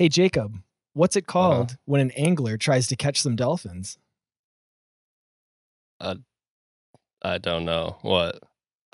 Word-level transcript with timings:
Hey, 0.00 0.08
Jacob, 0.08 0.62
what's 0.94 1.14
it 1.14 1.24
uh-huh. 1.28 1.32
called 1.32 1.76
when 1.84 2.00
an 2.00 2.10
angler 2.12 2.56
tries 2.56 2.86
to 2.86 2.96
catch 2.96 3.20
some 3.20 3.36
dolphins? 3.36 3.98
I 6.00 7.36
don't 7.36 7.66
know 7.66 7.98
what. 8.00 8.38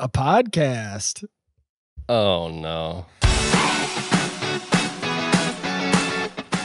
A 0.00 0.08
podcast. 0.08 1.24
Oh 2.08 2.48
no. 2.48 3.06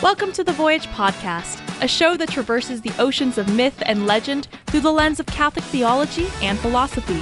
Welcome 0.02 0.32
to 0.32 0.44
the 0.44 0.54
Voyage 0.54 0.88
Podcast, 0.88 1.62
a 1.84 1.88
show 1.88 2.18
that 2.18 2.30
traverses 2.30 2.82
the 2.82 2.94
oceans 2.98 3.38
of 3.38 3.48
myth 3.54 3.84
and 3.86 4.08
legend 4.08 4.48
through 4.66 4.80
the 4.80 4.92
lens 4.92 5.20
of 5.20 5.28
Catholic 5.28 5.66
theology 5.66 6.26
and 6.42 6.58
philosophy. 6.58 7.22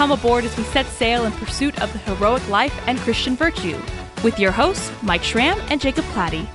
Come 0.00 0.12
aboard 0.12 0.46
as 0.46 0.56
we 0.56 0.64
set 0.64 0.86
sail 0.86 1.26
in 1.26 1.32
pursuit 1.32 1.78
of 1.82 1.92
the 1.92 1.98
heroic 1.98 2.48
life 2.48 2.74
and 2.86 2.98
Christian 3.00 3.36
virtue 3.36 3.78
with 4.24 4.38
your 4.38 4.50
hosts, 4.50 4.90
Mike 5.02 5.22
Schramm 5.22 5.60
and 5.68 5.78
Jacob 5.78 6.06
Platty. 6.06 6.48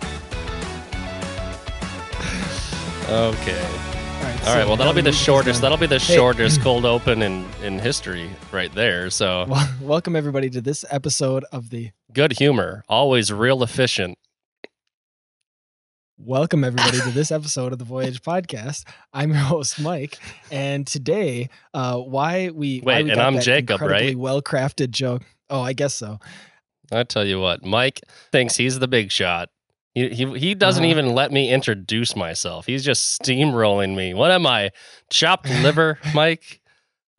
Okay. 3.08 3.62
All 3.62 4.24
right. 4.24 4.48
All 4.48 4.56
right. 4.56 4.66
Well, 4.66 4.76
that'll 4.76 4.94
be 4.94 5.02
the 5.02 5.12
shortest. 5.12 5.62
That'll 5.62 5.78
be 5.78 5.86
the 5.86 6.00
Hey. 6.00 6.16
shortest 6.16 6.62
cold 6.62 6.86
open 6.86 7.22
in 7.22 7.46
in 7.62 7.78
history, 7.78 8.32
right 8.52 8.74
there. 8.74 9.12
So 9.12 9.46
Well, 9.48 9.70
welcome 9.80 10.16
everybody 10.16 10.50
to 10.50 10.60
this 10.60 10.84
episode 10.90 11.46
of 11.52 11.70
the. 11.70 11.92
good 12.12 12.40
humor, 12.40 12.84
always 12.90 13.32
real 13.32 13.62
efficient. 13.62 14.18
Welcome 16.18 16.64
everybody 16.64 17.00
to 17.02 17.12
this 17.12 17.32
episode 17.32 17.74
of 17.74 17.80
the 17.80 17.86
Voyage 17.86 18.22
Podcast. 18.22 18.86
I'm 19.14 19.32
your 19.32 19.40
host 19.40 19.80
Mike, 19.82 20.18
and 20.50 20.88
today, 20.88 21.50
uh, 21.74 21.98
why 21.98 22.50
we 22.52 22.80
why 22.80 22.96
Wait, 22.96 23.04
we 23.06 23.12
and 23.12 23.20
I'm 23.22 23.40
Jacob, 23.42 23.82
right? 23.82 24.18
Well 24.18 24.42
crafted 24.42 24.92
joke. 24.92 25.24
Oh, 25.50 25.62
I 25.62 25.74
guess 25.74 25.94
so. 25.94 26.20
I 26.92 27.04
tell 27.04 27.26
you 27.26 27.40
what, 27.40 27.66
Mike 27.66 28.02
thinks 28.32 28.56
he's 28.56 28.80
the 28.80 28.88
big 28.88 29.12
shot. 29.12 29.50
He 29.94 30.10
he, 30.10 30.26
he 30.40 30.56
doesn't 30.56 30.84
Uh-huh. 30.84 30.92
even 30.92 31.14
let 31.14 31.32
me 31.34 31.52
introduce 31.52 32.16
myself. 32.16 32.66
He's 32.66 32.86
just 32.86 33.22
steamrolling 33.22 33.96
me. 33.96 34.14
What 34.14 34.32
am 34.32 34.46
I? 34.48 34.72
Chopped 35.10 35.50
liver, 35.50 36.00
Mike? 36.14 36.62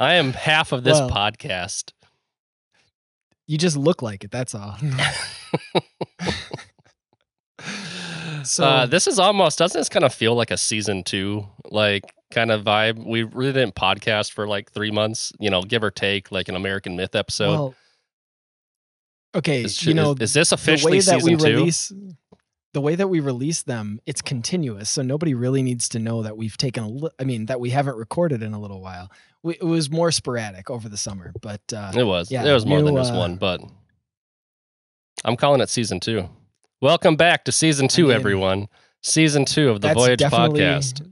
I 0.00 0.14
am 0.14 0.32
half 0.32 0.72
of 0.72 0.84
this 0.84 0.98
Well- 0.98 1.10
podcast. 1.10 1.92
You 3.48 3.58
just 3.58 3.76
look 3.76 4.02
like 4.02 4.24
it. 4.24 4.30
That's 4.32 4.54
all. 4.56 4.76
So- 8.46 8.64
uh, 8.64 8.86
this 8.86 9.06
is 9.06 9.18
almost 9.18 9.58
doesn't 9.58 9.78
this 9.78 9.88
kind 9.88 10.04
of 10.04 10.14
feel 10.14 10.34
like 10.34 10.50
a 10.50 10.56
season 10.56 11.02
two 11.04 11.46
like 11.70 12.14
kind 12.32 12.50
of 12.50 12.64
vibe? 12.64 13.04
We 13.06 13.22
really 13.22 13.52
didn't 13.52 13.74
podcast 13.74 14.32
for 14.32 14.46
like 14.48 14.70
three 14.72 14.90
months, 14.90 15.32
you 15.38 15.50
know, 15.50 15.62
give 15.62 15.82
or 15.84 15.90
take, 15.90 16.32
like 16.32 16.48
an 16.48 16.56
American 16.56 16.96
Myth 16.96 17.14
episode. 17.14 17.50
well, 17.52 17.74
okay, 19.34 19.62
is, 19.64 19.84
you 19.84 19.94
know 19.94 20.12
is, 20.12 20.20
is 20.30 20.34
this 20.34 20.48
the 20.50 20.54
officially 20.54 20.92
way 20.92 21.00
that 21.00 21.20
season 21.20 21.32
we 21.32 21.36
two? 21.44 21.56
release 21.56 21.92
the 22.72 22.80
way 22.80 22.94
that 22.94 23.08
we 23.08 23.20
release 23.20 23.62
them 23.62 24.00
it's 24.04 24.20
continuous 24.20 24.90
so 24.90 25.00
nobody 25.02 25.32
really 25.32 25.62
needs 25.62 25.88
to 25.88 25.98
know 25.98 26.22
that 26.22 26.36
we've 26.36 26.58
taken 26.58 26.82
a 26.84 26.88
li- 26.88 27.10
i 27.18 27.24
mean 27.24 27.46
that 27.46 27.58
we 27.58 27.70
haven't 27.70 27.96
recorded 27.96 28.42
in 28.42 28.52
a 28.52 28.60
little 28.60 28.82
while 28.82 29.10
we, 29.42 29.54
it 29.54 29.62
was 29.62 29.90
more 29.90 30.10
sporadic 30.10 30.68
over 30.70 30.86
the 30.88 30.96
summer 30.98 31.32
but 31.40 31.60
uh 31.74 31.90
It 31.96 32.04
was. 32.04 32.30
Yeah, 32.30 32.44
it 32.44 32.52
was 32.52 32.66
more 32.66 32.82
than 32.82 32.94
new, 32.94 33.00
just 33.00 33.14
uh, 33.14 33.16
one, 33.16 33.36
but 33.36 33.62
I'm 35.24 35.36
calling 35.36 35.60
it 35.62 35.68
season 35.70 36.00
two. 36.00 36.28
Welcome 36.82 37.16
back 37.16 37.44
to 37.44 37.52
season 37.52 37.88
two, 37.88 38.08
mean, 38.08 38.16
everyone. 38.16 38.68
Season 39.02 39.44
two 39.44 39.70
of 39.70 39.80
the 39.80 39.88
that's 39.88 39.98
Voyage 39.98 40.18
definitely 40.18 40.60
podcast. 40.60 41.10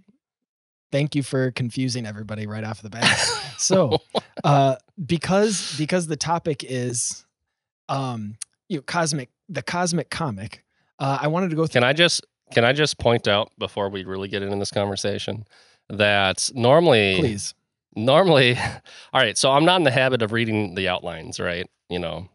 thank 0.90 1.14
you 1.14 1.22
for 1.22 1.52
confusing 1.52 2.06
everybody 2.06 2.46
right 2.46 2.64
off 2.64 2.82
the 2.82 2.90
bat 2.90 3.04
so 3.58 3.98
uh 4.42 4.76
because 5.06 5.76
because 5.78 6.06
the 6.08 6.16
topic 6.16 6.64
is 6.68 7.24
um 7.88 8.36
you 8.68 8.78
know 8.78 8.82
cosmic 8.82 9.28
the 9.48 9.62
cosmic 9.62 10.10
comic 10.10 10.64
uh 10.98 11.18
i 11.20 11.28
wanted 11.28 11.50
to 11.50 11.56
go 11.56 11.66
through 11.66 11.80
Can 11.80 11.84
I 11.84 11.92
just 11.92 12.24
can 12.52 12.64
I 12.64 12.72
just 12.72 12.98
point 12.98 13.28
out 13.28 13.50
before 13.58 13.88
we 13.88 14.04
really 14.04 14.28
get 14.28 14.42
into 14.42 14.56
this 14.56 14.70
conversation 14.72 15.44
that 15.88 16.50
normally 16.54 17.16
please 17.20 17.54
normally 17.94 18.56
all 19.12 19.20
right 19.20 19.38
so 19.38 19.52
i'm 19.52 19.64
not 19.64 19.76
in 19.76 19.84
the 19.84 19.90
habit 19.92 20.20
of 20.20 20.32
reading 20.32 20.74
the 20.74 20.88
outlines 20.88 21.38
right 21.38 21.68
you 21.88 21.98
know 22.00 22.28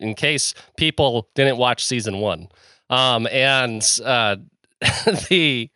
in 0.00 0.14
case 0.14 0.54
people 0.76 1.28
didn't 1.34 1.56
watch 1.56 1.84
season 1.84 2.18
one 2.20 2.48
um 2.90 3.26
and 3.28 4.00
uh 4.04 4.36
the 5.28 5.68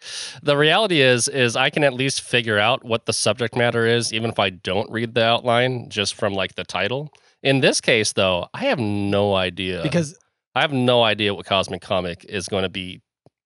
the 0.42 0.56
reality 0.56 1.00
is 1.00 1.26
is 1.26 1.56
i 1.56 1.68
can 1.68 1.82
at 1.82 1.92
least 1.92 2.20
figure 2.20 2.58
out 2.58 2.84
what 2.84 3.06
the 3.06 3.12
subject 3.12 3.56
matter 3.56 3.84
is 3.84 4.12
even 4.12 4.30
if 4.30 4.38
i 4.38 4.48
don't 4.48 4.90
read 4.90 5.14
the 5.14 5.24
outline 5.24 5.88
just 5.88 6.14
from 6.14 6.32
like 6.34 6.54
the 6.54 6.64
title 6.64 7.12
in 7.42 7.60
this 7.60 7.80
case 7.80 8.12
though 8.12 8.46
i 8.54 8.64
have 8.64 8.78
no 8.78 9.34
idea 9.34 9.82
because 9.82 10.16
I 10.54 10.60
have 10.60 10.72
no 10.72 11.02
idea 11.02 11.34
what 11.34 11.46
Cosmic 11.46 11.80
Comic 11.80 12.24
is 12.28 12.48
going 12.48 12.62
to 12.62 12.68
be 12.68 13.00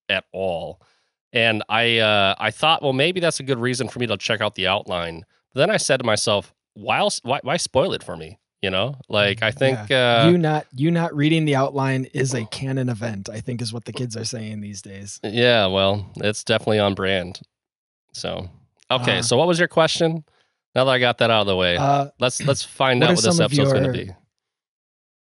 at 0.08 0.24
all. 0.32 0.80
And 1.32 1.62
I 1.68 1.98
uh, 1.98 2.34
I 2.38 2.50
thought, 2.50 2.82
well, 2.82 2.92
maybe 2.92 3.20
that's 3.20 3.40
a 3.40 3.42
good 3.42 3.58
reason 3.58 3.88
for 3.88 3.98
me 3.98 4.06
to 4.06 4.16
check 4.16 4.40
out 4.40 4.54
the 4.54 4.66
outline. 4.66 5.24
But 5.52 5.60
then 5.60 5.70
I 5.70 5.76
said 5.76 5.98
to 5.98 6.04
myself, 6.04 6.54
why 6.74 6.98
else, 6.98 7.20
why, 7.22 7.40
why 7.42 7.56
spoil 7.56 7.92
it 7.92 8.02
for 8.02 8.16
me? 8.16 8.38
You 8.62 8.70
know, 8.70 8.96
like 9.08 9.42
I 9.42 9.50
think 9.50 9.90
uh, 9.90 10.28
you 10.30 10.38
not 10.38 10.66
you 10.74 10.90
not 10.90 11.14
reading 11.14 11.44
the 11.44 11.54
outline 11.56 12.06
is 12.14 12.34
a 12.34 12.46
canon 12.46 12.88
event 12.88 13.28
i 13.28 13.38
think 13.38 13.60
is 13.62 13.72
what 13.72 13.84
the 13.84 13.92
kids 13.92 14.16
are 14.16 14.24
saying 14.24 14.60
these 14.60 14.80
days 14.82 15.20
yeah, 15.22 15.66
well, 15.66 16.10
it's 16.16 16.42
definitely 16.42 16.78
on 16.80 16.94
brand. 16.94 17.40
So 18.12 18.48
okay, 18.90 19.18
Uh, 19.18 19.22
so 19.22 19.36
what 19.36 19.46
was 19.46 19.58
your 19.58 19.68
question? 19.68 20.24
Now 20.74 20.84
that 20.84 20.90
I 20.90 20.98
got 20.98 21.18
that 21.18 21.30
out 21.30 21.42
of 21.42 21.46
the 21.46 21.54
way, 21.56 21.76
uh 21.76 22.08
let's 22.18 22.42
let's 22.44 22.62
find 22.80 23.04
out 23.04 23.10
what 23.14 23.22
this 23.24 23.38
episode's 23.38 23.72
going 23.72 23.84
to 23.84 23.92
be. 23.92 24.10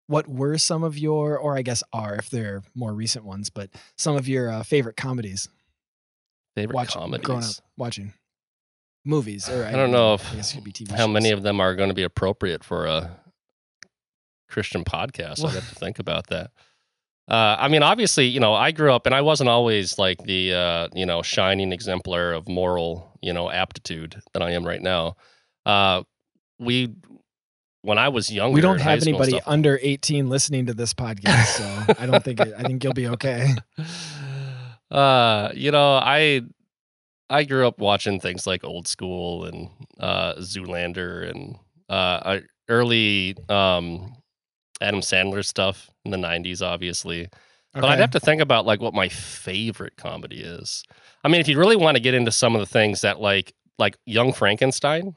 what 0.07 0.27
were 0.27 0.57
some 0.57 0.83
of 0.83 0.97
your 0.97 1.37
or 1.37 1.57
i 1.57 1.61
guess 1.61 1.83
are 1.93 2.15
if 2.15 2.29
they're 2.29 2.61
more 2.75 2.93
recent 2.93 3.23
ones 3.23 3.49
but 3.49 3.69
some 3.97 4.15
of 4.17 4.27
your 4.27 4.49
uh, 4.51 4.61
favorite 4.63 4.97
comedies 4.97 5.47
Favorite 6.55 6.75
watch 6.75 6.93
comedies. 6.93 7.25
growing 7.25 7.43
up 7.43 7.55
watching 7.77 8.13
movies 9.05 9.49
or 9.49 9.65
I 9.65 9.71
don't 9.71 9.91
know 9.91 10.11
I 10.11 10.13
if- 10.15 10.33
guess 10.35 10.51
it 10.51 10.55
could 10.55 10.63
be 10.65 10.71
TV 10.73 10.91
How 10.91 11.07
many 11.07 11.31
of 11.31 11.43
them 11.43 11.59
are 11.61 11.75
going 11.75 11.87
to 11.89 11.95
be 11.95 12.03
appropriate 12.03 12.61
for 12.63 12.85
a 12.85 13.17
Christian 14.51 14.83
podcast? 14.83 15.43
I 15.45 15.51
have 15.53 15.67
to 15.69 15.75
think 15.75 15.99
about 15.99 16.27
that. 16.27 16.51
Uh, 17.27 17.55
I 17.57 17.67
mean, 17.69 17.81
obviously, 17.81 18.27
you 18.27 18.39
know, 18.39 18.53
I 18.53 18.71
grew 18.71 18.93
up 18.93 19.05
and 19.05 19.15
I 19.15 19.21
wasn't 19.21 19.49
always 19.49 19.97
like 19.97 20.21
the, 20.23 20.53
uh, 20.53 20.87
you 20.93 21.05
know, 21.05 21.21
shining 21.21 21.71
exemplar 21.71 22.33
of 22.33 22.47
moral, 22.47 23.17
you 23.21 23.31
know, 23.31 23.49
aptitude 23.49 24.21
that 24.33 24.41
I 24.43 24.51
am 24.51 24.65
right 24.65 24.81
now. 24.81 25.15
Uh, 25.65 26.03
we, 26.59 26.93
when 27.83 27.97
I 27.97 28.09
was 28.09 28.31
younger, 28.31 28.53
we 28.53 28.61
don't 28.61 28.81
have 28.81 29.01
anybody 29.01 29.31
stuff- 29.31 29.43
under 29.47 29.79
18 29.81 30.29
listening 30.29 30.67
to 30.67 30.73
this 30.73 30.93
podcast 30.93 31.45
so 31.45 31.95
i 31.97 32.05
don't 32.05 32.23
think 32.23 32.39
it, 32.39 32.53
i 32.55 32.61
think 32.61 32.83
you'll 32.83 32.93
be 32.93 33.07
okay 33.15 33.55
uh, 34.91 35.51
you 35.55 35.71
know, 35.71 35.95
I 35.95 36.41
I 37.29 37.45
grew 37.45 37.65
up 37.65 37.79
watching 37.79 38.19
things 38.19 38.45
like 38.45 38.63
Old 38.63 38.87
School 38.87 39.45
and 39.45 39.69
uh, 39.99 40.35
Zoolander 40.35 41.31
and 41.31 41.55
uh, 41.87 42.39
early 42.67 43.37
um, 43.47 44.13
Adam 44.81 45.01
Sandler 45.01 45.45
stuff 45.45 45.89
in 46.05 46.11
the 46.11 46.17
'90s, 46.17 46.61
obviously. 46.61 47.29
But 47.73 47.85
I'd 47.85 47.99
have 47.99 48.11
to 48.11 48.19
think 48.19 48.41
about 48.41 48.65
like 48.65 48.81
what 48.81 48.93
my 48.93 49.07
favorite 49.07 49.95
comedy 49.95 50.41
is. 50.41 50.83
I 51.23 51.29
mean, 51.29 51.39
if 51.39 51.47
you 51.47 51.57
really 51.57 51.77
want 51.77 51.95
to 51.95 52.03
get 52.03 52.13
into 52.13 52.31
some 52.31 52.53
of 52.53 52.59
the 52.59 52.65
things 52.65 53.01
that 53.01 53.21
like 53.21 53.53
like 53.79 53.97
Young 54.05 54.33
Frankenstein 54.33 55.15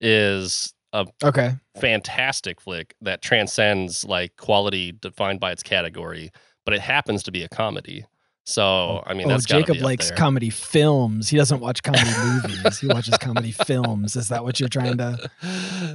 is 0.00 0.72
a 0.92 1.06
okay 1.22 1.52
fantastic 1.80 2.60
flick 2.60 2.94
that 3.00 3.22
transcends 3.22 4.04
like 4.04 4.36
quality 4.36 4.92
defined 4.92 5.40
by 5.40 5.52
its 5.52 5.62
category, 5.62 6.30
but 6.64 6.74
it 6.74 6.80
happens 6.80 7.22
to 7.24 7.32
be 7.32 7.42
a 7.42 7.48
comedy. 7.48 8.06
So 8.44 9.02
I 9.06 9.14
mean, 9.14 9.26
oh 9.26 9.30
that's 9.30 9.44
jacob 9.44 9.76
likes 9.80 10.08
there. 10.08 10.16
comedy 10.16 10.50
films 10.50 11.28
he 11.28 11.36
doesn't 11.36 11.60
watch 11.60 11.82
comedy 11.84 12.10
movies 12.24 12.78
he 12.78 12.88
watches 12.88 13.16
comedy 13.18 13.52
films 13.66 14.16
is 14.16 14.28
that 14.30 14.42
what 14.42 14.58
you're 14.58 14.68
trying 14.68 14.98
to 14.98 15.30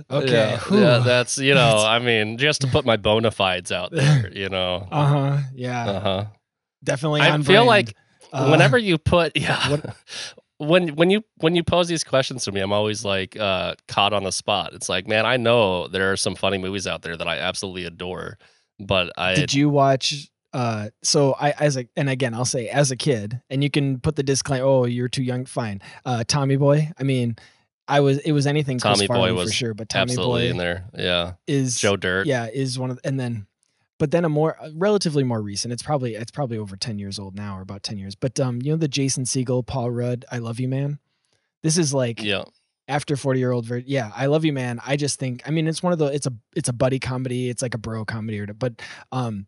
Okay, 0.09 0.31
yeah, 0.31 0.61
yeah, 0.71 0.97
that's 0.99 1.37
you 1.37 1.53
know, 1.53 1.83
I 1.85 1.99
mean, 1.99 2.37
just 2.37 2.61
to 2.61 2.67
put 2.67 2.85
my 2.85 2.95
bona 2.95 3.31
fides 3.31 3.71
out 3.71 3.91
there, 3.91 4.31
you 4.33 4.47
know. 4.49 4.87
uh-huh 4.91 5.39
yeah 5.55 5.85
Uh 5.89 5.99
huh. 5.99 6.25
definitely 6.83 7.21
I 7.21 7.31
feel 7.39 7.43
brand. 7.65 7.67
like 7.67 7.95
Uh, 8.31 8.47
whenever 8.49 8.77
you 8.77 8.97
put 8.97 9.35
yeah. 9.37 9.69
what- 9.69 9.95
when 10.57 10.89
when 10.95 11.09
you 11.09 11.23
when 11.37 11.53
you 11.55 11.63
pose 11.63 11.87
these 11.87 12.03
questions 12.03 12.43
to 12.45 12.51
me, 12.51 12.61
I'm 12.61 12.73
always 12.73 13.03
like 13.05 13.37
uh, 13.37 13.75
caught 13.87 14.11
on 14.13 14.23
the 14.23 14.31
spot. 14.31 14.73
It's 14.73 14.89
like, 14.89 15.05
man, 15.07 15.25
I 15.25 15.37
know 15.37 15.87
there 15.87 16.11
are 16.11 16.17
some 16.17 16.33
funny 16.35 16.57
movies 16.57 16.87
out 16.87 17.03
there 17.03 17.15
that 17.15 17.27
I 17.27 17.37
absolutely 17.37 17.85
adore, 17.85 18.37
but 18.79 19.11
I 19.17 19.35
did 19.35 19.53
you 19.53 19.69
watch 19.69 20.29
uh 20.53 20.89
so 21.03 21.33
i 21.39 21.51
as 21.51 21.77
a 21.77 21.87
and 21.95 22.09
again 22.09 22.33
i'll 22.33 22.45
say 22.45 22.67
as 22.69 22.91
a 22.91 22.95
kid 22.95 23.41
and 23.49 23.63
you 23.63 23.69
can 23.69 23.99
put 23.99 24.15
the 24.15 24.23
disclaimer 24.23 24.65
oh 24.65 24.85
you're 24.85 25.09
too 25.09 25.23
young 25.23 25.45
fine 25.45 25.81
uh 26.05 26.23
tommy 26.27 26.55
boy 26.55 26.89
i 26.97 27.03
mean 27.03 27.35
i 27.87 27.99
was 27.99 28.17
it 28.19 28.31
was 28.31 28.47
anything 28.47 28.79
Chris 28.79 28.97
Tommy 28.97 29.07
Boy 29.07 29.13
Farley 29.13 29.31
was 29.33 29.49
for 29.49 29.55
sure 29.55 29.73
but 29.73 29.89
tommy 29.89 30.13
absolutely 30.13 30.47
boy 30.47 30.51
in 30.51 30.57
there. 30.57 30.85
Yeah, 30.97 31.33
is 31.47 31.79
Joe 31.79 31.97
Dirt. 31.97 32.27
yeah 32.27 32.47
is 32.47 32.79
one 32.79 32.91
of 32.91 32.99
and 33.03 33.19
then 33.19 33.45
but 33.99 34.11
then 34.11 34.25
a 34.25 34.29
more 34.29 34.57
relatively 34.75 35.23
more 35.23 35.41
recent 35.41 35.73
it's 35.73 35.83
probably 35.83 36.15
it's 36.15 36.31
probably 36.31 36.57
over 36.57 36.75
10 36.75 36.97
years 36.97 37.19
old 37.19 37.35
now 37.35 37.57
or 37.57 37.61
about 37.61 37.83
10 37.83 37.97
years 37.97 38.15
but 38.15 38.39
um 38.39 38.61
you 38.61 38.71
know 38.71 38.77
the 38.77 38.87
jason 38.87 39.25
Segel 39.25 39.65
paul 39.65 39.91
rudd 39.91 40.25
i 40.31 40.37
love 40.37 40.59
you 40.59 40.67
man 40.67 40.99
this 41.61 41.77
is 41.77 41.93
like 41.93 42.23
yeah. 42.23 42.45
after 42.87 43.17
40 43.17 43.39
year 43.39 43.51
old 43.51 43.65
virgin 43.65 43.89
yeah 43.89 44.11
i 44.15 44.27
love 44.27 44.45
you 44.45 44.53
man 44.53 44.79
i 44.85 44.95
just 44.95 45.19
think 45.19 45.41
i 45.45 45.51
mean 45.51 45.67
it's 45.67 45.83
one 45.83 45.93
of 45.93 45.99
the 45.99 46.05
it's 46.05 46.25
a 46.25 46.33
it's 46.55 46.69
a 46.69 46.73
buddy 46.73 46.99
comedy 46.99 47.49
it's 47.49 47.61
like 47.61 47.73
a 47.73 47.79
bro 47.79 48.05
comedy 48.05 48.39
or 48.39 48.47
but 48.47 48.81
um 49.11 49.45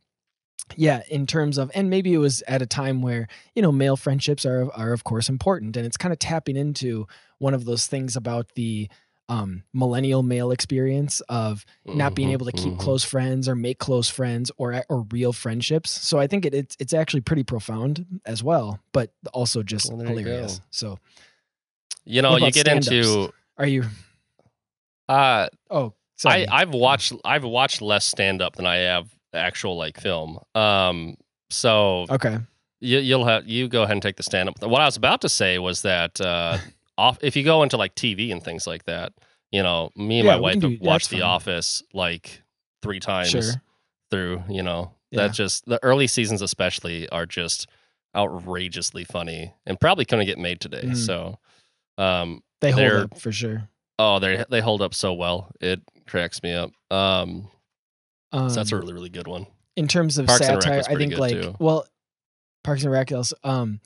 yeah 0.75 1.01
in 1.09 1.25
terms 1.25 1.57
of 1.57 1.71
and 1.73 1.89
maybe 1.89 2.13
it 2.13 2.17
was 2.19 2.41
at 2.47 2.61
a 2.61 2.65
time 2.65 3.01
where 3.01 3.27
you 3.55 3.61
know 3.61 3.71
male 3.71 3.97
friendships 3.97 4.45
are 4.45 4.71
are 4.73 4.93
of 4.93 5.03
course 5.03 5.27
important 5.29 5.75
and 5.75 5.85
it's 5.85 5.97
kind 5.97 6.11
of 6.13 6.19
tapping 6.19 6.55
into 6.55 7.07
one 7.39 7.53
of 7.53 7.65
those 7.65 7.87
things 7.87 8.15
about 8.15 8.47
the 8.55 8.87
um, 9.29 9.63
millennial 9.73 10.23
male 10.23 10.49
experience 10.49 11.21
of 11.29 11.63
not 11.85 12.15
being 12.15 12.29
Mhm, 12.29 12.33
able 12.33 12.45
to 12.47 12.51
keep 12.51 12.73
mhm. 12.73 12.79
close 12.79 13.03
friends 13.03 13.47
or 13.47 13.53
make 13.55 13.77
close 13.77 14.09
friends 14.09 14.51
or 14.57 14.83
or 14.89 15.05
real 15.11 15.33
friendships. 15.33 15.91
So 15.91 16.17
I 16.17 16.25
think 16.25 16.45
it, 16.47 16.55
it's 16.55 16.75
it's 16.79 16.93
actually 16.93 17.21
pretty 17.21 17.43
profound 17.43 18.05
as 18.25 18.41
well, 18.43 18.79
but 18.91 19.11
also 19.31 19.61
just 19.61 19.87
Well, 19.89 19.97
there 19.99 20.07
you 20.07 20.17
hilarious. 20.17 20.61
So 20.71 20.97
You 22.05 22.23
know, 22.23 22.37
you 22.37 22.51
get 22.51 22.61
stand-ups? 22.61 22.87
into 22.87 23.33
are 23.57 23.67
you? 23.67 23.83
uh 25.07 25.47
Oh, 25.69 25.93
I. 26.25 26.45
I've 26.49 26.73
watched 26.73 27.13
I've 27.23 27.43
watched 27.43 27.81
less 27.83 28.05
stand 28.05 28.41
up 28.41 28.55
than 28.55 28.65
I 28.65 28.77
have 28.77 29.09
actual 29.33 29.77
like 29.77 29.99
film. 29.99 30.39
Um 30.55 31.15
so 31.49 32.05
okay. 32.09 32.37
you, 32.79 32.99
you'll 32.99 33.25
have 33.25 33.47
you 33.47 33.67
go 33.67 33.83
ahead 33.83 33.93
and 33.93 34.01
take 34.01 34.15
the 34.17 34.23
stand 34.23 34.49
up. 34.49 34.61
What 34.61 34.81
I 34.81 34.85
was 34.85 34.97
about 34.97 35.21
to 35.21 35.29
say 35.29 35.57
was 35.59 35.81
that 35.83 36.19
uh, 36.21 36.57
off 36.97 37.17
if 37.21 37.35
you 37.35 37.43
go 37.43 37.63
into 37.63 37.77
like 37.77 37.95
TV 37.95 38.31
and 38.31 38.43
things 38.43 38.67
like 38.67 38.85
that, 38.85 39.13
you 39.51 39.63
know, 39.63 39.89
me 39.95 40.19
and 40.19 40.25
Yeah, 40.27 40.35
my 40.35 40.39
wife 40.39 40.59
do- 40.59 40.77
watched 40.81 41.09
The 41.09 41.17
fine. 41.17 41.23
Office 41.23 41.81
like 41.93 42.43
three 42.81 42.99
times 42.99 43.29
Sure. 43.29 43.41
through. 44.11 44.43
You 44.49 44.61
know, 44.63 44.91
Yeah. 45.11 45.23
that 45.27 45.33
just 45.33 45.65
the 45.65 45.79
early 45.83 46.07
seasons 46.07 46.41
especially 46.41 47.09
are 47.09 47.25
just 47.25 47.67
outrageously 48.15 49.03
funny 49.05 49.53
and 49.65 49.79
probably 49.79 50.05
couldn't 50.05 50.25
get 50.25 50.37
made 50.37 50.59
today. 50.59 50.83
Mm. 50.83 50.95
So, 50.97 51.39
um, 51.97 52.43
They 52.61 52.71
hold 52.71 52.91
up 53.11 53.19
for 53.19 53.31
sure. 53.31 53.67
oh, 53.97 54.19
they 54.19 54.43
they 54.49 54.61
hold 54.61 54.81
up 54.81 54.93
so 54.93 55.13
well. 55.13 55.51
It 55.61 55.81
cracks 56.07 56.41
me 56.43 56.53
up. 56.53 56.71
Um, 56.91 57.49
Um, 58.31 58.49
so 58.49 58.55
that's 58.55 58.71
a 58.71 58.77
really 58.77 58.93
really 58.93 59.09
good 59.09 59.27
one. 59.27 59.47
in 59.75 59.87
terms 59.87 60.17
of 60.17 60.27
Parks 60.27 60.45
satire, 60.45 60.83
I 60.87 60.95
think 60.95 61.17
like 61.17 61.41
too. 61.41 61.55
well, 61.59 61.87
Parks 62.63 62.83
and 62.83 62.91
Rec 62.91 63.11
also 63.11 63.35
um 63.43 63.79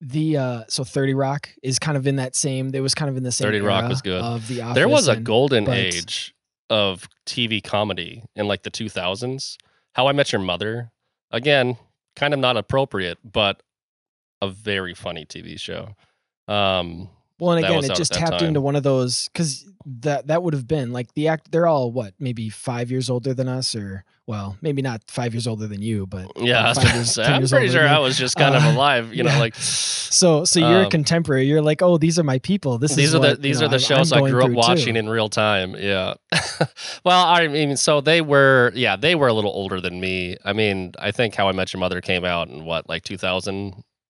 the 0.00 0.36
uh 0.36 0.64
so 0.68 0.84
30 0.84 1.14
Rock 1.14 1.48
is 1.62 1.78
kind 1.78 1.96
of 1.96 2.06
in 2.06 2.16
that 2.16 2.36
same 2.36 2.68
they 2.70 2.80
was 2.80 2.94
kind 2.94 3.08
of 3.10 3.16
in 3.16 3.22
the 3.24 3.32
same 3.32 3.46
30 3.46 3.60
Rock 3.60 3.88
was 3.88 4.00
good. 4.02 4.22
of 4.22 4.46
the 4.46 4.62
office 4.62 4.74
there 4.74 4.88
was 4.88 5.08
a 5.08 5.12
and- 5.12 5.24
golden 5.26 5.64
but- 5.64 5.76
age 5.76 6.34
of 6.70 7.08
TV 7.26 7.62
comedy 7.64 8.22
in 8.36 8.46
like 8.46 8.62
the 8.62 8.70
2000s. 8.70 9.56
How 9.94 10.06
I 10.06 10.12
Met 10.12 10.32
Your 10.32 10.42
Mother, 10.42 10.90
again, 11.30 11.78
kind 12.14 12.34
of 12.34 12.40
not 12.40 12.58
appropriate, 12.58 13.16
but 13.24 13.62
a 14.42 14.48
very 14.50 14.92
funny 14.94 15.24
TV 15.24 15.58
show. 15.58 15.96
Um, 16.46 17.08
Well, 17.40 17.56
and 17.56 17.64
again, 17.64 17.84
it 17.84 17.94
just 17.94 18.12
tapped 18.12 18.40
time. 18.40 18.48
into 18.48 18.60
one 18.60 18.74
of 18.76 18.82
those 18.82 19.28
because 19.32 19.64
that 20.00 20.26
that 20.26 20.42
would 20.42 20.54
have 20.54 20.66
been 20.66 20.92
like 20.92 21.14
the 21.14 21.28
act. 21.28 21.50
They're 21.52 21.66
all 21.66 21.92
what, 21.92 22.14
maybe 22.18 22.48
five 22.48 22.90
years 22.90 23.08
older 23.08 23.32
than 23.32 23.48
us, 23.48 23.74
or 23.76 24.04
well, 24.26 24.56
maybe 24.60 24.82
not 24.82 25.02
five 25.08 25.32
years 25.32 25.46
older 25.46 25.66
than 25.66 25.80
you, 25.80 26.06
but 26.06 26.30
yeah, 26.36 26.70
I 26.70 26.74
five 26.74 26.94
years- 26.94 27.12
say, 27.14 27.22
I'm 27.24 27.40
years 27.40 27.50
pretty 27.50 27.68
sure 27.70 27.86
I 27.86 27.98
was 27.98 28.18
just 28.18 28.36
kind 28.36 28.54
of 28.54 28.62
Uh, 28.64 28.72
alive. 28.72 29.14
You 29.14 29.22
know, 29.22 29.38
like 29.38 29.54
So, 29.54 30.44
so 30.44 30.58
you're 30.60 30.80
a 30.80 30.84
Um, 30.84 30.90
contemporary. 30.90 31.46
You're 31.46 31.62
like, 31.62 31.80
oh, 31.80 31.96
these 31.96 32.18
are 32.18 32.22
my 32.24 32.38
people. 32.40 32.76
This 32.78 32.94
these 32.94 33.08
is 33.10 33.14
are 33.14 33.18
the 33.20 33.28
what, 33.28 33.36
you 33.38 33.42
these 33.42 33.60
know, 33.60 33.66
are 33.66 33.68
the 33.70 33.76
I'm- 33.76 33.82
shows 33.84 34.12
I'm 34.12 34.24
I 34.24 34.30
grew 34.30 34.44
up 34.44 34.50
watching 34.50 34.94
too. 34.94 34.98
in 35.00 35.08
real 35.08 35.28
time. 35.28 35.74
Yeah. 35.78 36.14
well, 37.04 37.24
I 37.26 37.46
mean, 37.48 37.76
so 37.76 38.00
they 38.00 38.20
were 38.20 38.72
yeah 38.74 38.96
they 38.96 39.14
were 39.14 39.28
a 39.28 39.32
little 39.32 39.52
older 39.52 39.80
than 39.80 40.00
me. 40.00 40.36
I 40.44 40.52
mean, 40.52 40.92
I 40.98 41.10
think 41.12 41.34
How 41.34 41.48
I 41.48 41.52
Met 41.52 41.72
Your 41.72 41.80
Mother 41.80 42.00
came 42.00 42.24
out 42.24 42.48
in 42.48 42.64
what 42.64 42.88
like 42.88 43.04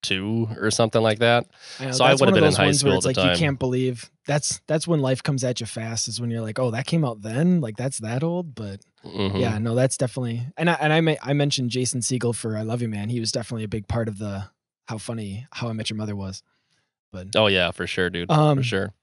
2002 0.03 0.61
or 0.61 0.71
something 0.71 1.03
like 1.03 1.19
that. 1.21 1.47
I 1.81 1.91
So 1.91 2.05
I 2.05 2.15
would've 2.15 2.35
been 2.35 2.45
in 2.45 2.53
high 2.55 2.73
school 2.73 2.95
it's 2.97 3.07
like 3.07 3.17
the 3.17 3.31
you 3.33 3.37
can't 3.37 3.59
believe 3.59 4.11
that's 4.27 4.61
that's 4.67 4.87
when 4.87 5.01
life 5.01 5.23
comes 5.23 5.45
at 5.45 5.61
you 5.61 5.67
fast. 5.67 6.09
Is 6.09 6.21
when 6.21 6.31
you're 6.31 6.41
like, 6.43 6.59
oh, 6.59 6.71
that 6.71 6.87
came 6.87 7.05
out 7.05 7.23
then. 7.23 7.61
Like 7.61 7.77
that's 7.77 7.99
that 7.99 8.23
old, 8.23 8.55
but 8.55 8.81
Mhm. 9.05 9.41
yeah, 9.41 9.59
no, 9.59 9.75
that's 9.75 9.97
definitely. 9.97 10.47
And 10.57 10.69
I 10.69 10.75
and 10.75 10.93
I 10.93 11.01
may, 11.01 11.17
I 11.23 11.33
mentioned 11.33 11.71
Jason 11.71 12.01
Segel 12.01 12.35
for 12.35 12.57
I 12.57 12.63
Love 12.63 12.83
You 12.83 12.89
Man. 12.89 13.09
He 13.09 13.21
was 13.21 13.33
definitely 13.33 13.65
a 13.65 13.69
big 13.69 13.89
part 13.89 14.09
of 14.09 14.19
the 14.19 14.45
how 14.87 14.99
funny 14.99 15.47
How 15.53 15.69
I 15.69 15.73
Met 15.73 15.89
Your 15.91 15.97
Mother 15.97 16.17
was. 16.17 16.43
But 17.13 17.29
Oh 17.37 17.47
yeah, 17.47 17.71
for 17.71 17.87
sure, 17.87 18.11
dude. 18.11 18.31
Um, 18.31 18.59
for 18.59 18.63
sure. 18.65 18.95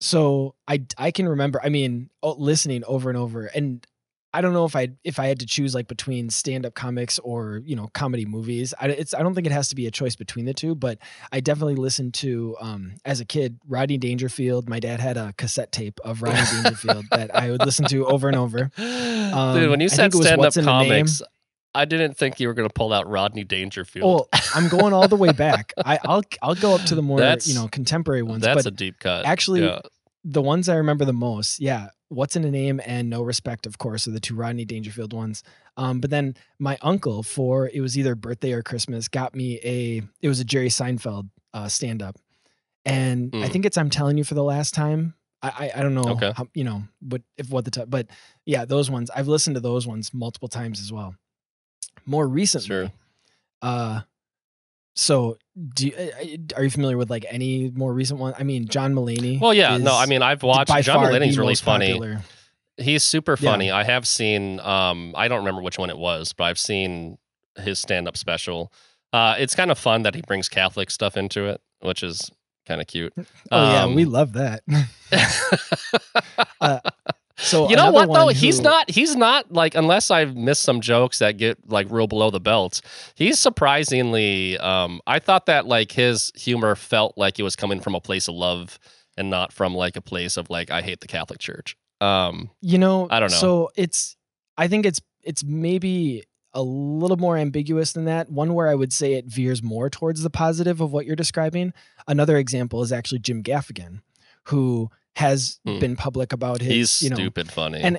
so 0.00 0.54
I 0.68 0.84
I 0.98 1.10
can 1.10 1.28
remember. 1.28 1.60
I 1.62 1.68
mean, 1.68 2.10
oh, 2.22 2.32
listening 2.32 2.84
over 2.86 3.08
and 3.10 3.18
over, 3.18 3.46
and 3.46 3.86
I 4.32 4.40
don't 4.40 4.52
know 4.52 4.64
if 4.64 4.76
I 4.76 4.88
if 5.02 5.18
I 5.18 5.26
had 5.26 5.40
to 5.40 5.46
choose 5.46 5.74
like 5.74 5.88
between 5.88 6.30
stand 6.30 6.64
up 6.64 6.74
comics 6.74 7.18
or 7.18 7.62
you 7.64 7.74
know 7.74 7.88
comedy 7.94 8.24
movies. 8.24 8.72
I 8.80 8.86
it's 8.88 9.12
I 9.12 9.22
don't 9.22 9.34
think 9.34 9.46
it 9.46 9.52
has 9.52 9.68
to 9.70 9.74
be 9.74 9.86
a 9.86 9.90
choice 9.90 10.14
between 10.16 10.44
the 10.44 10.54
two, 10.54 10.74
but 10.74 10.98
I 11.32 11.40
definitely 11.40 11.74
listened 11.74 12.14
to 12.14 12.56
um 12.60 12.94
as 13.04 13.20
a 13.20 13.24
kid 13.24 13.58
Rodney 13.68 13.98
Dangerfield. 13.98 14.68
My 14.68 14.78
dad 14.78 15.00
had 15.00 15.16
a 15.16 15.32
cassette 15.36 15.72
tape 15.72 15.98
of 16.04 16.22
Rodney 16.22 16.40
Dangerfield 16.62 17.06
that 17.10 17.34
I 17.34 17.50
would 17.50 17.64
listen 17.64 17.86
to 17.86 18.06
over 18.06 18.28
and 18.28 18.36
over. 18.36 18.70
Dude, 18.76 18.84
when 19.34 19.72
um, 19.74 19.80
you 19.80 19.88
said 19.88 20.12
think 20.12 20.14
it 20.14 20.18
was 20.18 20.26
stand 20.26 20.40
up 20.40 20.44
What's 20.44 20.56
in 20.56 20.68
a 20.68 20.78
Name. 20.82 20.88
comics, 20.90 21.22
I 21.74 21.84
didn't 21.84 22.16
think 22.16 22.38
you 22.40 22.48
were 22.48 22.54
going 22.54 22.68
to 22.68 22.72
pull 22.72 22.92
out 22.92 23.08
Rodney 23.08 23.44
Dangerfield. 23.44 24.04
Well, 24.06 24.28
I'm 24.54 24.68
going 24.68 24.92
all 24.92 25.06
the 25.08 25.16
way 25.16 25.32
back. 25.46 25.72
I, 25.84 25.98
I'll 26.04 26.22
I'll 26.42 26.54
go 26.54 26.74
up 26.74 26.82
to 26.82 26.94
the 26.94 27.02
more 27.02 27.18
That's- 27.18 27.48
you 27.48 27.54
know 27.54 27.66
contemporary 27.68 28.22
ones, 28.22 28.42
That's 28.42 28.62
but 28.64 28.66
a 28.66 28.70
deep 28.74 28.98
cut. 29.00 29.26
actually, 29.26 29.64
Yeah. 29.64 29.80
The 30.24 30.42
ones 30.42 30.68
I 30.68 30.76
remember 30.76 31.04
the 31.04 31.12
most, 31.12 31.60
yeah, 31.60 31.88
What's 32.08 32.34
in 32.34 32.44
a 32.44 32.50
Name 32.50 32.80
and 32.84 33.08
No 33.08 33.22
Respect, 33.22 33.66
of 33.66 33.78
course, 33.78 34.08
are 34.08 34.10
the 34.10 34.18
two 34.20 34.34
Rodney 34.34 34.64
Dangerfield 34.64 35.12
ones. 35.12 35.44
Um, 35.76 36.00
but 36.00 36.10
then 36.10 36.34
my 36.58 36.76
uncle 36.82 37.22
for 37.22 37.70
it 37.72 37.80
was 37.80 37.96
either 37.96 38.14
birthday 38.16 38.52
or 38.52 38.62
Christmas 38.62 39.06
got 39.08 39.32
me 39.34 39.60
a 39.62 40.02
it 40.20 40.28
was 40.28 40.40
a 40.40 40.44
Jerry 40.44 40.68
Seinfeld 40.68 41.28
uh, 41.54 41.68
stand 41.68 42.02
up, 42.02 42.16
and 42.84 43.30
I 43.34 43.48
Mm. 43.48 43.52
think 43.52 43.64
it's 43.66 43.78
I'm 43.78 43.90
telling 43.90 44.18
you 44.18 44.24
for 44.24 44.34
the 44.34 44.42
last 44.42 44.74
time. 44.74 45.14
I 45.42 45.48
I, 45.48 45.78
I 45.78 45.82
don't 45.82 45.94
know 45.94 46.10
Okay. 46.10 46.32
how, 46.36 46.48
you 46.52 46.64
know 46.64 46.82
what 47.00 47.22
if 47.38 47.48
what 47.50 47.64
the 47.64 47.70
time, 47.70 47.88
but 47.88 48.08
yeah, 48.44 48.64
those 48.64 48.90
ones 48.90 49.08
I've 49.10 49.28
listened 49.28 49.54
to 49.54 49.60
those 49.60 49.86
ones 49.86 50.12
multiple 50.12 50.48
times 50.48 50.80
as 50.80 50.92
well. 50.92 51.14
More 52.04 52.26
recently, 52.28 52.66
Sure. 52.66 52.92
uh, 53.62 54.00
so 54.94 55.36
do 55.74 55.88
you, 55.88 55.94
uh, 55.96 56.56
are 56.56 56.64
you 56.64 56.70
familiar 56.70 56.96
with 56.96 57.10
like 57.10 57.24
any 57.28 57.70
more 57.70 57.92
recent 57.92 58.18
one? 58.20 58.34
I 58.38 58.42
mean, 58.42 58.66
John 58.68 58.94
Mulaney. 58.94 59.40
Well, 59.40 59.54
yeah. 59.54 59.76
No, 59.76 59.96
I 59.96 60.06
mean, 60.06 60.22
I've 60.22 60.42
watched 60.42 60.70
John 60.84 61.04
Mulaney's 61.06 61.38
really 61.38 61.54
funny. 61.54 61.92
popular. 61.92 62.20
He's 62.76 63.02
super 63.04 63.36
Yeah. 63.38 63.50
funny. 63.50 63.70
I 63.70 63.84
have 63.84 64.06
seen. 64.06 64.58
Um, 64.60 65.12
I 65.16 65.28
don't 65.28 65.38
remember 65.38 65.60
which 65.62 65.78
one 65.78 65.90
it 65.90 65.98
was, 65.98 66.32
but 66.32 66.44
I've 66.44 66.58
seen 66.58 67.18
his 67.58 67.78
stand-up 67.78 68.16
special. 68.16 68.72
Uh, 69.12 69.34
it's 69.38 69.54
kind 69.54 69.70
of 69.70 69.78
fun 69.78 70.02
that 70.02 70.14
he 70.14 70.22
brings 70.22 70.48
Catholic 70.48 70.90
stuff 70.90 71.16
into 71.16 71.44
it, 71.46 71.60
which 71.80 72.02
is 72.02 72.30
kind 72.66 72.80
of 72.80 72.86
cute. 72.86 73.12
Oh 73.50 73.72
yeah, 73.72 73.82
Um, 73.84 73.94
we 73.94 74.04
love 74.04 74.32
that. 74.34 74.62
Uh, 76.60 76.78
so 77.40 77.68
you 77.68 77.76
know 77.76 77.90
what 77.90 78.12
though? 78.12 78.26
one 78.26 78.34
He's 78.34 78.60
not. 78.60 78.90
He's 78.90 79.16
not 79.16 79.52
like 79.52 79.74
unless 79.74 80.10
I've 80.10 80.36
missed 80.36 80.62
some 80.62 80.80
jokes 80.80 81.18
that 81.20 81.36
get 81.36 81.58
like 81.68 81.86
real 81.90 82.06
below 82.06 82.30
the 82.30 82.40
belt. 82.40 82.80
He's 83.14 83.38
surprisingly. 83.38 84.58
Um, 84.58 85.00
I 85.06 85.18
thought 85.18 85.46
that 85.46 85.66
like 85.66 85.92
his 85.92 86.32
humor 86.34 86.74
felt 86.74 87.16
like 87.16 87.38
it 87.38 87.42
was 87.42 87.56
coming 87.56 87.80
from 87.80 87.94
a 87.94 88.00
place 88.00 88.28
of 88.28 88.34
love 88.34 88.78
and 89.16 89.30
not 89.30 89.52
from 89.52 89.74
like 89.74 89.96
a 89.96 90.00
place 90.00 90.36
of 90.36 90.50
like 90.50 90.70
I 90.70 90.82
hate 90.82 91.00
the 91.00 91.08
Catholic 91.08 91.40
Church. 91.40 91.76
Um, 92.00 92.50
You 92.60 92.78
know, 92.78 93.08
I 93.10 93.20
don't 93.20 93.30
know. 93.30 93.36
So 93.36 93.70
it's, 93.76 94.16
I 94.56 94.68
think 94.68 94.86
it's 94.86 95.00
it's 95.22 95.44
maybe 95.44 96.24
a 96.52 96.62
little 96.62 97.16
more 97.16 97.36
ambiguous 97.36 97.92
than 97.92 98.06
that. 98.06 98.30
One 98.30 98.54
where 98.54 98.68
I 98.68 98.74
would 98.74 98.92
say 98.92 99.14
it 99.14 99.26
veers 99.26 99.62
more 99.62 99.88
towards 99.88 100.22
the 100.22 100.30
positive 100.30 100.80
of 100.80 100.92
what 100.92 101.06
you're 101.06 101.16
describing. 101.16 101.72
Another 102.08 102.36
example 102.38 102.82
is 102.82 102.92
actually 102.92 103.20
Jim 103.20 103.42
Gaffigan, 103.42 104.00
who 104.44 104.90
has 105.16 105.58
Hmm. 105.66 105.78
been 105.78 105.96
public 105.96 106.32
about 106.32 106.60
his, 106.60 106.72
he's 106.72 107.02
you 107.02 107.10
know, 107.10 107.16
stupid 107.16 107.50
funny. 107.50 107.80
and 107.80 107.98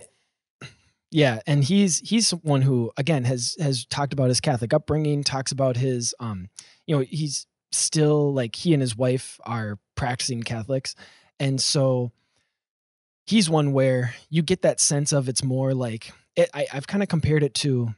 yeah 1.12 1.39
and 1.46 1.63
he's 1.63 2.00
he's 2.00 2.32
one 2.32 2.62
who 2.62 2.91
again 2.98 3.24
has 3.25 3.56
has 3.60 3.86
talked 3.86 4.13
about 4.13 4.30
his 4.30 4.39
catholic 4.39 4.74
upbringing 4.74 5.24
talks 5.24 5.51
about 5.51 5.75
his 5.77 6.15
um 6.20 6.48
you 6.88 6.96
know 6.96 7.03
he's 7.08 7.46
still 7.74 8.34
like 8.34 8.56
he 8.56 8.74
and 8.74 8.82
his 8.82 8.96
wife 8.96 9.39
are 9.46 9.77
practicing 9.96 10.41
catholics 10.44 10.96
and 11.39 11.60
so 11.62 12.12
he's 13.25 13.50
one 13.50 13.72
where 13.74 14.13
you 14.30 14.41
get 14.41 14.62
that 14.62 14.80
sense 14.80 15.12
of 15.12 15.27
it's 15.30 15.44
more 15.44 15.74
like 15.74 16.12
it, 16.36 16.50
I, 16.53 16.65
i've 16.74 16.88
kind 16.88 17.03
of 17.03 17.10
compared 17.10 17.44
it 17.44 17.53
to 17.56 17.94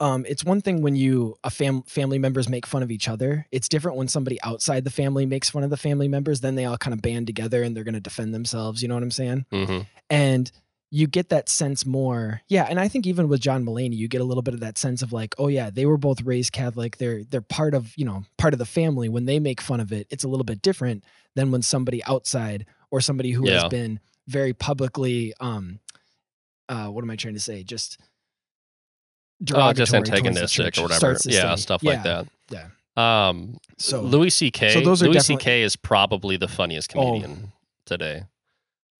um 0.00 0.24
it's 0.28 0.44
one 0.44 0.60
thing 0.60 0.80
when 0.82 0.94
you 0.96 1.36
a 1.44 1.50
fam- 1.50 1.82
family 1.82 2.18
members 2.18 2.48
make 2.48 2.66
fun 2.66 2.82
of 2.82 2.90
each 2.90 3.08
other 3.08 3.46
it's 3.50 3.68
different 3.68 3.96
when 3.96 4.08
somebody 4.08 4.40
outside 4.42 4.84
the 4.84 4.90
family 4.90 5.26
makes 5.26 5.50
fun 5.50 5.64
of 5.64 5.70
the 5.70 5.76
family 5.76 6.08
members 6.08 6.40
then 6.40 6.54
they 6.54 6.64
all 6.64 6.78
kind 6.78 6.94
of 6.94 7.02
band 7.02 7.26
together 7.26 7.62
and 7.62 7.76
they're 7.76 7.84
going 7.84 7.94
to 7.94 8.00
defend 8.00 8.32
themselves 8.34 8.82
you 8.82 8.88
know 8.88 8.94
what 8.94 9.02
i'm 9.02 9.10
saying 9.10 9.44
Mhm. 9.52 9.86
and 10.10 10.52
you 10.94 11.06
get 11.06 11.30
that 11.30 11.48
sense 11.48 11.86
more 11.86 12.42
yeah 12.48 12.66
and 12.68 12.78
i 12.78 12.86
think 12.86 13.06
even 13.06 13.26
with 13.28 13.40
john 13.40 13.64
mulaney 13.64 13.96
you 13.96 14.08
get 14.08 14.20
a 14.20 14.24
little 14.24 14.42
bit 14.42 14.54
of 14.54 14.60
that 14.60 14.76
sense 14.78 15.00
of 15.02 15.12
like 15.12 15.34
oh 15.38 15.48
yeah 15.48 15.70
they 15.70 15.86
were 15.86 15.96
both 15.96 16.20
raised 16.22 16.52
catholic 16.52 16.98
they're 16.98 17.24
they're 17.24 17.40
part 17.40 17.74
of 17.74 17.92
you 17.96 18.04
know 18.04 18.24
part 18.38 18.52
of 18.52 18.58
the 18.58 18.66
family 18.66 19.08
when 19.08 19.24
they 19.24 19.38
make 19.40 19.60
fun 19.60 19.80
of 19.80 19.90
it 19.92 20.06
it's 20.10 20.24
a 20.24 20.28
little 20.28 20.44
bit 20.44 20.60
different 20.62 21.02
than 21.34 21.50
when 21.50 21.62
somebody 21.62 22.04
outside 22.04 22.66
or 22.90 23.00
somebody 23.00 23.30
who 23.32 23.46
Yeah. 23.48 23.54
has 23.62 23.64
been 23.70 24.00
very 24.28 24.52
publicly 24.52 25.32
um 25.40 25.80
uh 26.68 26.86
what 26.88 27.02
am 27.02 27.10
i 27.10 27.16
trying 27.16 27.34
to 27.34 27.40
say 27.40 27.62
just 27.64 27.98
Oh, 29.54 29.72
just 29.72 29.94
antagonistic 29.94 30.78
or 30.78 30.82
whatever. 30.82 31.16
Yeah, 31.24 31.54
stuff 31.56 31.82
Yeah, 31.82 31.90
like 31.92 32.02
that. 32.04 32.26
yeah 32.50 33.28
Um, 33.28 33.56
so 33.78 34.00
Louis 34.02 34.30
C.K. 34.30 34.74
so 34.74 34.80
those 34.80 35.02
are 35.02 35.06
Louis 35.06 35.14
definitely- 35.14 35.42
C.K. 35.42 35.62
is 35.62 35.76
probably 35.76 36.36
the 36.36 36.48
funniest 36.48 36.92
Oh. 36.94 37.00
comedian 37.04 37.52
today. 37.86 38.24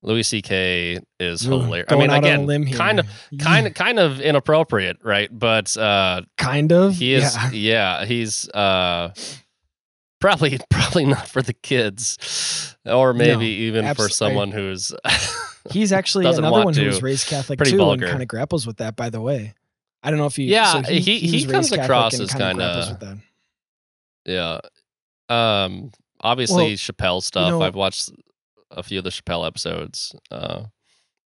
Louis 0.05 0.25
C.K. 0.25 0.99
is 1.21 1.47
Ooh, 1.47 1.61
hilarious. 1.61 1.87
I 1.93 1.95
mean, 1.97 2.11
out 2.11 2.25
on 2.25 2.25
a 2.25 2.55
again, 2.55 2.73
kind 2.73 2.99
of, 2.99 3.07
kind 3.39 3.67
of, 3.69 3.75
kind 3.75 3.99
of 4.01 4.21
inappropriate, 4.21 4.97
right? 5.05 5.29
But 5.31 5.77
uh, 5.77 6.23
kind 6.39 6.73
of. 6.73 6.95
he 6.97 7.15
is, 7.15 7.37
Yeah. 7.37 7.51
yeah, 7.53 8.05
he's 8.05 8.49
uh, 8.49 9.13
probably, 10.21 10.59
probably 10.71 11.05
not 11.07 11.29
for 11.29 11.41
the 11.43 11.53
kids, 11.53 12.77
or 12.85 13.13
maybe 13.15 13.47
even 13.47 13.85
for 13.85 13.91
abs- 13.91 14.21
I- 14.21 14.27
someone 14.27 14.51
who's. 14.51 14.93
He's 15.71 15.93
actually 15.99 16.27
another 16.27 16.51
one 16.51 16.75
who 16.75 16.87
was 16.87 17.01
raised 17.03 17.29
Catholic 17.29 17.61
too, 17.61 17.77
vulgar. 17.77 18.05
and 18.07 18.11
kind 18.11 18.23
of 18.23 18.29
grapples 18.29 18.67
with 18.67 18.79
that. 18.79 18.97
By 18.97 19.09
the 19.11 19.21
way, 19.21 19.55
I 20.03 20.11
don't 20.11 20.19
know 20.19 20.27
if 20.27 20.39
you. 20.39 20.47
Yeah, 20.47 20.83
so 20.83 20.93
he- 20.93 21.19
he 21.21 21.45
was 21.45 21.53
comes 21.53 21.71
Catholic 21.71 21.85
across 21.85 22.15
as 22.21 22.31
kinda 22.31 22.45
kinda- 22.49 22.55
grapples 22.65 22.89
with 22.91 23.01
that. 23.01 23.19
Yeah. 24.25 24.61
Um 25.65 25.93
obviously 26.21 26.65
Well, 26.65 26.73
Chappelle 26.73 27.23
stuff. 27.23 27.51
know- 27.51 27.63
I've 27.63 27.75
watched 27.75 28.11
a 28.71 28.83
few 28.83 28.99
of 28.99 29.05
the 29.05 29.11
Chappelle 29.11 29.47
episodes. 29.47 30.15
Uh 30.31 30.65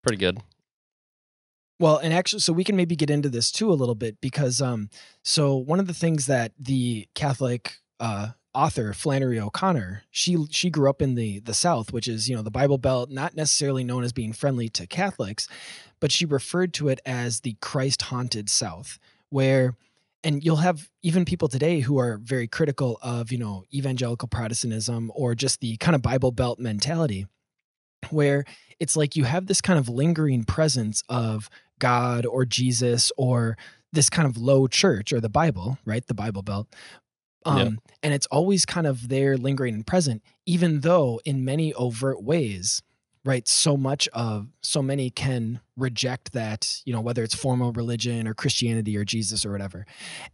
pretty 0.03 0.19
good. 0.19 0.39
Well, 1.79 1.99
and 1.99 2.13
actually, 2.15 2.41
so 2.41 2.53
we 2.55 2.65
can 2.65 2.75
maybe 2.77 2.97
get 2.97 3.11
into 3.11 3.29
this 3.29 3.51
too 3.53 3.71
a 3.71 3.75
little 3.75 3.95
bit 3.95 4.19
because, 4.23 4.63
um, 4.63 4.89
so 5.23 5.55
one 5.57 5.79
of 5.79 5.87
the 5.87 5.93
things 5.93 6.25
that 6.25 6.53
the 6.59 7.07
Catholic 7.15 7.75
uh, 8.01 8.29
author 8.55 8.95
Flannery 8.95 9.39
O'Connor, 9.39 10.03
she 10.11 10.39
she 10.51 10.71
grew 10.71 10.89
up 10.89 11.03
in 11.03 11.17
the 11.17 11.41
the 11.41 11.53
South, 11.53 11.93
which 11.93 12.09
is 12.09 12.31
you 12.31 12.37
know 12.37 12.41
the 12.41 12.51
Bible 12.51 12.79
Belt, 12.79 13.11
not 13.11 13.35
necessarily 13.37 13.85
known 13.85 14.05
as 14.05 14.13
being 14.15 14.33
friendly 14.33 14.71
to 14.71 14.87
Catholics, 14.87 15.49
but 16.01 16.13
she 16.13 16.25
referred 16.25 16.75
to 16.75 16.89
it 16.89 17.01
as 17.07 17.41
the 17.41 17.57
Christ 17.61 18.03
haunted 18.03 18.49
South, 18.49 18.99
where 19.31 19.75
and 20.27 20.45
you'll 20.45 20.57
have 20.57 20.91
even 21.03 21.25
people 21.25 21.47
today 21.47 21.79
who 21.81 21.99
are 21.99 22.19
very 22.19 22.49
critical 22.49 22.99
of 23.01 23.31
you 23.31 23.39
know 23.39 23.65
evangelical 23.73 24.29
protestantism 24.29 25.11
or 25.15 25.35
just 25.35 25.61
the 25.61 25.77
kind 25.77 25.95
of 25.95 26.03
bible 26.03 26.33
belt 26.33 26.59
mentality 26.59 27.27
where 28.11 28.45
it's 28.81 28.97
like 28.97 29.17
you 29.17 29.25
have 29.25 29.47
this 29.47 29.61
kind 29.61 29.79
of 29.79 29.89
lingering 29.89 30.45
presence 30.45 31.03
of 31.09 31.49
god 31.79 32.27
or 32.27 32.45
jesus 32.45 33.13
or 33.17 33.57
this 33.93 34.11
kind 34.11 34.27
of 34.29 34.37
low 34.37 34.67
church 34.67 35.13
or 35.13 35.21
the 35.21 35.29
bible 35.29 35.79
right 35.85 36.07
the 36.07 36.15
bible 36.15 36.43
belt 36.43 36.67
um, 37.45 37.79
and 38.03 38.13
it's 38.13 38.27
always 38.27 38.67
kind 38.67 38.89
of 38.89 39.09
there 39.09 39.37
lingering 39.37 39.75
and 39.75 39.87
present 39.87 40.23
even 40.45 40.81
though 40.81 41.21
in 41.25 41.45
many 41.45 41.73
overt 41.75 42.21
ways 42.23 42.83
right 43.27 43.49
so 43.49 43.77
much 43.77 44.09
of 44.13 44.47
so 44.63 44.81
many 44.81 45.11
can 45.11 45.61
reject 45.77 46.33
that 46.33 46.81
you 46.85 46.93
know 46.93 47.01
whether 47.01 47.23
it's 47.23 47.35
formal 47.35 47.73
religion 47.73 48.27
or 48.27 48.33
christianity 48.33 48.97
or 48.97 49.05
jesus 49.05 49.45
or 49.45 49.53
whatever. 49.53 49.85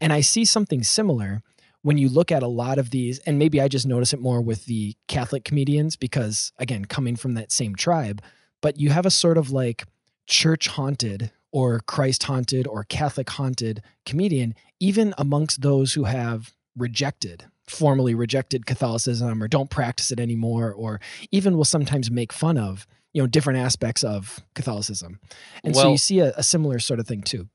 And 0.00 0.12
i 0.12 0.20
see 0.20 0.44
something 0.44 0.82
similar 0.82 1.42
when 1.80 1.98
you 1.98 2.08
look 2.08 2.30
at 2.30 2.42
a 2.42 2.48
lot 2.48 2.78
of 2.78 2.90
these 2.90 3.18
and 3.20 3.38
maybe 3.38 3.60
i 3.60 3.66
just 3.66 3.86
notice 3.86 4.12
it 4.12 4.20
more 4.20 4.40
with 4.40 4.66
the 4.66 4.94
catholic 5.08 5.44
comedians 5.44 5.96
because 5.96 6.52
again 6.58 6.84
coming 6.84 7.16
from 7.16 7.34
that 7.34 7.50
same 7.50 7.74
tribe 7.74 8.22
but 8.60 8.78
you 8.78 8.90
have 8.90 9.06
a 9.06 9.10
sort 9.10 9.38
of 9.38 9.50
like 9.50 9.84
church 10.26 10.68
haunted 10.68 11.32
or 11.50 11.80
christ 11.80 12.24
haunted 12.24 12.66
or 12.66 12.84
catholic 12.84 13.30
haunted 13.30 13.82
comedian 14.06 14.54
even 14.78 15.14
amongst 15.18 15.62
those 15.62 15.94
who 15.94 16.04
have 16.04 16.52
rejected 16.76 17.44
formally 17.66 18.14
rejected 18.14 18.66
catholicism 18.66 19.42
or 19.42 19.48
don't 19.48 19.70
practice 19.70 20.10
it 20.10 20.18
anymore 20.20 20.72
or 20.72 21.00
even 21.30 21.56
will 21.56 21.64
sometimes 21.64 22.10
make 22.10 22.32
fun 22.32 22.58
of 22.58 22.86
you 23.12 23.22
know 23.22 23.26
different 23.26 23.58
aspects 23.58 24.02
of 24.02 24.40
catholicism 24.54 25.20
and 25.64 25.76
so 25.76 25.90
you 25.92 25.98
see 25.98 26.18
a, 26.20 26.32
a 26.36 26.42
similar 26.42 26.78
sort 26.78 26.98
of 27.00 27.06
thing 27.06 27.22
too 27.22 27.48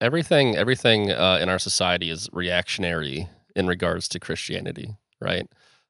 Everything 0.00 0.56
everything 0.56 1.10
uh, 1.10 1.38
in 1.40 1.48
our 1.48 1.58
society 1.58 2.10
is 2.10 2.28
reactionary 2.32 3.28
in 3.56 3.66
regards 3.66 4.08
to 4.08 4.20
Christianity, 4.20 4.96
right? 5.20 5.46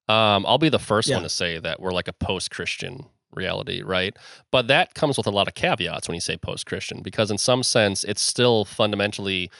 Um 0.08 0.44
I'll 0.46 0.58
be 0.58 0.68
the 0.68 0.78
first 0.78 1.08
Yeah. 1.08 1.16
one 1.16 1.22
to 1.22 1.28
say 1.28 1.58
that 1.58 1.80
we're 1.80 1.90
like 1.92 2.08
a 2.08 2.12
post-Christian 2.12 3.06
reality, 3.32 3.82
right? 3.82 4.14
But 4.52 4.68
that 4.68 4.94
comes 4.94 5.16
with 5.16 5.26
a 5.26 5.30
lot 5.30 5.48
of 5.48 5.54
caveats 5.54 6.06
when 6.06 6.14
you 6.14 6.20
say 6.20 6.36
post-Christian 6.36 7.00
because 7.02 7.30
in 7.30 7.38
some 7.38 7.62
sense 7.62 8.04
it's 8.04 8.22
still 8.22 8.64
fundamentally 8.64 9.50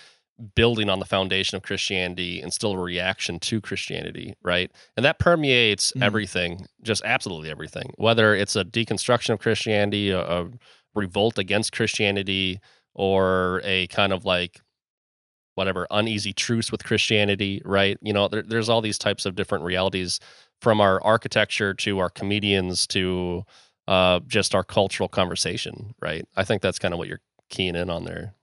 building 0.55 0.89
on 0.91 0.99
the 0.99 1.05
foundation 1.05 1.57
of 1.57 1.63
Christianity 1.63 2.41
and 2.41 2.53
still 2.53 2.73
a 2.73 2.79
reaction 2.79 3.39
to 3.41 3.61
Christianity, 3.61 4.35
right? 4.43 4.71
And 4.97 5.05
that 5.05 5.19
permeates 5.19 5.93
Mhm. 5.97 6.03
everything, 6.03 6.67
just 6.83 7.03
absolutely 7.05 7.51
everything. 7.51 7.91
Whether 7.97 8.35
it's 8.35 8.57
a 8.57 8.65
deconstruction 8.65 9.31
of 9.31 9.39
Christianity, 9.41 10.11
a, 10.11 10.21
a 10.21 10.51
revolt 10.95 11.39
against 11.39 11.73
Christianity, 11.73 12.61
or 12.95 13.61
a 13.65 13.87
kind 13.89 14.13
of 14.13 14.25
like 14.25 14.61
whatever 15.55 15.87
uneasy 15.91 16.33
truce 16.33 16.73
with 16.73 16.85
Christianity, 16.85 17.63
right? 17.65 17.97
You 18.03 18.13
know, 18.13 18.29
there, 18.29 18.43
there's 18.43 18.69
all 18.69 18.81
these 18.81 18.99
types 18.99 19.25
of 19.25 19.37
different 19.37 19.65
realities 19.65 20.19
from 20.61 20.81
our 20.81 21.03
architecture 21.03 21.75
to 21.75 21.99
our 22.01 22.11
comedians 22.11 22.87
to 22.89 23.45
uh, 23.87 24.21
just 24.27 24.55
our 24.55 24.65
cultural 24.65 25.09
conversation, 25.09 25.95
right? 26.01 26.27
I 26.37 26.45
think 26.45 26.63
that's 26.63 26.79
kind 26.79 26.93
of 26.93 26.99
what 26.99 27.07
you're 27.09 27.21
keying 27.51 27.77
in 27.77 27.91
on 27.91 28.05
there. 28.05 28.35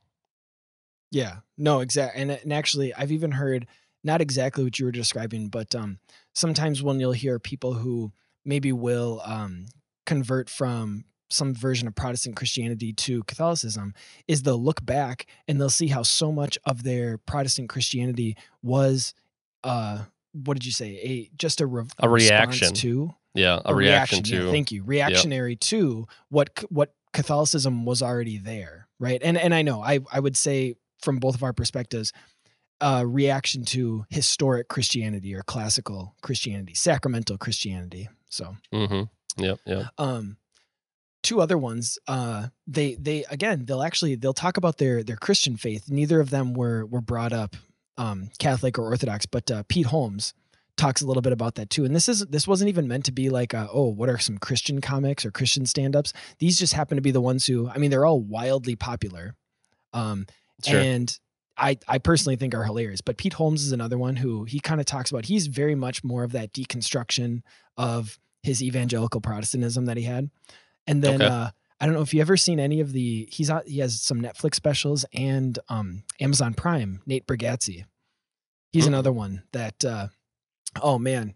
Yeah, 1.12 1.38
no, 1.58 1.82
exactly. 1.82 2.22
And, 2.22 2.32
and 2.32 2.53
actually, 2.53 2.94
I've 2.94 3.12
even 3.12 3.32
heard 3.32 3.68
not 4.03 4.22
exactly 4.22 4.63
what 4.63 4.80
you 4.80 4.86
were 4.86 4.91
describing, 4.91 5.50
but 5.50 5.75
um, 5.75 6.00
sometimes 6.34 6.82
when 6.82 7.00
you'll 7.00 7.12
hear 7.12 7.38
people 7.38 7.74
who 7.74 8.12
maybe 8.46 8.72
will 8.72 9.22
um, 9.25 9.65
convert 10.06 10.50
from 10.50 11.03
some 11.30 11.53
version 11.53 11.88
of 11.88 11.96
Protestant 11.96 12.36
Christianity 12.36 12.91
to 12.94 13.24
Catholicism, 13.24 13.94
is 14.27 14.44
they'll 14.44 14.62
look 14.62 14.86
back 14.86 15.27
and 15.48 15.60
they'll 15.60 15.70
see 15.70 15.88
how 15.88 16.03
so 16.03 16.32
much 16.32 16.58
of 16.65 16.84
their 16.84 17.18
Protestant 17.18 17.70
Christianity 17.70 18.36
was, 18.62 19.13
uh, 19.63 20.03
what 20.34 20.56
did 20.56 20.65
you 20.65 20.72
say, 20.72 21.00
a 21.03 21.32
just 21.38 21.62
a, 21.62 21.65
re- 21.65 21.86
A 22.00 22.10
reaction. 22.10 22.74
to 22.75 23.15
Yeah, 23.34 23.60
a, 23.63 23.74
reaction, 23.74 24.24
yeah, 24.25 24.39
to 24.39 24.51
thank 24.51 24.72
you 24.72 24.84
reactionary 24.84 25.56
to 25.58 26.08
what 26.30 26.63
what 26.70 26.94
catholicism 27.13 27.84
was 27.84 28.01
already 28.01 28.38
there 28.38 28.88
right 28.98 29.20
and 29.22 29.38
and 29.38 29.53
i 29.53 29.62
know 29.62 29.82
i 29.82 30.00
i 30.13 30.20
would 30.20 30.38
say 30.38 30.75
from 31.01 31.17
both 31.17 31.36
of 31.36 31.43
our 31.43 31.53
perspectives 31.53 32.12
uh 32.81 33.03
reaction 33.05 33.63
to 33.63 34.05
historic 34.10 34.67
christianity 34.67 35.36
or 35.36 35.41
classical 35.43 36.15
christianity 36.22 36.74
sacramental 36.74 37.38
christianity 37.38 38.10
so 38.29 38.55
Mm-hmm. 38.74 39.43
Yep, 39.43 39.60
yep. 39.65 39.86
um 39.98 40.38
two 41.24 41.39
other 41.39 41.58
ones 41.58 42.00
uh 42.08 42.48
they 42.67 42.96
they 42.96 43.24
again 43.29 43.65
they'll 43.65 43.84
actually 43.84 44.15
they'll 44.15 44.34
talk 44.34 44.58
about 44.58 44.77
their 44.77 45.03
their 45.03 45.15
christian 45.15 45.55
faith 45.55 45.89
neither 45.89 46.20
of 46.20 46.29
them 46.31 46.53
were 46.53 46.86
were 46.86 47.01
brought 47.01 47.31
up 47.34 47.55
um 47.98 48.29
catholic 48.39 48.79
or 48.79 48.86
orthodox 48.86 49.25
but 49.25 49.50
uh, 49.51 49.63
pete 49.70 49.86
holmes 49.88 50.34
talks 50.77 51.01
a 51.01 51.05
little 51.05 51.22
bit 51.22 51.34
about 51.34 51.55
that 51.55 51.70
too 51.70 51.86
and 51.86 51.96
this 51.96 52.10
is 52.10 52.25
this 52.27 52.48
wasn't 52.48 52.67
even 52.67 52.88
meant 52.88 53.05
to 53.05 53.12
be 53.12 53.29
like 53.29 53.53
uh 53.53 53.67
oh 53.72 53.88
what 53.88 54.10
are 54.10 54.17
some 54.17 54.38
christian 54.39 54.81
comics 54.81 55.24
or 55.24 55.29
christian 55.31 55.65
stand-ups 55.65 56.12
these 56.39 56.58
just 56.58 56.74
happen 56.74 56.96
to 56.96 57.01
be 57.01 57.12
the 57.12 57.22
ones 57.22 57.46
who 57.46 57.70
i 57.70 57.77
mean 57.77 57.91
they're 57.91 58.05
all 58.05 58.22
wildly 58.22 58.75
popular 58.75 59.36
um 59.93 60.25
Sure. 60.65 60.80
and 60.80 61.18
I, 61.58 61.77
I 61.88 61.98
personally 62.00 62.36
think 62.38 62.56
are 62.56 62.63
hilarious. 62.63 63.01
But 63.01 63.18
Pete 63.18 63.34
Holmes 63.34 63.63
is 63.63 63.72
another 63.72 63.98
one 63.98 64.15
who 64.15 64.46
he 64.46 64.60
kind 64.60 64.80
of 64.80 64.86
talks 64.86 65.12
about. 65.12 65.25
He's 65.25 65.48
very 65.48 65.75
much 65.75 66.03
more 66.03 66.24
of 66.24 66.32
that 66.32 66.53
deconstruction 66.53 67.41
of 67.77 68.18
his 68.44 68.63
evangelical 68.63 69.22
Protestantism 69.22 69.86
that 69.86 69.98
he 69.98 70.03
had. 70.03 70.30
And 70.88 71.03
then 71.03 71.15
Okay. 71.22 71.25
uh, 71.27 71.51
I 71.80 71.86
don't 71.86 71.94
know 71.94 72.01
if 72.01 72.13
you 72.13 72.22
ever 72.22 72.38
seen 72.38 72.60
any 72.60 72.80
of 72.80 72.94
the 72.94 73.27
he's 73.32 73.50
on, 73.50 73.62
he 73.68 73.80
has 73.80 74.01
some 74.01 74.22
Netflix 74.22 74.56
specials 74.56 75.06
and 75.13 75.58
um, 75.70 76.03
Amazon 76.20 76.53
Prime. 76.53 77.01
Nate 77.06 77.27
Bargatze, 77.27 77.86
he's 78.72 78.86
Mm. 78.86 78.88
another 78.88 79.12
one 79.12 79.44
that 79.51 79.84
uh, 79.86 80.08
oh 80.82 80.98
man, 80.98 81.36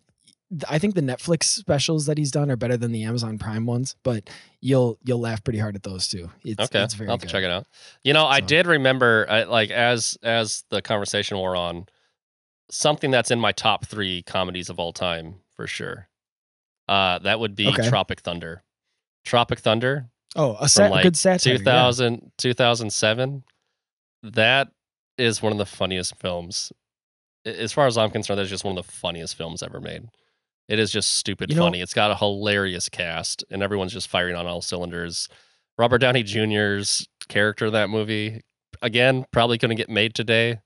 I 0.69 0.77
think 0.79 0.93
the 0.95 1.01
Netflix 1.01 1.43
specials 1.45 2.05
that 2.05 2.17
he's 2.17 2.31
done 2.31 2.51
are 2.51 2.55
better 2.55 2.77
than 2.77 2.91
the 2.91 3.03
Amazon 3.03 3.37
Prime 3.39 3.65
ones. 3.65 3.95
But 4.03 4.29
you'll 4.61 4.97
you'll 5.03 5.19
laugh 5.19 5.43
pretty 5.43 5.59
hard 5.59 5.75
at 5.75 5.83
those 5.83 6.07
too. 6.07 6.29
It's, 6.43 6.59
okay, 6.61 6.83
it's 6.83 6.93
very 6.93 7.09
I'll 7.09 7.17
good. 7.17 7.29
check 7.29 7.43
it 7.43 7.49
out. 7.49 7.65
You 8.03 8.13
know, 8.13 8.25
I 8.25 8.39
did 8.41 8.67
remember, 8.67 9.25
like 9.49 9.71
as 9.71 10.17
as 10.23 10.63
the 10.69 10.81
conversation 10.81 11.37
wore 11.37 11.55
on, 11.55 11.87
something 12.69 13.09
that's 13.11 13.31
in 13.31 13.39
my 13.39 13.51
top 13.51 13.85
three 13.87 14.21
comedies 14.23 14.69
of 14.69 14.79
all 14.79 14.93
time 14.93 15.35
for 15.55 15.65
sure. 15.67 16.09
Uh, 16.87 17.17
that 17.19 17.39
would 17.39 17.55
be 17.55 17.67
Okay. 17.69 17.89
Tropic 17.89 18.19
Thunder. 18.21 18.63
Tropic 19.25 19.57
Thunder, 19.59 20.09
Oh, 20.35 20.55
a, 20.59 20.69
sat- 20.69 20.91
like, 20.91 21.01
good 21.01 21.17
satire. 21.17 21.53
yeah. 21.53 21.57
2000, 21.57 22.31
2007. 22.37 23.43
That 24.21 24.69
is 25.17 25.41
one 25.41 25.51
of 25.51 25.57
the 25.57 25.65
funniest 25.65 26.15
films. 26.19 26.71
As 27.45 27.71
far 27.71 27.87
as 27.87 27.97
I'm 27.97 28.11
concerned, 28.11 28.37
that's 28.39 28.49
just 28.51 28.63
one 28.63 28.77
of 28.77 28.85
the 28.85 28.91
funniest 28.91 29.35
films 29.35 29.63
ever 29.63 29.79
made. 29.81 30.09
It 30.67 30.79
is 30.79 30.91
just 30.91 31.09
stupid 31.15 31.49
You 31.49 31.55
know- 31.57 31.63
funny. 31.63 31.81
It's 31.81 31.93
got 31.93 32.11
a 32.11 32.15
hilarious 32.15 32.89
cast, 32.89 33.43
and 33.51 33.61
everyone's 33.61 33.93
just 33.93 34.07
firing 34.07 34.35
on 34.35 34.47
all 34.47 34.61
cylinders. 34.61 35.27
Robert 35.77 35.99
Downey 35.99 36.23
Jr.'s 36.23 37.07
character 37.27 37.67
in 37.67 37.73
that 37.73 37.89
movie, 37.89 38.41
again, 38.81 39.25
probably 39.31 39.57
couldn't 39.57 39.75
get 39.75 39.89
made 39.89 40.13
today, 40.15 40.59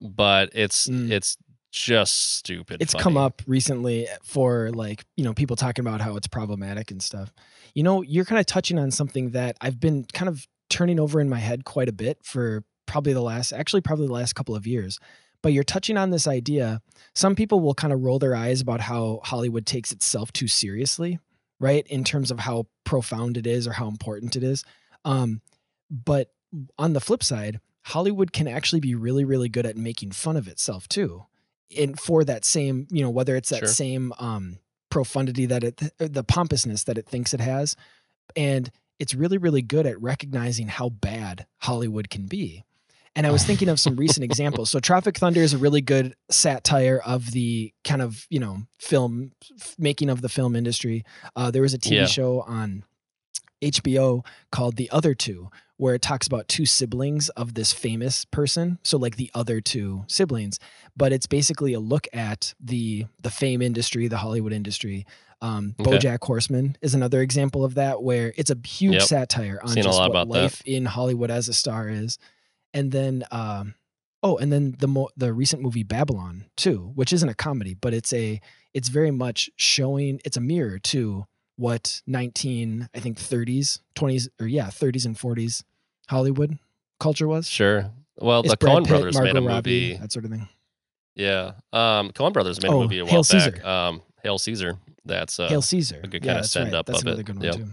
but 0.00 0.50
it's 0.52 0.88
Mm. 0.88 1.10
it's 1.10 1.36
just 1.72 2.36
stupid. 2.36 2.80
it's 2.80 2.94
come 2.94 3.18
up 3.18 3.42
recently 3.46 4.08
for 4.24 4.70
like 4.72 5.04
you 5.16 5.22
know 5.24 5.34
people 5.34 5.56
talking 5.56 5.86
about 5.86 6.00
how 6.00 6.16
it's 6.16 6.26
problematic 6.26 6.90
and 6.90 7.02
stuff 7.02 7.34
you 7.74 7.82
know 7.82 8.00
you're 8.00 8.24
kind 8.24 8.38
of 8.38 8.46
touching 8.46 8.78
on 8.78 8.90
something 8.90 9.32
that 9.32 9.58
i've 9.60 9.78
been 9.78 10.04
kind 10.14 10.26
of 10.30 10.46
turning 10.70 10.98
over 10.98 11.20
in 11.20 11.28
my 11.28 11.38
head 11.38 11.66
quite 11.66 11.86
a 11.86 11.92
bit 11.92 12.16
for 12.22 12.64
probably 12.86 13.12
the 13.12 13.20
last 13.20 13.52
actually 13.52 13.82
probably 13.82 14.06
the 14.06 14.12
last 14.12 14.32
couple 14.34 14.54
of 14.54 14.66
years 14.66 14.98
but 15.46 15.52
you're 15.52 15.64
touching 15.64 15.96
on 15.96 16.10
this 16.10 16.26
idea 16.26 16.80
some 17.14 17.34
people 17.34 17.60
will 17.60 17.74
kind 17.74 17.92
of 17.92 18.02
roll 18.02 18.18
their 18.18 18.34
eyes 18.34 18.60
about 18.60 18.80
how 18.80 19.20
hollywood 19.24 19.64
takes 19.66 19.92
itself 19.92 20.32
too 20.32 20.48
seriously 20.48 21.18
right? 21.58 21.86
In 21.88 22.04
terms 22.04 22.30
of 22.30 22.40
how 22.40 22.66
profound 22.84 23.36
it 23.36 23.46
is 23.46 23.66
or 23.66 23.72
how 23.72 23.88
important 23.88 24.36
it 24.36 24.42
is. 24.42 24.64
Um, 25.04 25.40
but 25.90 26.30
on 26.78 26.92
the 26.92 27.00
flip 27.00 27.22
side, 27.22 27.60
Hollywood 27.84 28.32
can 28.32 28.48
actually 28.48 28.80
be 28.80 28.94
really, 28.94 29.24
really 29.24 29.48
good 29.48 29.66
at 29.66 29.76
making 29.76 30.10
fun 30.12 30.36
of 30.36 30.48
itself 30.48 30.88
too. 30.88 31.24
And 31.76 31.98
for 31.98 32.24
that 32.24 32.44
same, 32.44 32.86
you 32.90 33.02
know, 33.02 33.10
whether 33.10 33.36
it's 33.36 33.50
that 33.50 33.60
Sure. 33.60 33.68
same 33.68 34.12
um, 34.18 34.58
profundity 34.90 35.46
that 35.46 35.64
it, 35.64 35.92
the 35.98 36.24
pompousness 36.24 36.84
that 36.84 36.98
it 36.98 37.08
thinks 37.08 37.34
it 37.34 37.40
has. 37.40 37.76
And 38.34 38.70
it's 38.98 39.14
really, 39.14 39.38
really 39.38 39.62
good 39.62 39.86
at 39.86 40.00
recognizing 40.00 40.68
how 40.68 40.88
bad 40.88 41.46
Hollywood 41.58 42.10
can 42.10 42.26
be. 42.26 42.64
And 43.16 43.26
I 43.26 43.30
was 43.32 43.42
thinking 43.48 43.68
of 43.68 43.80
some 43.80 43.96
recent 43.96 44.22
examples. 44.22 44.70
So 44.70 44.78
Tropic 44.78 45.16
Thunder 45.18 45.40
is 45.40 45.52
a 45.54 45.58
really 45.58 45.80
good 45.80 46.14
satire 46.30 47.00
of 47.04 47.32
the 47.32 47.72
kind 47.82 48.02
of, 48.02 48.26
you 48.30 48.38
know, 48.38 48.58
film 48.78 49.32
making 49.78 50.08
of 50.10 50.20
the 50.22 50.28
film 50.28 50.54
industry. 50.54 51.04
Uh, 51.34 51.50
there 51.50 51.62
was 51.62 51.74
a 51.74 51.78
TV 51.78 51.96
Yeah. 51.96 52.06
show 52.06 52.42
on 52.42 52.84
HBO 53.62 54.24
called 54.52 54.76
The 54.76 54.90
Other 54.90 55.14
Two, 55.14 55.48
where 55.78 55.94
it 55.94 56.02
talks 56.02 56.26
about 56.26 56.46
two 56.46 56.66
siblings 56.66 57.28
of 57.30 57.54
this 57.54 57.72
famous 57.72 58.24
person. 58.26 58.78
So 58.82 58.98
like 58.98 59.16
the 59.16 59.30
other 59.34 59.60
two 59.62 60.04
siblings, 60.08 60.58
but 60.96 61.12
it's 61.12 61.26
basically 61.26 61.72
a 61.72 61.80
look 61.80 62.06
at 62.12 62.54
the 62.60 63.06
the 63.22 63.30
fame 63.30 63.62
industry, 63.62 64.08
the 64.08 64.18
Hollywood 64.18 64.52
industry. 64.52 65.06
Um, 65.42 65.74
Okay. 65.80 65.98
BoJack 65.98 66.18
Horseman 66.22 66.76
is 66.80 66.94
another 66.94 67.20
example 67.22 67.64
of 67.64 67.74
that, 67.74 68.02
where 68.02 68.32
it's 68.36 68.50
a 68.50 68.56
huge 68.66 68.94
Yep. 68.94 69.02
satire 69.02 69.60
on 69.62 69.68
Seen 69.70 69.82
just 69.84 69.98
what 69.98 70.10
about 70.10 70.28
that. 70.32 70.42
life 70.42 70.62
in 70.66 70.84
Hollywood 70.86 71.30
as 71.30 71.48
a 71.48 71.52
star 71.54 71.88
is. 71.88 72.18
And 72.74 72.92
then, 72.92 73.24
um, 73.30 73.74
oh, 74.22 74.36
and 74.36 74.52
then 74.52 74.74
the 74.78 74.88
mo- 74.88 75.08
the 75.16 75.32
recent 75.32 75.62
movie 75.62 75.82
Babylon 75.82 76.44
too, 76.56 76.92
which 76.94 77.12
isn't 77.12 77.28
a 77.28 77.34
comedy, 77.34 77.74
but 77.74 77.94
it's 77.94 78.12
a 78.12 78.40
it's 78.74 78.88
very 78.88 79.10
much 79.10 79.48
showing 79.56 80.20
it's 80.24 80.36
a 80.36 80.40
mirror 80.40 80.78
to 80.80 81.26
what 81.56 82.02
19 82.06 82.88
I 82.94 83.00
think 83.00 83.16
30s, 83.18 83.80
20s 83.94 84.28
or 84.40 84.46
yeah, 84.46 84.66
30s 84.66 85.06
and 85.06 85.16
40s 85.16 85.62
Hollywood 86.08 86.58
culture 87.00 87.26
was. 87.26 87.48
Sure. 87.48 87.90
Well, 88.18 88.40
It's 88.40 88.50
the 88.50 88.56
Brad 88.58 88.76
Coen 88.78 88.80
Pitt, 88.82 88.88
brothers 88.90 89.20
made 89.20 89.30
a 89.36 89.40
Margot 89.40 89.48
Robbie, 89.54 89.88
movie. 89.88 89.96
that 90.00 90.12
sort 90.12 90.24
of 90.26 90.30
thing. 90.32 90.48
Yeah. 91.14 91.52
Um, 91.72 92.10
Coen 92.10 92.32
brothers 92.34 92.62
made 92.62 92.70
a 92.70 92.74
Oh, 92.74 92.82
movie 92.82 92.98
a 92.98 93.04
while 93.04 93.10
Hail 93.12 93.22
back. 93.22 93.54
Caesar. 93.56 93.66
Um, 93.66 94.02
Hail 94.22 94.38
Caesar. 94.38 94.78
That's 95.06 95.40
uh, 95.40 95.48
Hail 95.48 95.62
Caesar. 95.62 96.00
a 96.02 96.08
good 96.08 96.24
yeah, 96.24 96.32
kinda 96.32 96.34
that's 96.42 96.50
send 96.50 96.66
right. 96.72 96.74
up 96.78 96.86
That's 96.86 97.00
of 97.00 97.06
another 97.06 97.20
it. 97.20 97.24
good 97.26 97.36
one 97.36 97.44
Yep. 97.44 97.54
too. 97.54 97.68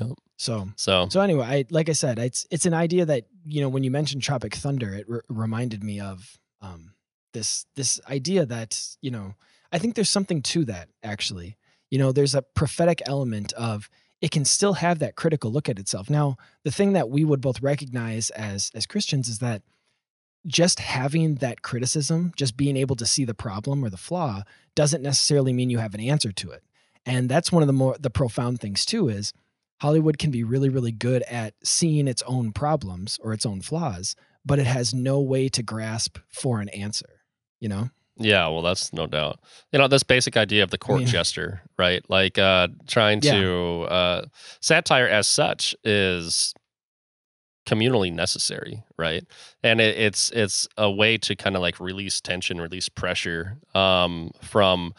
Yep. 0.00 0.10
So 0.38 0.68
so 0.76 1.08
So 1.10 1.20
anyway, 1.20 1.44
I 1.44 1.64
like 1.68 1.88
I 1.88 1.92
said, 1.92 2.18
it's 2.18 2.46
it's 2.50 2.64
an 2.64 2.72
idea 2.72 3.04
that 3.04 3.24
you 3.44 3.60
know 3.60 3.68
when 3.68 3.82
you 3.82 3.90
mentioned 3.90 4.22
Tropic 4.22 4.54
Thunder, 4.54 4.94
it 4.94 5.08
re- 5.08 5.20
reminded 5.28 5.84
me 5.84 6.00
of 6.00 6.38
um, 6.62 6.94
this 7.34 7.66
this 7.74 8.00
idea 8.08 8.46
that 8.46 8.80
you 9.02 9.10
know 9.10 9.34
I 9.72 9.78
think 9.78 9.94
there's 9.94 10.08
something 10.08 10.40
to 10.42 10.64
that 10.66 10.88
actually. 11.02 11.56
You 11.90 11.98
know, 11.98 12.12
there's 12.12 12.34
a 12.34 12.42
prophetic 12.42 13.02
element 13.06 13.52
of 13.54 13.90
it 14.20 14.30
can 14.30 14.44
still 14.44 14.74
have 14.74 15.00
that 15.00 15.16
critical 15.16 15.50
look 15.50 15.68
at 15.68 15.78
itself. 15.78 16.10
Now, 16.10 16.36
the 16.62 16.70
thing 16.70 16.92
that 16.92 17.08
we 17.08 17.24
would 17.24 17.40
both 17.40 17.60
recognize 17.60 18.30
as 18.30 18.70
as 18.74 18.86
Christians 18.86 19.28
is 19.28 19.40
that 19.40 19.62
just 20.46 20.78
having 20.78 21.36
that 21.36 21.62
criticism, 21.62 22.32
just 22.36 22.56
being 22.56 22.76
able 22.76 22.94
to 22.96 23.06
see 23.06 23.24
the 23.24 23.34
problem 23.34 23.84
or 23.84 23.90
the 23.90 23.96
flaw, 23.96 24.44
doesn't 24.76 25.02
necessarily 25.02 25.52
mean 25.52 25.68
you 25.68 25.78
have 25.78 25.94
an 25.94 26.00
answer 26.00 26.30
to 26.30 26.52
it. 26.52 26.62
And 27.04 27.28
that's 27.28 27.50
one 27.50 27.62
of 27.62 27.66
the 27.66 27.72
more 27.72 27.96
the 27.98 28.10
profound 28.10 28.60
things 28.60 28.84
too 28.84 29.08
is 29.08 29.32
Hollywood 29.80 30.18
can 30.18 30.30
be 30.30 30.42
really, 30.44 30.68
really 30.68 30.92
good 30.92 31.22
at 31.22 31.54
seeing 31.62 32.08
its 32.08 32.22
own 32.26 32.52
problems 32.52 33.18
or 33.22 33.32
its 33.32 33.46
own 33.46 33.60
flaws, 33.60 34.16
but 34.44 34.58
it 34.58 34.66
has 34.66 34.92
no 34.94 35.20
way 35.20 35.48
to 35.50 35.62
grasp 35.62 36.18
for 36.28 36.60
an 36.60 36.68
answer. 36.70 37.22
You 37.60 37.68
know? 37.68 37.90
yeah, 38.20 38.48
well, 38.48 38.62
that's 38.62 38.92
no 38.92 39.06
doubt. 39.06 39.38
You 39.72 39.78
know, 39.78 39.86
this 39.88 40.02
basic 40.02 40.36
idea 40.36 40.62
of 40.64 40.70
the 40.70 40.78
court 40.78 40.98
mean- 41.00 41.08
jester, 41.08 41.62
right? 41.78 42.02
Like 42.08 42.36
uh, 42.38 42.68
trying 42.88 43.20
Yeah. 43.22 43.40
to 43.40 43.82
uh, 43.88 44.22
satire 44.60 45.06
as 45.06 45.28
such 45.28 45.74
is 45.84 46.52
communally 47.66 48.12
necessary, 48.12 48.82
right? 48.96 49.24
And 49.62 49.80
it, 49.80 49.96
it's 49.98 50.30
it's 50.30 50.66
a 50.76 50.90
way 50.90 51.18
to 51.18 51.36
kind 51.36 51.54
of 51.54 51.62
like 51.62 51.78
release 51.80 52.20
tension, 52.20 52.60
release 52.60 52.88
pressure 52.88 53.58
um, 53.74 54.30
from 54.42 54.94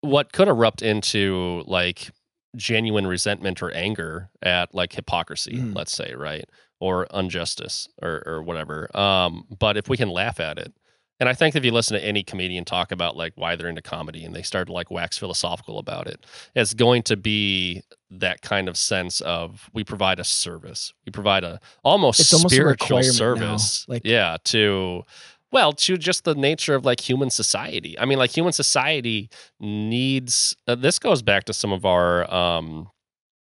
what 0.00 0.32
could 0.32 0.48
erupt 0.48 0.82
into 0.82 1.62
like 1.66 2.10
genuine 2.56 3.06
resentment 3.06 3.62
or 3.62 3.70
anger 3.72 4.30
at 4.42 4.74
like 4.74 4.92
hypocrisy, 4.94 5.58
Mhm. 5.58 5.76
let's 5.76 5.92
say, 5.92 6.14
right? 6.14 6.44
Or 6.80 7.06
injustice 7.14 7.88
or, 8.02 8.22
or 8.26 8.42
whatever. 8.42 8.94
Um, 8.96 9.44
but 9.58 9.76
if 9.76 9.88
we 9.88 9.96
can 9.96 10.10
laugh 10.10 10.40
at 10.40 10.58
it, 10.58 10.72
and 11.18 11.30
I 11.30 11.32
think 11.32 11.56
if 11.56 11.64
you 11.64 11.70
listen 11.72 11.98
to 11.98 12.04
any 12.04 12.22
comedian 12.22 12.66
talk 12.66 12.92
about 12.92 13.16
like 13.16 13.32
why 13.36 13.56
they're 13.56 13.70
into 13.70 13.80
comedy 13.80 14.22
and 14.24 14.34
they 14.34 14.42
start 14.42 14.66
to 14.66 14.74
like 14.74 14.90
wax 14.90 15.16
philosophical 15.16 15.78
about 15.78 16.06
it, 16.08 16.26
it's 16.54 16.74
going 16.74 17.02
to 17.04 17.16
be 17.16 17.82
that 18.10 18.42
kind 18.42 18.68
of 18.68 18.76
sense 18.76 19.22
of 19.22 19.70
we 19.72 19.82
provide 19.82 20.20
a 20.20 20.24
service. 20.24 20.92
We 21.06 21.12
provide 21.12 21.42
a 21.42 21.58
almost 21.82 22.20
It's 22.20 22.34
almost 22.34 22.54
spiritual 22.54 22.98
now, 22.98 23.02
service. 23.02 23.86
like- 23.88 24.02
yeah, 24.04 24.36
to 24.44 25.04
well, 25.52 25.72
to 25.72 25.96
just 25.96 26.24
the 26.24 26.34
nature 26.34 26.74
of 26.74 26.84
like 26.84 27.00
human 27.00 27.30
society. 27.30 27.98
I 27.98 28.04
mean, 28.04 28.18
like 28.18 28.30
human 28.36 28.52
society 28.52 29.30
needs 29.60 30.56
uh, 30.66 30.74
this 30.74 30.98
goes 30.98 31.22
back 31.22 31.44
to 31.44 31.52
some 31.52 31.72
of 31.72 31.84
our 31.84 32.32
um 32.32 32.90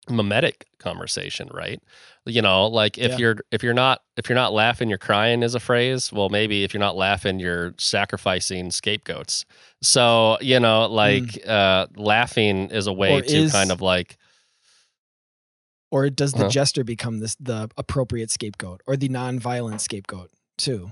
mimetic 0.08 0.68
conversation, 0.78 1.50
right? 1.52 1.82
You 2.28 2.42
know, 2.42 2.68
like 2.68 2.98
if 3.00 3.14
Yeah. 3.14 3.18
you're 3.18 3.36
if 3.52 3.64
you're 3.64 3.74
not 3.74 4.02
if 4.18 4.30
you're 4.30 4.36
not 4.36 4.54
laughing, 4.54 4.88
you're 4.88 4.98
crying 5.00 5.42
is 5.44 5.56
a 5.56 5.60
phrase. 5.60 6.12
Well, 6.14 6.30
maybe 6.30 6.64
if 6.64 6.74
you're 6.74 6.80
not 6.80 6.96
laughing, 6.96 7.40
you're 7.40 7.74
sacrificing 7.78 8.70
scapegoats. 8.72 9.46
So, 9.82 10.38
you 10.42 10.60
know, 10.60 10.86
like 10.86 11.42
uh 11.48 11.88
laughing 11.96 12.70
is 12.70 12.86
a 12.88 12.94
way 12.94 13.10
Mm. 13.10 13.20
Or 13.20 13.22
to 13.24 13.38
is- 13.38 13.52
kind 13.52 13.72
of 13.72 13.82
like 13.82 14.18
Or 15.92 16.10
does 16.10 16.34
the 16.34 16.42
Uh-huh. 16.42 16.50
jester 16.50 16.84
become 16.84 17.20
this 17.20 17.36
the 17.40 17.70
appropriate 17.78 18.30
scapegoat 18.32 18.82
or 18.88 18.98
the 18.98 19.08
non-violent 19.10 19.82
scapegoat 19.82 20.32
too? 20.58 20.92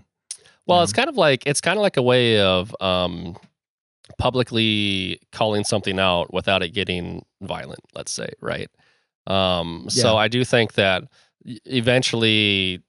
Well, 0.68 0.80
Yeah. 0.80 0.84
it's 0.84 0.94
kind 0.94 1.10
of 1.10 1.18
like 1.18 1.46
it's 1.46 1.62
kind 1.62 1.78
of 1.78 1.82
like 1.82 1.98
a 1.98 2.02
way 2.02 2.40
of 2.40 2.76
um, 2.82 3.36
publicly 4.18 5.20
calling 5.32 5.64
something 5.64 6.00
out 6.00 6.34
without 6.34 6.64
it 6.64 6.70
getting 6.70 7.26
violent. 7.42 7.82
Let's 7.96 8.12
say, 8.12 8.30
right? 8.42 8.70
Um, 9.28 9.86
so 9.90 10.18
I 10.18 10.28
do 10.28 10.44
think 10.46 10.74
that 10.74 11.04
eventually 11.66 12.82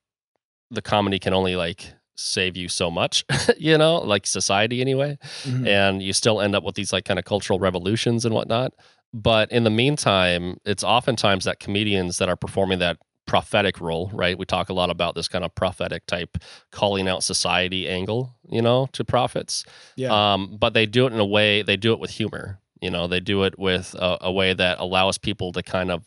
the 0.71 0.83
comedy 0.83 1.19
can 1.19 1.35
only 1.35 1.57
like 1.57 1.93
save 2.17 2.57
you 2.57 2.69
so 2.69 2.91
much, 2.91 3.25
you 3.59 3.77
know, 3.77 3.97
like 3.97 4.27
society 4.27 4.81
anyway, 4.81 5.19
Mhm. 5.45 5.67
and 5.67 6.03
you 6.03 6.13
still 6.13 6.41
end 6.41 6.55
up 6.55 6.63
with 6.65 6.75
these 6.77 6.93
like 6.93 7.05
kind 7.05 7.19
of 7.19 7.25
cultural 7.25 7.59
revolutions 7.59 8.25
and 8.25 8.35
whatnot. 8.35 8.73
But 9.13 9.51
in 9.53 9.65
the 9.65 9.71
meantime, 9.71 10.59
it's 10.65 10.83
oftentimes 10.85 11.45
that 11.45 11.61
comedians 11.61 12.19
that 12.19 12.29
are 12.29 12.37
performing 12.37 12.79
that 12.81 12.99
prophetic 13.27 13.81
role, 13.81 14.11
right? 14.13 14.39
We 14.39 14.45
talk 14.45 14.69
a 14.69 14.75
lot 14.75 14.91
about 14.91 15.15
this 15.15 15.29
kind 15.29 15.45
of 15.45 15.55
prophetic 15.55 16.07
type 16.07 16.39
calling 16.71 17.09
out 17.09 17.23
society 17.23 17.89
angle, 17.89 18.35
you 18.49 18.63
know, 18.63 18.89
to 18.93 19.05
prophets. 19.05 19.65
Yeah. 19.97 20.11
Um, 20.35 20.57
but 20.59 20.75
they 20.75 20.87
do 20.87 21.07
it 21.07 21.13
in 21.13 21.19
a 21.21 21.25
way, 21.25 21.63
they 21.63 21.77
do 21.77 21.93
it 21.93 22.01
with 22.01 22.11
humor. 22.11 22.61
You 22.81 22.91
know, 22.91 23.07
they 23.07 23.21
do 23.21 23.45
it 23.45 23.59
with 23.59 23.95
a, 23.99 24.19
a 24.21 24.33
way 24.33 24.53
that 24.53 24.79
allows 24.79 25.17
people 25.17 25.53
to 25.53 25.63
kind 25.63 25.91
of, 25.91 26.05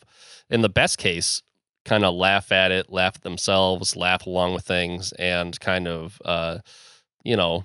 in 0.48 0.60
the 0.60 0.68
best 0.68 0.98
case, 0.98 1.42
kind 1.84 2.04
of 2.04 2.14
laugh 2.14 2.52
at 2.52 2.70
it, 2.70 2.90
laugh 2.90 3.16
at 3.16 3.22
themselves, 3.22 3.96
laugh 3.96 4.26
along 4.26 4.54
with 4.54 4.64
things, 4.64 5.12
and 5.12 5.58
kind 5.58 5.88
of, 5.88 6.22
uh, 6.24 6.58
you 7.24 7.36
know, 7.36 7.64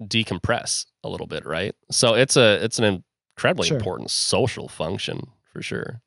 decompress 0.00 0.86
a 1.02 1.08
little 1.08 1.26
bit, 1.26 1.44
right? 1.44 1.74
So 1.90 2.14
it's 2.14 2.36
a 2.36 2.62
it's 2.64 2.78
an 2.78 3.02
incredibly 3.34 3.68
Sure. 3.68 3.76
important 3.76 4.10
social 4.10 4.68
function 4.68 5.28
for 5.52 5.62
sure. 5.62 6.00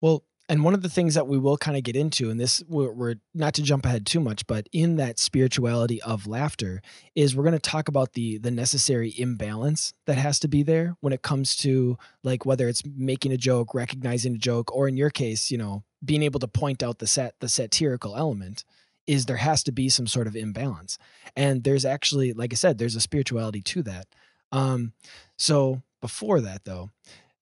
Well, 0.00 0.24
and 0.48 0.64
one 0.64 0.72
of 0.72 0.82
the 0.82 0.88
things 0.88 1.14
that 1.14 1.26
we 1.26 1.36
will 1.36 1.58
kind 1.58 1.76
of 1.76 1.82
get 1.82 1.94
into, 1.94 2.30
and 2.30 2.40
this 2.40 2.62
we're, 2.66 2.90
we're 2.90 3.16
not 3.34 3.54
to 3.54 3.62
jump 3.62 3.84
ahead 3.84 4.06
too 4.06 4.20
much, 4.20 4.46
but 4.46 4.66
in 4.72 4.96
that 4.96 5.18
spirituality 5.18 6.00
of 6.02 6.26
laughter, 6.26 6.80
is 7.14 7.36
we're 7.36 7.44
going 7.44 7.52
to 7.52 7.58
talk 7.58 7.88
about 7.88 8.14
the 8.14 8.38
the 8.38 8.50
necessary 8.50 9.14
imbalance 9.18 9.92
that 10.06 10.16
has 10.16 10.38
to 10.40 10.48
be 10.48 10.62
there 10.62 10.96
when 11.00 11.12
it 11.12 11.22
comes 11.22 11.54
to 11.56 11.98
like 12.24 12.46
whether 12.46 12.68
it's 12.68 12.82
making 12.84 13.32
a 13.32 13.36
joke, 13.36 13.74
recognizing 13.74 14.34
a 14.34 14.38
joke, 14.38 14.74
or 14.74 14.88
in 14.88 14.96
your 14.96 15.10
case, 15.10 15.50
you 15.50 15.58
know, 15.58 15.84
being 16.04 16.22
able 16.22 16.40
to 16.40 16.48
point 16.48 16.82
out 16.82 16.98
the 16.98 17.06
sat 17.06 17.34
the 17.40 17.48
satirical 17.48 18.16
element. 18.16 18.64
Is 19.06 19.24
there 19.24 19.36
has 19.36 19.62
to 19.62 19.72
be 19.72 19.88
some 19.88 20.06
sort 20.06 20.26
of 20.26 20.36
imbalance, 20.36 20.98
and 21.34 21.64
there's 21.64 21.86
actually, 21.86 22.34
like 22.34 22.52
I 22.52 22.56
said, 22.56 22.76
there's 22.76 22.96
a 22.96 23.00
spirituality 23.00 23.62
to 23.62 23.82
that. 23.84 24.06
Um, 24.52 24.92
so 25.36 25.82
before 26.00 26.40
that, 26.42 26.64
though, 26.64 26.90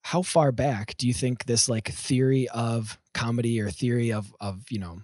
how 0.06 0.22
far 0.22 0.52
back 0.52 0.96
do 0.98 1.08
you 1.08 1.12
think 1.12 1.46
this 1.46 1.68
like 1.68 1.88
theory 1.88 2.48
of 2.50 2.96
comedy 3.12 3.60
or 3.60 3.70
theory 3.70 4.12
of 4.12 4.32
of 4.40 4.62
you 4.70 4.78
know 4.78 5.02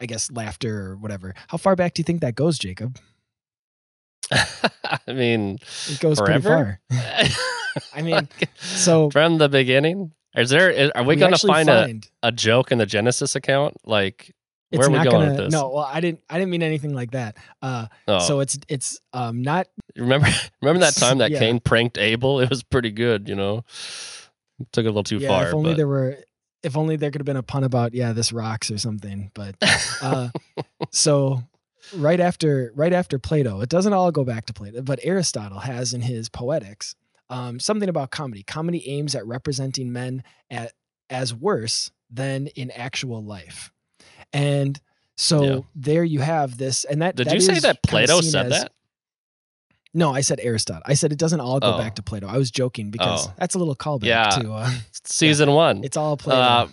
i 0.00 0.06
guess 0.06 0.30
laughter 0.30 0.80
or 0.86 0.96
whatever 0.96 1.34
how 1.48 1.58
far 1.58 1.76
back 1.76 1.92
do 1.92 2.00
you 2.00 2.04
think 2.04 2.22
that 2.22 2.34
goes 2.34 2.58
jacob 2.58 2.98
I 4.32 5.12
mean, 5.12 5.58
it 5.88 5.98
goes 5.98 6.18
Forever? 6.18 6.80
pretty 6.88 7.32
far 7.32 7.32
i 7.94 8.00
mean 8.00 8.28
so 8.56 9.10
from 9.10 9.38
the 9.38 9.48
beginning, 9.48 10.12
is 10.36 10.50
there? 10.50 10.70
Is, 10.70 10.90
are 10.94 11.02
we, 11.02 11.16
going 11.16 11.32
to 11.32 11.34
actually 11.34 11.64
find, 11.64 11.68
a, 11.68 12.00
a 12.22 12.32
joke 12.32 12.70
in 12.70 12.78
the 12.78 12.86
Genesis 12.86 13.34
account? 13.34 13.76
Like, 13.84 14.32
it's 14.70 14.78
where 14.78 14.86
are 14.86 14.90
we 14.90 14.98
not 14.98 15.06
going 15.06 15.20
gonna 15.20 15.30
with 15.30 15.36
this? 15.36 15.52
no 15.52 15.68
well 15.70 15.88
i 15.92 16.00
didn't 16.00 16.20
i 16.30 16.38
didn't 16.38 16.50
mean 16.50 16.62
anything 16.62 16.94
like 16.94 17.10
that 17.10 17.36
uh 17.60 17.86
oh, 18.06 18.20
so 18.20 18.38
it's 18.38 18.56
it's 18.68 19.00
um 19.12 19.42
not 19.42 19.66
remember 19.96 20.28
remember 20.62 20.80
that 20.80 20.94
time 20.94 21.18
that 21.18 21.32
Yeah. 21.32 21.40
Cain 21.40 21.60
pranked 21.60 21.98
Abel? 21.98 22.40
It 22.40 22.50
was 22.50 22.62
pretty 22.62 22.90
good, 22.90 23.28
you 23.28 23.34
know. 23.34 23.64
Took 24.72 24.84
it 24.84 24.88
a 24.88 24.90
little 24.90 25.02
too 25.04 25.18
yeah, 25.18 25.28
far. 25.28 25.48
if 25.48 25.54
only 25.54 25.70
but- 25.72 25.76
there 25.76 25.88
were 25.88 26.16
if 26.62 26.76
only 26.76 26.96
there 26.96 27.10
could 27.10 27.20
have 27.22 27.26
been 27.26 27.36
a 27.38 27.42
pun 27.42 27.64
about 27.64 27.94
yeah, 27.94 28.12
this 28.12 28.32
rocks 28.32 28.70
or 28.70 28.76
something. 28.78 29.30
But 29.34 29.56
uh 30.02 30.28
so 30.90 31.42
right 31.96 32.20
after 32.20 32.72
right 32.74 32.92
after 32.92 33.18
Plato, 33.18 33.60
it 33.60 33.68
doesn't 33.68 33.92
all 33.92 34.10
go 34.12 34.24
back 34.24 34.46
to 34.46 34.52
Plato, 34.52 34.82
but 34.82 35.00
Aristotle 35.02 35.60
has 35.60 35.94
in 35.94 36.02
his 36.02 36.28
Poetics 36.28 36.94
um, 37.30 37.60
something 37.60 37.88
about 37.88 38.10
comedy. 38.10 38.42
Comedy 38.42 38.86
aims 38.88 39.14
at 39.14 39.24
representing 39.26 39.92
men 39.92 40.22
at, 40.50 40.72
as 41.08 41.32
worse 41.32 41.90
than 42.10 42.48
in 42.48 42.70
actual 42.72 43.24
life, 43.24 43.72
and 44.32 44.80
so 45.16 45.42
Yeah. 45.44 45.60
there 45.76 46.04
you 46.04 46.20
have 46.20 46.58
this. 46.58 46.84
And 46.84 47.02
that 47.02 47.14
Did 47.16 47.28
that 47.28 47.34
you 47.34 47.40
say 47.40 47.58
that 47.60 47.82
Plato 47.84 48.20
said 48.20 48.46
as- 48.52 48.62
that? 48.62 48.72
No, 49.92 50.12
I 50.14 50.20
said 50.20 50.38
Aristotle. 50.42 50.82
I 50.86 50.94
said 50.94 51.12
it 51.12 51.18
doesn't 51.18 51.40
all 51.40 51.58
go 51.60 51.74
Oh. 51.74 51.78
back 51.78 51.96
to 51.96 52.02
Plato. 52.02 52.28
I 52.28 52.36
was 52.38 52.50
joking 52.50 52.90
because 52.90 53.26
Oh. 53.26 53.34
that's 53.38 53.54
a 53.54 53.58
little 53.58 53.74
callback 53.74 54.04
Yeah. 54.04 54.28
to 54.30 54.52
uh, 54.52 54.70
Season 55.04 55.50
one. 55.52 55.82
it's 55.84 55.96
all 55.96 56.16
Plato. 56.16 56.40
Uh, 56.40 56.68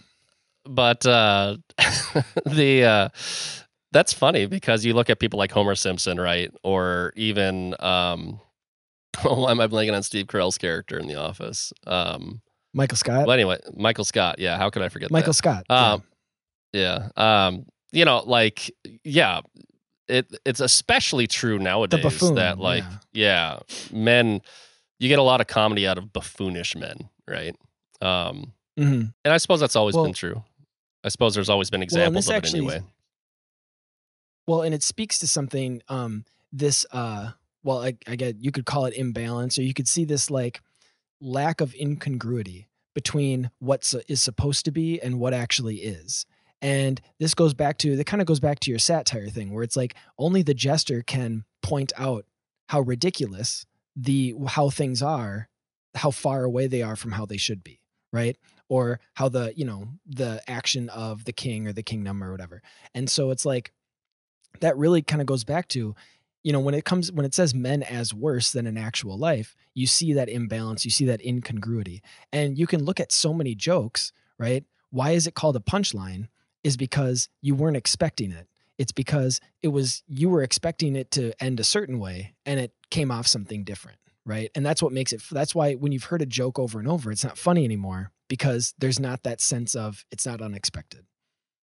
but 0.65 1.05
uh, 1.05 1.57
the 2.45 2.83
uh, 2.83 3.09
that's 3.91 4.13
funny 4.13 4.45
because 4.45 4.85
you 4.85 4.93
look 4.93 5.09
at 5.09 5.19
people 5.19 5.37
like 5.39 5.51
Homer 5.51 5.75
Simpson, 5.75 6.19
right? 6.19 6.51
Or 6.63 7.13
even 7.15 7.73
um, 7.79 8.39
why 9.23 9.51
am 9.51 9.59
I 9.61 9.67
blanking 9.67 9.95
on 9.95 10.03
Steve 10.03 10.27
Carell's 10.27 10.57
character 10.57 10.99
in 10.99 11.07
The 11.07 11.15
Office? 11.15 11.73
Um, 11.87 12.41
Michael 12.73 12.97
Scott. 12.97 13.25
well, 13.25 13.31
anyway, 13.33 13.57
Michael 13.75 14.03
Scott. 14.03 14.37
Yeah, 14.39 14.57
how 14.57 14.69
could 14.69 14.81
I 14.83 14.89
forget 14.89 15.09
Michael 15.09 15.31
that? 15.31 15.33
Scott. 15.37 15.65
Um, 15.69 16.03
yeah. 16.73 17.09
Um, 17.15 17.65
you 17.91 18.05
know, 18.05 18.21
like, 18.25 18.69
yeah, 19.03 19.39
it 20.07 20.27
it's 20.45 20.59
especially 20.59 21.27
true 21.27 21.59
nowadays 21.59 22.03
buffoon, 22.03 22.35
that 22.35 22.59
like, 22.59 22.83
yeah. 23.13 23.59
men, 23.91 24.41
you 24.99 25.07
get 25.09 25.19
a 25.19 25.23
lot 25.23 25.41
of 25.41 25.47
comedy 25.47 25.87
out 25.87 25.97
of 25.97 26.11
buffoonish 26.13 26.75
men, 26.75 27.09
right? 27.27 27.55
Um, 28.01 28.53
yeah. 28.75 28.85
Mhm. 28.85 29.13
and 29.25 29.33
I 29.33 29.37
suppose 29.37 29.59
that's 29.59 29.75
always 29.75 29.95
Well- 29.95 30.05
been 30.05 30.13
true. 30.13 30.43
I 31.03 31.09
suppose 31.09 31.33
there's 31.35 31.49
always 31.49 31.69
been 31.69 31.81
examples 31.83 32.25
this 32.25 32.35
of 32.35 32.43
it 32.43 32.53
anyway. 32.53 32.81
Well, 34.45 34.61
and 34.61 34.73
it 34.73 34.83
speaks 34.83 35.19
to 35.19 35.27
something. 35.27 35.81
Um, 35.89 36.25
this. 36.51 36.85
Uh, 36.91 37.31
well, 37.63 37.83
I, 37.83 37.97
I 38.07 38.15
get 38.15 38.37
you 38.41 38.51
could 38.51 38.65
call 38.65 38.85
it 38.85 38.93
imbalance, 38.93 39.57
or 39.59 39.63
you 39.63 39.73
could 39.73 39.87
see 39.87 40.05
this 40.05 40.29
like 40.31 40.61
lack 41.21 41.61
of 41.61 41.73
incongruity 41.75 42.67
between 42.93 43.51
what 43.59 43.93
is 44.07 44.21
supposed 44.21 44.65
to 44.65 44.71
be 44.71 44.99
and 45.01 45.19
what 45.19 45.33
actually 45.33 45.77
is. 45.77 46.25
And 46.61 46.99
this 47.19 47.33
goes 47.33 47.53
back 47.53 47.77
to 47.79 47.95
that 47.95 48.05
kind 48.05 48.21
of 48.21 48.27
goes 48.27 48.39
back 48.39 48.59
to 48.61 48.71
your 48.71 48.79
satire 48.79 49.29
thing, 49.29 49.53
where 49.53 49.63
it's 49.63 49.77
like 49.77 49.95
only 50.17 50.41
the 50.41 50.53
jester 50.53 51.03
can 51.03 51.45
point 51.61 51.93
out 51.97 52.25
how 52.69 52.81
ridiculous 52.81 53.65
the 53.95 54.35
how 54.47 54.69
things 54.69 55.01
are, 55.01 55.49
how 55.95 56.11
far 56.11 56.43
away 56.43 56.67
they 56.67 56.81
are 56.81 56.95
from 56.95 57.11
how 57.11 57.25
they 57.25 57.37
should 57.37 57.63
be, 57.63 57.81
right? 58.11 58.37
Or 58.69 58.99
how 59.13 59.29
the 59.29 59.53
you 59.55 59.65
know 59.65 59.87
the 60.07 60.41
action 60.47 60.89
of 60.89 61.25
the 61.25 61.33
king 61.33 61.67
or 61.67 61.73
the 61.73 61.83
kingdom 61.83 62.23
or 62.23 62.31
whatever. 62.31 62.61
And 62.93 63.09
so 63.09 63.31
it's 63.31 63.45
like 63.45 63.71
that 64.59 64.77
really 64.77 65.01
kind 65.01 65.21
of 65.21 65.27
goes 65.27 65.43
back 65.43 65.67
to 65.69 65.95
you 66.43 66.53
know 66.53 66.59
when 66.59 66.73
it 66.73 66.85
comes 66.85 67.11
when 67.11 67.25
it 67.25 67.33
says 67.33 67.53
men 67.53 67.83
as 67.83 68.13
worse 68.13 68.51
than 68.51 68.67
in 68.67 68.77
actual 68.77 69.17
life 69.17 69.55
you 69.73 69.85
see 69.85 70.13
that 70.13 70.29
imbalance 70.29 70.85
you 70.85 70.91
see 70.91 71.05
that 71.05 71.23
incongruity 71.25 72.01
and 72.31 72.57
you 72.57 72.65
can 72.65 72.83
look 72.83 72.99
at 72.99 73.11
so 73.11 73.33
many 73.33 73.53
jokes 73.53 74.13
right 74.39 74.63
why 74.89 75.11
is 75.11 75.27
it 75.27 75.35
called 75.35 75.55
a 75.57 75.59
punchline 75.59 76.27
is 76.63 76.77
because 76.77 77.29
you 77.41 77.55
weren't 77.55 77.77
expecting 77.77 78.31
it 78.31 78.47
it's 78.77 78.91
because 78.91 79.39
it 79.63 79.69
was 79.69 80.03
you 80.07 80.29
were 80.29 80.43
expecting 80.43 80.95
it 80.95 81.09
to 81.11 81.33
end 81.43 81.59
a 81.59 81.63
certain 81.63 81.99
way 81.99 82.35
and 82.45 82.59
it 82.59 82.71
came 82.91 83.11
off 83.11 83.27
something 83.27 83.63
different 83.63 83.97
right 84.25 84.51
and 84.55 84.65
that's 84.65 84.81
what 84.81 84.91
makes 84.91 85.13
it 85.13 85.21
that's 85.31 85.55
why 85.55 85.73
when 85.73 85.91
you've 85.91 86.05
heard 86.05 86.21
a 86.21 86.25
joke 86.25 86.59
over 86.59 86.79
and 86.79 86.87
over 86.87 87.11
it's 87.11 87.23
not 87.23 87.37
funny 87.37 87.63
anymore 87.65 88.11
because 88.27 88.73
there's 88.77 88.99
not 88.99 89.23
that 89.23 89.41
sense 89.41 89.75
of 89.75 90.05
it's 90.11 90.25
not 90.25 90.41
unexpected 90.41 91.05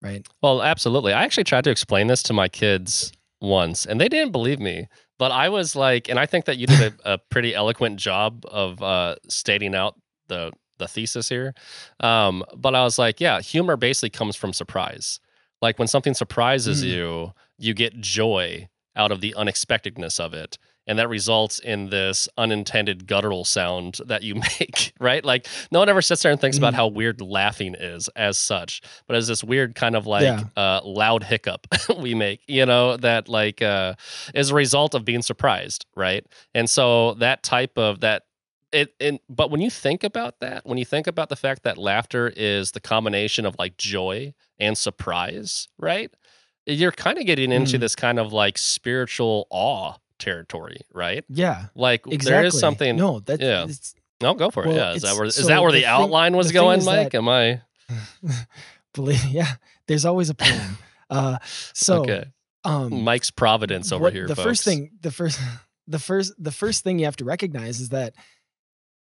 right 0.02 0.26
Well, 0.42 0.62
absolutely. 0.62 1.12
I 1.12 1.24
actually 1.24 1.44
tried 1.44 1.64
to 1.64 1.70
explain 1.70 2.06
this 2.06 2.22
to 2.24 2.32
my 2.32 2.48
kids 2.48 3.12
once, 3.40 3.86
and 3.86 4.00
they 4.00 4.08
didn't 4.08 4.32
believe 4.32 4.60
me. 4.60 4.88
But 5.18 5.32
I 5.32 5.48
was 5.48 5.74
like, 5.74 6.08
and 6.08 6.18
I 6.18 6.26
think 6.26 6.44
that 6.44 6.58
you 6.58 6.66
did 6.66 6.94
a, 7.04 7.14
a 7.14 7.18
pretty 7.30 7.54
eloquent 7.54 7.98
job 7.98 8.44
of 8.48 8.80
uh, 8.82 9.16
stating 9.28 9.74
out 9.74 9.94
the 10.28 10.52
the 10.78 10.88
thesis 10.88 11.28
here. 11.28 11.54
Um, 12.00 12.44
but 12.56 12.74
I 12.74 12.82
was 12.84 12.98
like, 12.98 13.20
yeah, 13.20 13.40
humor 13.40 13.76
basically 13.76 14.10
comes 14.10 14.36
from 14.36 14.52
surprise. 14.52 15.20
Like 15.60 15.78
when 15.78 15.88
something 15.88 16.14
surprises 16.14 16.84
Mhm. 16.84 16.88
you, 16.88 17.32
you 17.58 17.74
get 17.74 18.00
joy 18.00 18.68
out 18.96 19.10
of 19.12 19.20
the 19.20 19.34
unexpectedness 19.34 20.18
of 20.20 20.34
it. 20.34 20.58
And 20.86 20.98
that 20.98 21.10
results 21.10 21.58
in 21.58 21.90
this 21.90 22.30
unintended 22.38 23.06
guttural 23.06 23.44
sound 23.44 24.00
that 24.06 24.22
you 24.22 24.34
make, 24.60 24.94
right? 24.98 25.22
Like 25.22 25.46
no 25.70 25.80
one 25.80 25.88
ever 25.90 26.00
sits 26.00 26.22
there 26.22 26.32
and 26.32 26.40
thinks 26.40 26.56
about 26.56 26.72
Mhm. 26.72 26.76
how 26.76 26.86
weird 26.86 27.20
laughing 27.20 27.74
is 27.74 28.08
as 28.16 28.38
such, 28.38 28.80
but 29.06 29.14
as 29.14 29.26
this 29.28 29.44
weird 29.44 29.74
kind 29.74 29.94
of 29.94 30.06
like 30.06 30.22
Yeah. 30.22 30.44
uh, 30.56 30.80
loud 30.84 31.24
hiccup 31.24 31.66
we 31.98 32.14
make, 32.14 32.40
you 32.46 32.64
know, 32.64 32.96
that 32.96 33.28
like 33.28 33.60
uh, 33.60 33.94
is 34.34 34.48
a 34.50 34.54
result 34.54 34.94
of 34.94 35.04
being 35.04 35.20
surprised, 35.22 35.84
right? 35.94 36.24
And 36.54 36.70
so 36.70 37.14
that 37.14 37.42
type 37.42 37.76
of 37.76 38.00
that 38.00 38.22
it, 38.72 38.94
it 39.00 39.20
but 39.28 39.50
when 39.50 39.60
you 39.60 39.70
think 39.70 40.04
about 40.04 40.40
that, 40.40 40.66
when 40.66 40.78
you 40.78 40.84
think 40.84 41.06
about 41.06 41.28
the 41.28 41.36
fact 41.36 41.62
that 41.62 41.78
laughter 41.78 42.32
is 42.36 42.72
the 42.72 42.80
combination 42.80 43.46
of 43.46 43.56
like 43.58 43.76
joy 43.76 44.34
and 44.58 44.76
surprise, 44.76 45.68
right? 45.78 46.10
You're 46.66 46.92
kind 46.92 47.18
of 47.18 47.24
getting 47.26 47.50
into 47.50 47.78
Mhm. 47.78 47.80
this 47.80 47.96
kind 47.96 48.18
of 48.18 48.32
like 48.32 48.58
spiritual 48.58 49.46
awe 49.50 49.94
territory, 50.18 50.80
right? 50.92 51.24
yeah 51.28 51.66
Like 51.74 52.06
exactly 52.06 52.30
there 52.30 52.44
is 52.44 52.58
something. 52.60 52.96
No, 52.96 53.12
no 53.14 53.20
that 53.20 53.40
yeah. 53.40 53.64
it's, 53.64 53.94
go 54.20 54.50
for 54.50 54.66
it. 54.66 54.74
Yeah, 54.74 54.92
is 54.94 55.02
that 55.02 55.14
where 55.16 55.24
is 55.26 55.36
so 55.36 55.46
that 55.46 55.62
where 55.62 55.70
the, 55.72 55.78
the 55.78 55.82
thing- 55.82 55.90
outline 55.90 56.36
was 56.36 56.48
the 56.48 56.52
going, 56.54 56.84
Mike? 56.84 57.12
that- 57.12 57.18
Am 57.18 57.28
I 57.28 57.62
believe 58.94 59.24
yeah 59.26 59.54
there's 59.86 60.04
always 60.04 60.28
a 60.30 60.34
plan 60.34 60.76
uh 61.10 61.38
so 61.72 62.02
okay? 62.02 62.24
um 62.64 63.02
Mike's 63.04 63.30
providence 63.30 63.92
over 63.92 64.04
what- 64.04 64.12
here. 64.12 64.26
the 64.26 64.36
folks. 64.36 64.46
first 64.46 64.64
thing 64.64 64.90
the 65.00 65.10
first 65.10 65.40
the 65.86 65.98
first 65.98 66.32
the 66.38 66.52
first 66.52 66.84
thing 66.84 66.98
you 66.98 67.04
have 67.06 67.16
to 67.16 67.24
recognize 67.24 67.80
is 67.80 67.88
that 67.90 68.14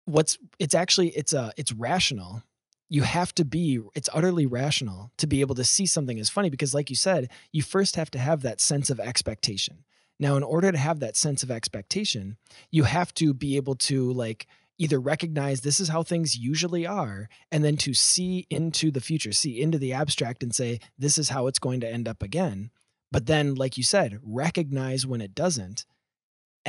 what's 0.08 0.38
it's 0.58 0.74
actually 0.74 1.08
it's 1.10 1.34
uh 1.34 1.52
it's 1.56 1.72
rational. 1.72 2.42
You 2.88 3.02
have 3.02 3.34
to 3.34 3.44
be 3.44 3.80
it's 3.94 4.08
utterly 4.12 4.46
rational 4.46 5.12
to 5.18 5.26
be 5.26 5.40
able 5.40 5.54
to 5.56 5.64
see 5.64 5.86
something 5.86 6.18
as 6.18 6.30
funny 6.30 6.50
because 6.50 6.74
like 6.74 6.90
you 6.90 6.96
said 6.96 7.30
you 7.52 7.62
first 7.62 7.96
have 7.96 8.10
to 8.12 8.18
have 8.18 8.42
that 8.42 8.60
sense 8.60 8.90
of 8.90 8.98
expectation. 8.98 9.84
Now 10.18 10.36
in 10.36 10.42
order 10.42 10.72
to 10.72 10.78
have 10.78 11.00
that 11.00 11.16
sense 11.16 11.42
of 11.42 11.50
expectation 11.50 12.38
you 12.70 12.84
have 12.84 13.12
to 13.14 13.34
be 13.34 13.56
able 13.56 13.76
to 13.76 14.12
like 14.12 14.46
either 14.78 14.98
recognize 14.98 15.60
this 15.60 15.80
is 15.80 15.88
how 15.88 16.02
things 16.02 16.36
usually 16.36 16.86
are 16.86 17.28
and 17.50 17.64
then 17.64 17.76
to 17.76 17.92
see 17.92 18.46
into 18.48 18.90
the 18.90 19.00
future 19.00 19.32
see 19.32 19.60
into 19.60 19.76
the 19.76 19.92
abstract 19.92 20.42
and 20.42 20.54
say 20.54 20.80
this 20.96 21.18
is 21.18 21.28
how 21.28 21.46
it's 21.46 21.58
going 21.58 21.80
to 21.80 21.90
end 21.90 22.08
up 22.08 22.22
again. 22.22 22.70
But 23.12 23.26
then 23.26 23.54
like 23.54 23.76
you 23.76 23.84
said 23.84 24.18
recognize 24.22 25.06
when 25.06 25.20
it 25.20 25.34
doesn't 25.34 25.84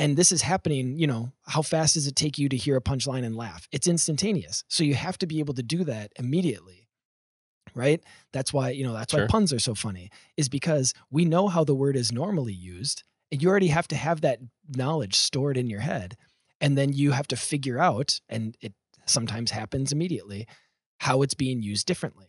and 0.00 0.16
this 0.16 0.32
is 0.32 0.42
happening 0.42 0.96
you 0.96 1.06
know 1.06 1.32
how 1.46 1.62
fast 1.62 1.94
does 1.94 2.06
it 2.06 2.16
take 2.16 2.38
you 2.38 2.48
to 2.48 2.56
hear 2.56 2.76
a 2.76 2.80
punchline 2.80 3.24
and 3.24 3.36
laugh? 3.36 3.68
It's 3.70 3.86
instantaneous. 3.86 4.64
So 4.68 4.82
you 4.82 4.94
have 4.94 5.18
to 5.18 5.26
be 5.26 5.38
able 5.38 5.54
to 5.54 5.62
do 5.62 5.84
that 5.84 6.12
immediately 6.18 6.88
right? 7.74 8.02
That's 8.32 8.52
why 8.52 8.70
you 8.70 8.84
know 8.84 8.94
that's 8.94 9.12
Sure. 9.12 9.22
why 9.22 9.26
puns 9.28 9.52
are 9.52 9.58
so 9.58 9.74
funny 9.74 10.10
is 10.36 10.48
because 10.48 10.92
we 11.10 11.24
know 11.24 11.48
how 11.48 11.62
the 11.64 11.74
word 11.74 11.96
is 11.96 12.12
normally 12.12 12.52
used 12.52 13.04
and 13.30 13.40
you 13.42 13.48
already 13.48 13.68
have 13.68 13.86
to 13.88 13.96
have 13.96 14.22
that 14.22 14.40
knowledge 14.76 15.14
stored 15.14 15.56
in 15.56 15.70
your 15.70 15.80
head 15.80 16.16
and 16.60 16.76
then 16.76 16.92
you 16.92 17.12
have 17.12 17.28
to 17.28 17.36
figure 17.36 17.78
out 17.78 18.20
and 18.28 18.56
it 18.60 18.74
sometimes 19.06 19.52
happens 19.52 19.92
immediately 19.92 20.46
how 20.98 21.22
it's 21.22 21.34
being 21.34 21.62
used 21.62 21.86
differently. 21.86 22.28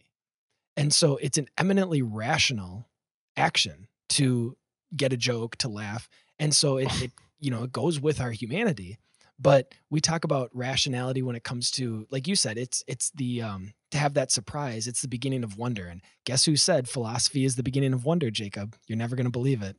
And 0.77 0.93
so 0.93 1.17
it's 1.17 1.37
an 1.37 1.47
eminently 1.57 2.01
rational 2.01 2.89
action 3.35 3.87
to 4.09 4.55
get 4.95 5.13
a 5.13 5.17
joke 5.17 5.55
to 5.57 5.69
laugh 5.69 6.07
and 6.37 6.53
so 6.53 6.77
it, 6.77 7.01
it 7.01 7.11
you 7.41 7.51
know 7.51 7.63
it 7.63 7.73
goes 7.73 7.99
with 7.99 8.21
our 8.21 8.31
humanity. 8.31 8.97
But 9.37 9.73
we 9.89 9.99
talk 10.01 10.23
about 10.23 10.51
rationality 10.53 11.23
when 11.23 11.35
it 11.35 11.43
comes 11.43 11.71
to 11.71 12.05
like 12.11 12.27
you 12.27 12.35
said 12.35 12.57
it's 12.57 12.83
it's 12.87 13.09
the 13.11 13.41
um 13.41 13.73
to 13.89 13.97
have 13.97 14.13
that 14.13 14.31
surprise 14.31 14.87
it's 14.87 15.01
the 15.01 15.07
beginning 15.07 15.43
of 15.43 15.57
wonder. 15.57 15.87
And 15.87 16.01
guess 16.25 16.45
who 16.45 16.55
said 16.55 16.87
philosophy 16.87 17.43
is 17.43 17.55
the 17.55 17.63
beginning 17.63 17.93
of 17.93 18.05
wonder 18.05 18.29
jacob? 18.29 18.77
You're 18.87 18.99
never 18.99 19.15
going 19.15 19.25
to 19.25 19.31
believe 19.31 19.61
it. 19.63 19.75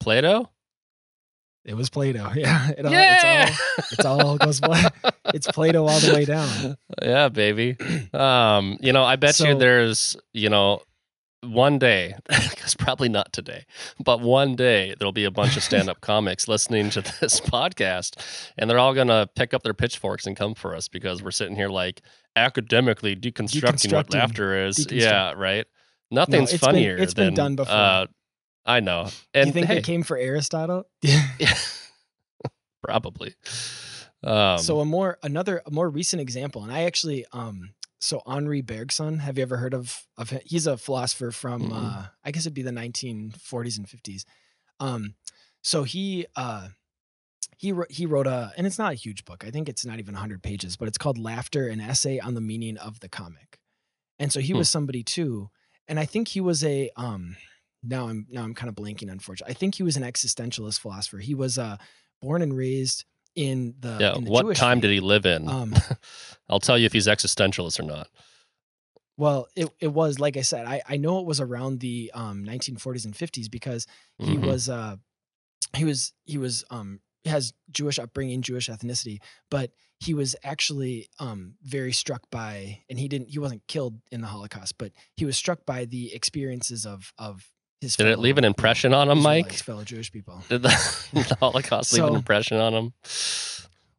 Plato. 0.00 0.50
it 1.64 1.74
was 1.74 1.90
plato. 1.90 2.30
Yeah 2.36 2.68
it 2.70 2.86
all, 2.86 2.92
yeah. 2.92 3.54
it's 3.78 4.04
all 4.04 4.34
it's 4.36 4.38
all 4.38 4.38
goes 4.38 4.60
it's 5.34 5.46
plato 5.48 5.86
all 5.86 5.98
the 5.98 6.14
way 6.14 6.24
down. 6.24 6.76
Yeah, 7.02 7.28
baby. 7.28 7.76
Um, 8.14 8.78
you 8.80 8.92
know, 8.92 9.02
I 9.02 9.16
bet 9.16 9.40
you 9.40 9.58
there's, 9.58 10.16
you 10.32 10.48
know, 10.48 10.82
one 11.44 11.78
day, 11.78 12.14
because 12.28 12.74
probably 12.74 13.08
not 13.08 13.32
today, 13.32 13.64
but 14.02 14.20
one 14.20 14.56
day 14.56 14.94
there'll 14.98 15.12
be 15.12 15.24
a 15.24 15.30
bunch 15.30 15.56
of 15.56 15.62
stand-up 15.62 16.00
comics 16.02 16.48
listening 16.48 16.90
to 16.90 17.02
this 17.20 17.40
podcast, 17.40 18.16
and 18.58 18.68
they're 18.68 18.78
all 18.78 18.94
gonna 18.94 19.28
pick 19.36 19.54
up 19.54 19.62
their 19.62 19.74
pitchforks 19.74 20.26
and 20.26 20.36
come 20.36 20.54
for 20.54 20.74
us 20.74 20.88
because 20.88 21.22
we're 21.22 21.30
sitting 21.30 21.56
here 21.56 21.68
like 21.68 22.02
academically 22.36 23.14
deconstructing, 23.14 23.92
what 23.92 24.12
laughter 24.12 24.66
is. 24.66 24.90
Yeah, 24.90 25.32
right. 25.32 25.66
Nothing's 26.10 26.52
it's 26.52 26.60
been- 26.60 26.66
funnier 26.74 26.96
it's 26.96 27.14
been 27.14 27.26
than 27.26 27.34
done 27.34 27.56
before. 27.56 27.74
Uh, 27.74 28.06
I 28.66 28.80
know, 28.80 29.04
Do 29.06 29.10
and 29.34 29.46
you 29.48 29.52
think 29.52 29.66
hey, 29.66 29.78
it 29.78 29.84
came 29.84 30.02
for 30.02 30.16
aristotle 30.16 30.84
yeah, 31.02 31.22
probably. 32.82 33.34
Um, 34.22 34.58
so 34.58 34.80
a 34.80 34.84
more 34.84 35.18
another 35.22 35.62
a 35.66 35.70
more 35.70 35.88
recent 35.90 36.22
example, 36.22 36.62
and 36.62 36.72
I 36.72 36.84
actually 36.84 37.26
um 37.32 37.74
so 38.04 38.22
Henri 38.26 38.60
Bergson, 38.60 39.18
have 39.20 39.36
you 39.38 39.42
ever 39.42 39.56
heard 39.56 39.74
of 39.74 40.06
of 40.16 40.30
him? 40.30 40.40
He's 40.44 40.66
a 40.66 40.76
philosopher 40.76 41.30
from 41.30 41.60
Mm-mm. 41.62 41.72
uh 41.72 42.04
I 42.24 42.30
guess 42.30 42.42
it'd 42.42 42.54
be 42.54 42.62
the 42.62 42.70
1940s 42.70 43.78
and 43.78 43.86
50s. 43.86 44.24
Um 44.80 45.14
so 45.62 45.84
he 45.84 46.26
uh 46.36 46.68
he 47.56 47.72
wrote, 47.72 47.90
he 47.90 48.04
wrote 48.06 48.26
a 48.26 48.52
and 48.56 48.66
it's 48.66 48.78
not 48.78 48.92
a 48.92 48.96
huge 48.96 49.24
book. 49.24 49.44
I 49.46 49.50
think 49.50 49.68
it's 49.68 49.86
not 49.86 49.98
even 49.98 50.14
100 50.14 50.42
pages, 50.42 50.76
but 50.76 50.88
it's 50.88 50.98
called 50.98 51.18
Laughter 51.18 51.68
an 51.68 51.80
essay 51.80 52.18
on 52.18 52.34
the 52.34 52.40
meaning 52.40 52.76
of 52.78 53.00
the 53.00 53.08
comic. 53.08 53.58
And 54.18 54.32
so 54.32 54.40
he 54.40 54.52
Hmm. 54.52 54.58
was 54.58 54.68
somebody 54.70 55.02
too 55.02 55.50
and 55.88 55.98
I 56.00 56.06
think 56.06 56.28
he 56.28 56.40
was 56.40 56.64
a 56.64 56.90
um 56.96 57.36
now 57.82 58.08
I'm 58.08 58.26
now 58.30 58.42
I'm 58.44 58.54
kind 58.54 58.68
of 58.68 58.74
blanking 58.74 59.10
unfortunately. 59.10 59.52
I 59.54 59.58
think 59.58 59.76
he 59.76 59.82
was 59.82 59.96
an 59.96 60.02
existentialist 60.02 60.78
philosopher. 60.80 61.18
He 61.18 61.34
was 61.34 61.58
uh 61.58 61.76
born 62.20 62.42
and 62.42 62.56
raised 62.56 63.04
in 63.34 63.74
the 63.80 63.96
yeah. 64.00 64.14
in 64.14 64.24
the 64.24 64.30
What 64.30 64.42
Jewish 64.44 64.58
time 64.58 64.80
did 64.80 64.90
he 64.90 65.00
live 65.00 65.26
in? 65.26 65.48
Um, 65.48 65.74
I'll 66.48 66.60
tell 66.60 66.78
you 66.78 66.86
if 66.86 66.92
he's 66.92 67.06
existentialist 67.06 67.80
or 67.80 67.84
not. 67.84 68.08
well, 69.16 69.46
it, 69.54 69.68
it 69.80 69.88
was 69.88 70.18
like 70.18 70.36
I 70.36 70.42
said, 70.42 70.66
I, 70.66 70.82
I 70.88 70.96
know 70.96 71.20
it 71.20 71.26
was 71.26 71.40
around 71.40 71.80
the 71.80 72.10
um 72.14 72.44
1940s 72.44 73.04
and 73.04 73.14
50s 73.14 73.50
because 73.50 73.86
he 74.18 74.36
Mhm. 74.36 74.46
was 74.46 74.68
uh 74.68 74.96
he 75.76 75.84
was 75.84 76.12
he 76.24 76.38
was 76.38 76.64
um 76.70 77.00
has 77.24 77.54
Jewish 77.70 77.98
upbringing, 77.98 78.42
Jewish 78.42 78.68
ethnicity, 78.68 79.18
but 79.50 79.70
he 80.00 80.12
was 80.14 80.36
actually 80.44 81.08
um 81.18 81.54
very 81.62 81.92
struck 81.92 82.22
by 82.30 82.80
and 82.90 82.98
he 82.98 83.08
didn't 83.08 83.30
he 83.30 83.38
wasn't 83.38 83.66
killed 83.66 84.00
in 84.12 84.20
the 84.20 84.26
Holocaust, 84.26 84.76
but 84.78 84.92
he 85.16 85.24
was 85.24 85.36
struck 85.36 85.64
by 85.64 85.84
the 85.86 86.14
experiences 86.14 86.84
of 86.84 87.12
of 87.18 87.50
his 87.84 87.96
Did 87.96 88.06
it 88.08 88.18
leave 88.18 88.38
an 88.38 88.44
impression 88.44 88.92
on 88.92 89.08
him, 89.10 89.20
Mike? 89.22 89.52
Fellow 89.52 89.84
Jewish 89.84 90.10
people. 90.10 90.42
Did 90.48 90.62
the, 90.62 90.68
the 91.12 91.36
Holocaust 91.40 91.92
leave 91.92 92.04
an 92.04 92.14
impression 92.14 92.58
on 92.58 92.74
him? 92.74 92.92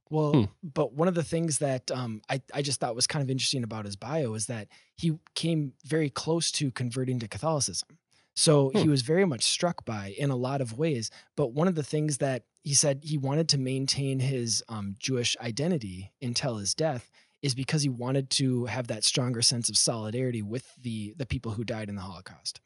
Well, 0.09 0.31
Hmm. 0.33 0.43
but 0.63 0.93
one 0.93 1.07
of 1.07 1.15
the 1.15 1.23
things 1.23 1.57
that 1.59 1.89
um, 1.91 2.21
I, 2.29 2.41
I 2.53 2.61
just 2.61 2.79
thought 2.79 2.95
was 2.95 3.07
kind 3.07 3.23
of 3.23 3.29
interesting 3.29 3.63
about 3.63 3.85
his 3.85 3.95
bio 3.95 4.33
is 4.35 4.45
that 4.47 4.67
he 4.95 5.17
came 5.33 5.73
very 5.83 6.09
close 6.09 6.51
to 6.51 6.69
converting 6.71 7.17
to 7.19 7.27
Catholicism. 7.27 7.89
So 8.35 8.69
he 8.69 8.83
Hmm. 8.83 8.89
was 8.91 9.01
very 9.01 9.25
much 9.25 9.43
struck 9.43 9.83
by 9.85 10.13
in 10.17 10.29
a 10.29 10.35
lot 10.35 10.61
of 10.61 10.77
ways. 10.77 11.09
But 11.35 11.53
one 11.53 11.67
of 11.67 11.75
the 11.75 11.83
things 11.83 12.17
that 12.19 12.43
he 12.63 12.73
said 12.73 13.01
he 13.03 13.17
wanted 13.17 13.49
to 13.49 13.57
maintain 13.57 14.19
his 14.19 14.63
um, 14.69 14.95
Jewish 14.99 15.35
identity 15.41 16.11
until 16.21 16.57
his 16.57 16.73
death 16.75 17.09
is 17.41 17.55
because 17.55 17.83
he 17.83 17.89
wanted 17.89 18.29
to 18.31 18.65
have 18.65 18.87
that 18.87 19.03
stronger 19.03 19.41
sense 19.41 19.69
of 19.69 19.77
solidarity 19.77 20.41
with 20.41 20.65
the 20.81 21.13
the 21.17 21.25
people 21.25 21.53
who 21.53 21.63
died 21.63 21.89
in 21.89 21.95
the 21.95 22.01
Holocaust. 22.01 22.59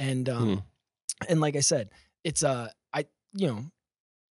And 0.00 0.28
um, 0.28 0.48
Hmm. 0.48 0.58
and 1.28 1.40
like 1.40 1.54
I 1.54 1.60
said, 1.60 1.90
it's 2.24 2.42
uh 2.42 2.70
I 2.92 3.04
you 3.34 3.46
know 3.46 3.64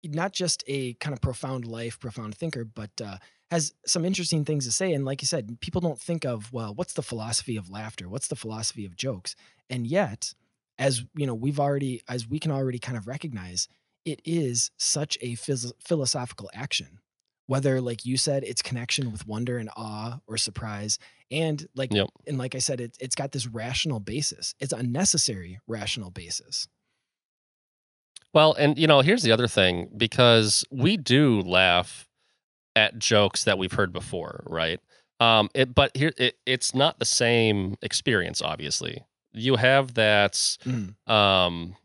not 0.04 0.34
just 0.34 0.64
a 0.68 0.94
kind 0.96 1.14
of 1.14 1.22
profound 1.22 1.66
life, 1.66 2.00
profound 2.00 2.36
thinker, 2.36 2.64
but 2.66 2.92
uh, 3.04 3.18
has 3.52 3.74
some 3.86 4.06
interesting 4.06 4.46
things 4.46 4.66
to 4.66 4.72
say. 4.72 4.94
And 4.94 5.04
like 5.06 5.22
you 5.22 5.28
said, 5.28 5.60
people 5.60 5.82
don't 5.82 6.00
think 6.00 6.26
of 6.26 6.52
well, 6.54 6.74
what's 6.74 6.94
the 6.94 7.02
philosophy 7.02 7.58
of 7.58 7.70
laughter? 7.70 8.08
What's 8.10 8.28
the 8.30 8.36
philosophy 8.36 8.86
of 8.86 8.96
jokes? 8.96 9.36
And 9.70 9.86
yet, 9.86 10.34
as 10.78 11.04
you 11.16 11.26
know, 11.28 11.36
we've 11.36 11.60
already 11.60 12.02
as 12.08 12.28
we 12.28 12.40
can 12.40 12.52
already 12.52 12.80
kind 12.80 12.98
of 12.98 13.08
recognize, 13.08 13.68
it 14.06 14.22
is 14.26 14.72
such 14.78 15.18
a 15.22 15.36
phys- 15.36 15.74
philosophical 15.80 16.50
action. 16.54 17.00
Whether, 17.48 17.82
like 17.82 18.06
you 18.06 18.16
said, 18.18 18.44
it's 18.44 18.62
connection 18.62 19.12
with 19.12 19.28
wonder 19.28 19.58
and 19.58 19.70
awe 19.76 20.20
or 20.28 20.38
surprise, 20.38 21.00
and 21.32 21.68
like 21.76 21.94
Yep. 21.94 22.10
and 22.28 22.38
like 22.38 22.56
I 22.56 22.60
said, 22.60 22.82
it, 22.82 22.98
it's 23.00 23.16
got 23.16 23.32
this 23.32 23.48
rational 23.48 24.00
basis. 24.00 24.56
It's 24.60 24.74
a 24.74 24.84
necessary 24.84 25.60
rational 25.68 26.12
basis. 26.12 26.68
Well, 28.34 28.54
and 28.54 28.78
you 28.78 28.88
know, 28.88 29.02
here's 29.02 29.24
the 29.24 29.32
other 29.32 29.48
thing 29.48 29.90
because 29.98 30.64
we 30.72 30.98
do 30.98 31.42
laugh 31.42 32.08
at 32.76 33.00
jokes 33.00 33.44
that 33.46 33.58
we've 33.58 33.72
heard 33.72 33.92
before, 33.92 34.44
right? 34.48 34.80
Um, 35.20 35.50
it, 35.54 35.74
but 35.76 35.96
here 35.98 36.14
it, 36.18 36.36
it's 36.46 36.74
not 36.76 37.00
the 37.00 37.06
same 37.06 37.76
experience. 37.82 38.42
Obviously, 38.42 39.04
you 39.34 39.56
have 39.56 39.96
that 39.96 40.34
Mhm. 40.34 40.96
um, 41.12 41.76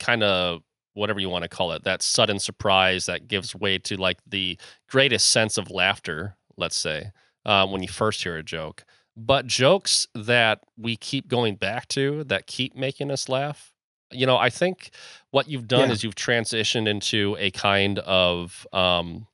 kind 0.00 0.22
of 0.22 0.62
whatever 0.94 1.20
you 1.20 1.28
want 1.28 1.42
to 1.42 1.48
call 1.48 1.72
it, 1.72 1.84
that 1.84 2.02
sudden 2.02 2.38
surprise 2.38 3.06
that 3.06 3.28
gives 3.28 3.54
way 3.54 3.78
to 3.78 3.96
like 3.96 4.18
the 4.26 4.58
greatest 4.88 5.30
sense 5.30 5.58
of 5.58 5.70
laughter. 5.70 6.36
Let's 6.56 6.76
say 6.76 7.10
uh, 7.44 7.66
when 7.66 7.82
you 7.82 7.88
first 7.88 8.22
hear 8.22 8.36
a 8.36 8.42
joke, 8.42 8.84
but 9.16 9.46
jokes 9.46 10.06
that 10.14 10.60
we 10.76 10.96
keep 10.96 11.28
going 11.28 11.56
back 11.56 11.86
to 11.88 12.24
that 12.24 12.46
keep 12.46 12.74
making 12.74 13.10
us 13.10 13.28
laugh. 13.28 13.72
You 14.10 14.26
know, 14.26 14.36
I 14.36 14.50
think 14.50 14.90
what 15.30 15.48
you've 15.48 15.66
done 15.68 15.88
Yeah. 15.88 15.92
is 15.94 16.04
you've 16.04 16.14
transitioned 16.14 16.86
into 16.88 17.36
a 17.38 17.50
kind 17.50 17.98
of 18.00 18.66
um, 18.72 19.26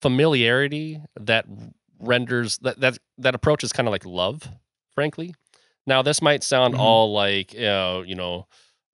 familiarity 0.00 1.00
that 1.18 1.46
renders 1.98 2.58
that 2.58 2.80
that 2.80 2.98
that 3.18 3.34
approach 3.34 3.62
is 3.64 3.72
kind 3.72 3.86
of 3.88 3.92
like 3.92 4.06
love, 4.06 4.48
frankly. 4.94 5.34
Now, 5.86 6.02
this 6.02 6.22
might 6.22 6.42
sound 6.42 6.74
Mhm. 6.74 6.78
all 6.80 7.12
like 7.12 7.52
you 7.54 7.60
know, 7.60 8.02
you 8.02 8.14
know, 8.14 8.46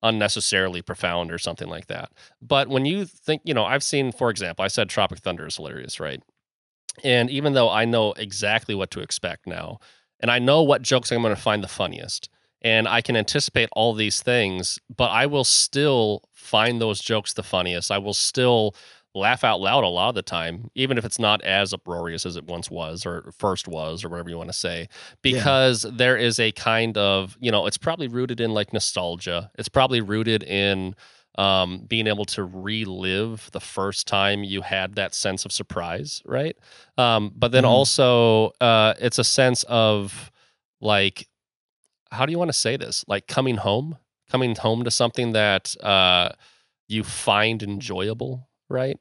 unnecessarily 0.02 0.82
profound 0.82 1.30
or 1.32 1.38
something 1.38 1.68
like 1.68 1.86
that. 1.86 2.10
But 2.40 2.68
when 2.68 2.84
you 2.86 3.04
think, 3.04 3.42
you 3.44 3.54
know, 3.54 3.64
I've 3.64 3.82
seen, 3.82 4.12
for 4.12 4.30
example, 4.30 4.64
I 4.64 4.68
said 4.68 4.88
Tropic 4.88 5.18
Thunder 5.18 5.46
is 5.46 5.56
hilarious, 5.56 6.00
right? 6.00 6.22
And 7.04 7.30
even 7.30 7.52
though 7.52 7.70
I 7.70 7.84
know 7.84 8.12
exactly 8.12 8.74
what 8.74 8.90
to 8.92 9.00
expect 9.00 9.46
now, 9.46 9.78
and 10.20 10.30
I 10.30 10.38
know 10.38 10.62
what 10.62 10.82
jokes 10.82 11.12
I'm 11.12 11.22
going 11.22 11.34
to 11.34 11.40
find 11.40 11.62
the 11.62 11.68
funniest, 11.68 12.28
and 12.62 12.88
I 12.88 13.00
can 13.02 13.16
anticipate 13.16 13.68
all 13.72 13.92
these 13.92 14.22
things, 14.22 14.78
but 14.94 15.10
I 15.10 15.26
will 15.26 15.44
still 15.44 16.22
find 16.32 16.80
those 16.80 17.00
jokes 17.00 17.34
the 17.34 17.42
funniest. 17.42 17.90
I 17.90 17.98
will 17.98 18.14
still 18.14 18.74
laugh 19.14 19.44
out 19.44 19.60
loud 19.60 19.82
a 19.82 19.88
lot 19.88 20.10
of 20.10 20.14
the 20.14 20.22
time, 20.22 20.70
even 20.74 20.98
if 20.98 21.04
it's 21.04 21.18
not 21.18 21.42
as 21.42 21.72
uproarious 21.72 22.26
as 22.26 22.36
it 22.36 22.44
once 22.44 22.70
was 22.70 23.06
or 23.06 23.30
first 23.38 23.66
was 23.66 24.04
or 24.04 24.08
whatever 24.08 24.28
you 24.28 24.36
want 24.36 24.50
to 24.50 24.56
say, 24.56 24.88
because 25.22 25.82
there 25.82 26.16
is 26.16 26.38
a 26.38 26.52
kind 26.52 26.98
of, 26.98 27.36
you 27.40 27.50
know, 27.50 27.66
it's 27.66 27.78
probably 27.78 28.08
rooted 28.08 28.40
in 28.40 28.52
like 28.52 28.72
nostalgia. 28.72 29.50
It's 29.58 29.68
probably 29.68 30.00
rooted 30.00 30.42
in 30.42 30.94
um, 31.38 31.80
being 31.86 32.06
able 32.06 32.24
to 32.26 32.44
relive 32.44 33.50
the 33.52 33.60
first 33.60 34.06
time 34.06 34.44
you 34.44 34.62
had 34.62 34.94
that 34.94 35.14
sense 35.14 35.44
of 35.44 35.52
surprise, 35.52 36.22
right? 36.24 36.56
Um, 36.98 37.32
but 37.36 37.52
then 37.52 37.64
Mhm. 37.64 37.68
also, 37.68 38.52
uh, 38.60 38.94
it's 38.98 39.18
a 39.18 39.24
sense 39.24 39.64
of 39.68 40.30
like, 40.80 41.28
how 42.10 42.26
do 42.26 42.32
you 42.32 42.38
want 42.38 42.48
to 42.50 42.58
say 42.58 42.76
this? 42.76 43.04
Like 43.08 43.26
coming 43.26 43.56
home, 43.56 43.98
coming 44.30 44.54
home 44.56 44.84
to 44.84 44.90
something 44.90 45.32
that 45.32 45.76
uh, 45.82 46.30
you 46.88 47.02
find 47.04 47.62
enjoyable, 47.62 48.48
right? 48.68 48.98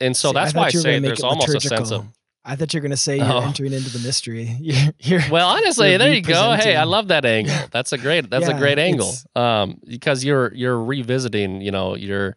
And 0.00 0.16
so 0.16 0.30
See, 0.30 0.34
that's 0.34 0.52
thought 0.52 0.60
why 0.60 0.66
I 0.66 0.70
say 0.70 0.98
there's 1.00 1.22
almost 1.22 1.54
a 1.54 1.60
sense 1.60 1.90
of. 1.92 2.06
I 2.44 2.56
thought 2.56 2.74
you 2.74 2.78
were 2.78 2.82
going 2.82 2.90
to 2.90 2.96
say 2.96 3.18
you're 3.18 3.26
Oh. 3.32 3.40
entering 3.42 3.72
into 3.72 3.90
the 3.90 4.00
mystery. 4.00 4.56
You're, 4.60 4.92
you're 4.98 5.20
Well, 5.30 5.48
honestly, 5.48 5.90
You're 5.90 5.98
there 5.98 6.12
you 6.12 6.22
go. 6.22 6.52
Hey, 6.54 6.74
I 6.74 6.84
love 6.84 7.08
that 7.08 7.24
angle. 7.24 7.54
That's 7.70 7.92
a 7.92 7.98
great. 7.98 8.30
That's 8.30 8.48
a 8.48 8.54
great 8.54 8.78
angle. 8.80 9.12
Um, 9.36 9.80
because 9.86 10.24
you're 10.24 10.52
you're 10.54 10.82
revisiting. 10.82 11.60
You 11.60 11.70
know, 11.70 11.94
you're 11.94 12.34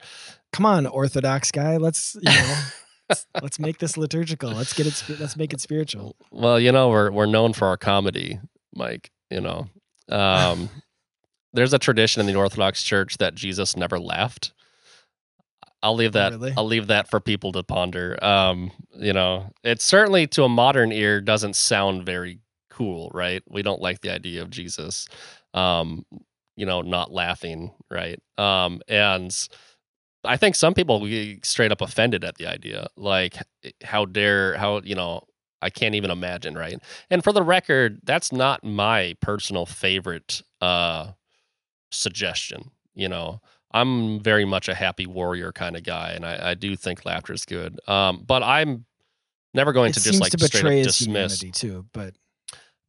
come 0.54 0.66
on, 0.68 0.86
Orthodox 0.86 1.50
guy. 1.52 1.78
Let's 1.78 2.16
you 2.16 2.32
know, 2.32 2.56
let's, 3.10 3.26
let's 3.42 3.60
make 3.60 3.80
this 3.80 3.98
liturgical. 3.98 4.52
Let's 4.52 4.74
get 4.74 4.86
it. 4.88 5.20
Let's 5.20 5.36
make 5.36 5.54
it 5.54 5.60
spiritual. 5.62 6.16
Well, 6.32 6.60
you 6.60 6.72
know, 6.72 6.90
we're 6.90 7.10
we're 7.12 7.26
known 7.26 7.54
for 7.54 7.68
our 7.68 7.78
comedy, 7.78 8.40
Mike. 8.76 9.10
You 9.32 9.42
know, 9.42 9.68
um, 10.10 10.70
there's 11.54 11.74
a 11.74 11.80
tradition 11.80 12.20
in 12.20 12.28
the 12.28 12.36
Orthodox 12.36 12.84
Church 12.84 13.18
that 13.18 13.34
Jesus 13.34 13.76
never 13.76 14.00
laughed. 14.00 14.54
I'll 15.86 15.94
leave 15.96 16.14
that. 16.14 16.32
really? 16.32 16.54
I'll 16.58 16.66
leave 16.66 16.88
that 16.88 17.12
for 17.12 17.20
people 17.20 17.52
to 17.52 17.62
ponder. 17.62 18.18
Um, 18.24 18.72
you 18.98 19.14
know, 19.14 19.52
it 19.64 19.84
certainly 19.84 20.26
to 20.28 20.44
a 20.44 20.50
modern 20.50 20.92
ear 20.92 21.22
doesn't 21.22 21.56
sound 21.56 22.08
very 22.08 22.40
cool, 22.72 23.12
right? 23.14 23.44
We 23.48 23.62
don't 23.62 23.82
like 23.84 24.02
the 24.02 24.12
idea 24.12 24.42
of 24.42 24.50
Jesus, 24.50 25.08
um, 25.54 26.04
you 26.56 26.66
know, 26.66 26.82
not 26.82 27.12
laughing, 27.12 27.72
right? 27.92 28.20
Um, 28.40 28.82
and 28.88 29.32
I 30.24 30.38
think 30.38 30.56
some 30.56 30.74
people 30.74 31.06
get 31.06 31.46
straight 31.46 31.72
up 31.72 31.82
offended 31.82 32.24
at 32.24 32.36
the 32.36 32.48
idea, 32.48 32.88
like 32.98 33.36
how 33.84 34.06
dare, 34.06 34.58
how 34.58 34.82
you 34.84 34.96
know, 34.96 35.22
I 35.62 35.70
can't 35.70 35.94
even 35.94 36.10
imagine, 36.10 36.56
right? 36.56 36.80
And 37.12 37.24
for 37.24 37.32
the 37.32 37.44
record, 37.44 38.00
that's 38.04 38.32
not 38.32 38.64
my 38.64 39.16
personal 39.22 39.68
favorite 39.68 40.42
uh, 40.62 41.12
suggestion. 41.92 42.72
You 42.96 43.10
know, 43.10 43.42
I'm 43.76 44.20
very 44.22 44.46
much 44.46 44.70
a 44.70 44.74
happy 44.76 45.06
warrior 45.06 45.52
kind 45.52 45.76
of 45.76 45.84
guy, 45.84 46.12
and 46.12 46.26
I, 46.26 46.52
I 46.52 46.54
do 46.56 46.76
think 46.76 47.06
laughter 47.06 47.34
is 47.34 47.46
good. 47.46 47.80
Um, 47.88 48.24
but 48.26 48.42
I'm 48.42 48.86
never 49.54 49.74
going 49.74 49.92
It 49.92 49.96
to 49.96 50.04
just 50.04 50.22
like 50.22 50.32
to 50.32 50.38
straight 50.38 50.64
betray 50.64 50.82
up 50.82 50.88
dismiss. 50.88 51.40
humanity 51.42 51.52
too. 51.52 51.86
But 51.94 52.16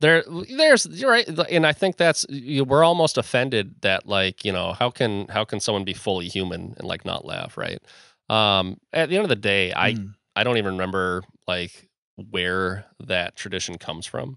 There, 0.01 0.23
there's 0.57 0.87
you're 0.87 1.11
right, 1.11 1.27
and 1.51 1.67
I 1.67 1.73
think 1.73 1.97
that's 1.97 2.27
you, 2.29 2.65
we're 2.65 2.85
almost 2.85 3.19
offended 3.19 3.77
that 3.83 4.07
like 4.07 4.45
you 4.45 4.53
know 4.53 4.73
how 4.75 4.91
can 4.91 5.27
how 5.29 5.45
can 5.45 5.59
someone 5.61 5.85
be 5.85 5.95
fully 5.95 6.29
human 6.29 6.75
and 6.79 6.87
like 6.87 7.05
not 7.05 7.25
laugh, 7.25 7.57
right? 7.57 7.79
Um, 8.29 8.79
at 8.93 9.09
the 9.09 9.17
end 9.17 9.25
of 9.25 9.29
the 9.31 9.37
day, 9.37 9.73
I 9.75 9.95
mm, 9.95 10.15
I 10.37 10.45
don't 10.45 10.59
even 10.59 10.75
remember 10.75 11.23
like 11.49 11.89
where 12.31 12.85
that 13.01 13.37
tradition 13.37 13.79
comes 13.79 14.07
from. 14.07 14.37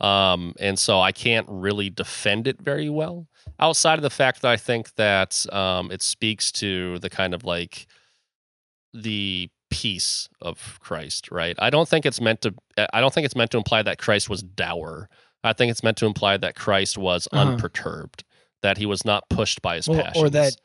Um, 0.00 0.54
and 0.58 0.78
so 0.78 1.00
I 1.00 1.12
can't 1.12 1.46
really 1.48 1.90
defend 1.90 2.46
it 2.48 2.60
very 2.60 2.88
well 2.88 3.26
outside 3.58 3.98
of 3.98 4.02
the 4.02 4.10
fact 4.10 4.40
that 4.42 4.50
I 4.50 4.56
think 4.56 4.94
that 4.94 5.44
um, 5.52 5.90
it 5.90 6.00
speaks 6.02 6.50
to 6.52 6.98
the 7.00 7.10
kind 7.10 7.34
of 7.34 7.44
like 7.44 7.86
the 8.94 9.48
peace 9.70 10.28
of 10.40 10.78
Christ, 10.80 11.30
right? 11.30 11.54
I 11.58 11.70
don't 11.70 11.88
think 11.88 12.04
it's 12.06 12.20
meant 12.20 12.40
to 12.42 12.54
I 12.92 13.00
don't 13.00 13.12
think 13.12 13.24
it's 13.24 13.36
meant 13.36 13.50
to 13.52 13.58
imply 13.58 13.82
that 13.82 13.98
Christ 13.98 14.28
was 14.28 14.42
dour. 14.42 15.08
I 15.44 15.52
think 15.52 15.70
it's 15.70 15.82
meant 15.82 15.96
to 15.98 16.06
imply 16.06 16.36
that 16.38 16.54
Christ 16.54 16.98
was 16.98 17.28
Uh-huh. 17.32 17.52
unperturbed, 17.52 18.24
that 18.62 18.78
he 18.78 18.86
was 18.86 19.04
not 19.04 19.28
pushed 19.28 19.62
by 19.62 19.76
his 19.76 19.88
Well, 19.88 20.02
passions. 20.02 20.24
or 20.24 20.30
that 20.30 20.56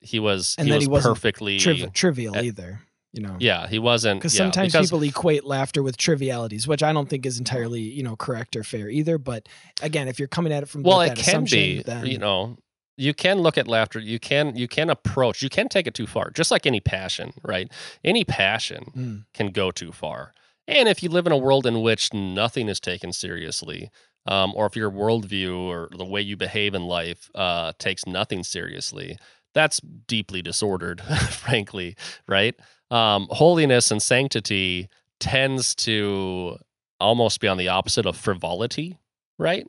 he 0.00 0.18
was 0.20 0.54
and 0.58 0.66
he 0.66 0.70
that 0.70 0.76
was 0.76 0.84
he 0.84 0.88
wasn't 0.90 1.14
perfectly 1.14 1.58
triv- 1.58 1.92
trivial 1.92 2.36
uh, 2.36 2.42
either. 2.42 2.80
You 3.16 3.22
know, 3.22 3.36
Yeah, 3.40 3.66
he 3.66 3.78
wasn't 3.78 4.20
because 4.20 4.34
yeah, 4.34 4.44
sometimes 4.44 4.72
because- 4.72 4.86
people 4.90 5.02
equate 5.02 5.44
laughter 5.44 5.82
with 5.82 5.96
trivialities, 5.96 6.68
which 6.68 6.82
I 6.82 6.92
don't 6.92 7.08
think 7.08 7.24
is 7.26 7.38
entirely 7.38 7.80
you 7.80 8.02
know 8.02 8.16
correct 8.16 8.54
or 8.56 8.62
fair 8.62 8.88
either. 8.90 9.16
But 9.18 9.48
again, 9.82 10.06
if 10.08 10.18
you're 10.18 10.28
coming 10.28 10.52
at 10.52 10.62
it 10.62 10.68
from 10.68 10.82
well 10.82 11.00
it 11.00 11.16
can 11.16 11.44
be 11.44 11.82
then, 11.82 12.06
you 12.06 12.18
know 12.18 12.58
you 12.98 13.12
can 13.12 13.38
look 13.40 13.58
at 13.58 13.68
laughter 13.68 13.98
you 13.98 14.18
can 14.18 14.56
you 14.56 14.66
can 14.68 14.88
approach 14.88 15.42
you 15.42 15.50
can 15.50 15.68
take 15.68 15.86
it 15.86 15.92
too 15.92 16.06
far 16.06 16.30
just 16.30 16.50
like 16.50 16.64
any 16.64 16.80
passion 16.80 17.30
right 17.44 17.70
any 18.02 18.24
passion 18.24 18.84
Mm. 18.96 19.24
can 19.34 19.48
go 19.48 19.70
too 19.70 19.92
far 19.92 20.32
and 20.66 20.88
if 20.88 21.02
you 21.02 21.10
live 21.10 21.26
in 21.26 21.32
a 21.32 21.36
world 21.36 21.66
in 21.66 21.82
which 21.82 22.14
nothing 22.14 22.70
is 22.70 22.80
taken 22.80 23.12
seriously 23.12 23.90
um, 24.26 24.52
or 24.56 24.64
if 24.64 24.74
your 24.76 24.90
worldview 24.90 25.58
or 25.58 25.90
the 25.94 26.06
way 26.06 26.22
you 26.22 26.38
behave 26.38 26.74
in 26.74 26.84
life 26.86 27.28
uh, 27.34 27.72
takes 27.78 28.06
nothing 28.06 28.42
seriously 28.42 29.18
that's 29.56 29.80
deeply 30.06 30.42
disordered 30.42 31.00
frankly 31.30 31.96
right 32.28 32.54
um, 32.92 33.26
holiness 33.30 33.90
and 33.90 34.00
sanctity 34.00 34.88
tends 35.18 35.74
to 35.74 36.56
almost 37.00 37.40
be 37.40 37.48
on 37.48 37.56
the 37.56 37.68
opposite 37.68 38.06
of 38.06 38.16
frivolity 38.16 38.96
right 39.38 39.66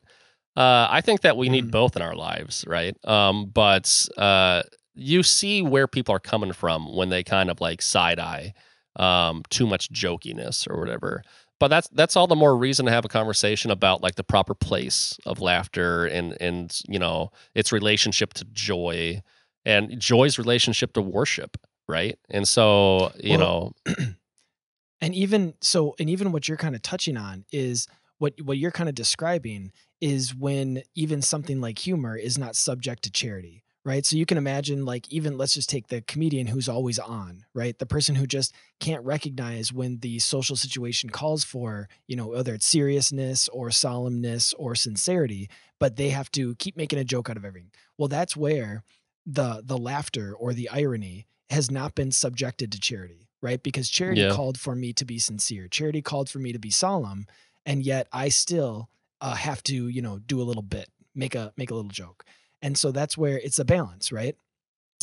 uh, 0.56 0.88
I 0.89 1.02
think 1.02 1.21
that 1.21 1.38
we 1.38 1.50
need 1.50 1.65
Mm. 1.67 1.71
both 1.71 1.95
in 1.95 2.02
our 2.02 2.15
lives, 2.15 2.65
right? 2.67 2.95
Um, 3.08 3.45
but 3.45 4.08
uh, 4.17 4.63
you 4.95 5.21
see 5.21 5.62
where 5.62 5.88
people 5.88 6.15
are 6.15 6.19
coming 6.19 6.52
from 6.52 6.95
when 6.95 7.10
they 7.10 7.23
kind 7.23 7.52
of 7.52 7.62
like 7.62 7.80
side 7.80 8.19
eye 8.19 8.56
um, 8.95 9.43
too 9.52 9.67
much 9.67 9.91
jokiness 9.91 10.67
or 10.67 10.80
whatever. 10.80 11.21
But 11.60 11.67
that's 11.67 11.88
that's 11.89 12.15
all 12.15 12.26
the 12.26 12.36
more 12.36 12.58
reason 12.58 12.88
to 12.88 12.91
have 12.91 13.06
a 13.06 13.08
conversation 13.08 13.69
about 13.69 14.02
like 14.02 14.15
the 14.15 14.23
proper 14.23 14.56
place 14.56 15.19
of 15.28 15.39
laughter 15.39 16.08
and 16.08 16.36
and 16.41 16.76
you 16.88 16.97
know 16.97 17.30
its 17.54 17.71
relationship 17.71 18.34
to 18.34 18.45
joy 18.45 19.21
and 19.68 20.00
joy's 20.00 20.40
relationship 20.40 20.94
to 20.94 21.02
worship, 21.02 21.58
right? 21.88 22.18
And 22.32 22.48
so 22.48 23.12
you 23.22 23.38
Well, 23.38 23.38
know, 23.38 23.74
and 25.02 25.14
even 25.14 25.54
so 25.62 25.96
and 26.00 26.10
even 26.10 26.32
what 26.32 26.48
you're 26.48 26.58
kind 26.58 26.76
of 26.76 26.82
touching 26.82 27.18
on 27.18 27.46
is 27.52 27.88
what 28.18 28.34
what 28.42 28.58
you're 28.58 28.72
kind 28.72 28.90
of 28.90 28.96
describing 28.96 29.72
is 30.02 30.34
when 30.36 30.84
even 30.96 31.22
something 31.22 31.62
like 31.62 31.80
humor 31.80 32.16
is 32.16 32.38
not 32.38 32.56
subject 32.56 33.04
to 33.04 33.12
charity 33.12 33.64
right? 33.86 34.06
So 34.06 34.18
you 34.18 34.26
can 34.26 34.38
imagine 34.38 34.84
like 34.84 35.10
even 35.14 35.38
let's 35.38 35.54
just 35.54 35.70
take 35.70 35.88
the 35.88 36.02
comedian 36.02 36.48
who's 36.48 36.68
always 36.68 37.00
on 37.00 37.46
right? 37.54 37.78
The 37.80 37.86
person 37.86 38.16
who 38.16 38.28
just 38.28 38.54
can't 38.82 39.06
recognize 39.06 39.72
when 39.72 40.00
the 40.00 40.20
social 40.20 40.58
situation 40.58 41.10
calls 41.10 41.44
for 41.44 41.88
you 42.08 42.16
know 42.16 42.28
whether 42.28 42.54
it's 42.54 42.68
seriousness 42.68 43.48
or 43.50 43.70
solemnness 43.70 44.54
or 44.58 44.76
sincerity 44.76 45.50
but 45.80 45.96
they 45.96 46.10
have 46.10 46.32
to 46.32 46.56
keep 46.56 46.76
making 46.76 47.00
a 47.00 47.04
joke 47.06 47.30
out 47.30 47.38
of 47.38 47.46
everything. 47.46 47.72
Well 47.98 48.08
that's 48.10 48.36
where 48.36 48.84
the 49.28 49.62
the 49.63 49.78
laughter 49.78 50.34
or 50.34 50.54
the 50.54 50.70
irony 50.70 51.28
has 51.50 51.70
not 51.70 51.94
been 51.94 52.12
subjected 52.12 52.72
to 52.72 52.80
charity 52.80 53.26
right? 53.40 53.62
Because 53.62 53.88
charity 53.88 54.22
Yeah. 54.22 54.32
called 54.32 54.60
for 54.60 54.74
me 54.74 54.94
to 54.94 55.06
be 55.06 55.20
sincere. 55.20 55.68
Charity 55.68 56.02
called 56.02 56.28
for 56.28 56.40
me 56.40 56.52
to 56.54 56.60
be 56.60 56.72
solemn 56.72 57.28
and 57.68 57.86
yet 57.86 58.08
i 58.12 58.30
still 58.30 58.90
uh, 59.22 59.36
have 59.36 59.62
to 59.63 59.88
you 59.90 60.02
know 60.02 60.18
do 60.18 60.42
a 60.42 60.48
little 60.50 60.63
bit 60.63 60.90
make 61.13 61.36
a 61.36 61.52
make 61.58 61.70
a 61.72 61.76
little 61.76 61.92
joke. 61.92 62.24
And 62.62 62.78
so 62.78 62.92
that's 62.92 63.18
where 63.18 63.38
it's 63.38 63.60
a 63.60 63.66
balance 63.66 64.12
right? 64.12 64.36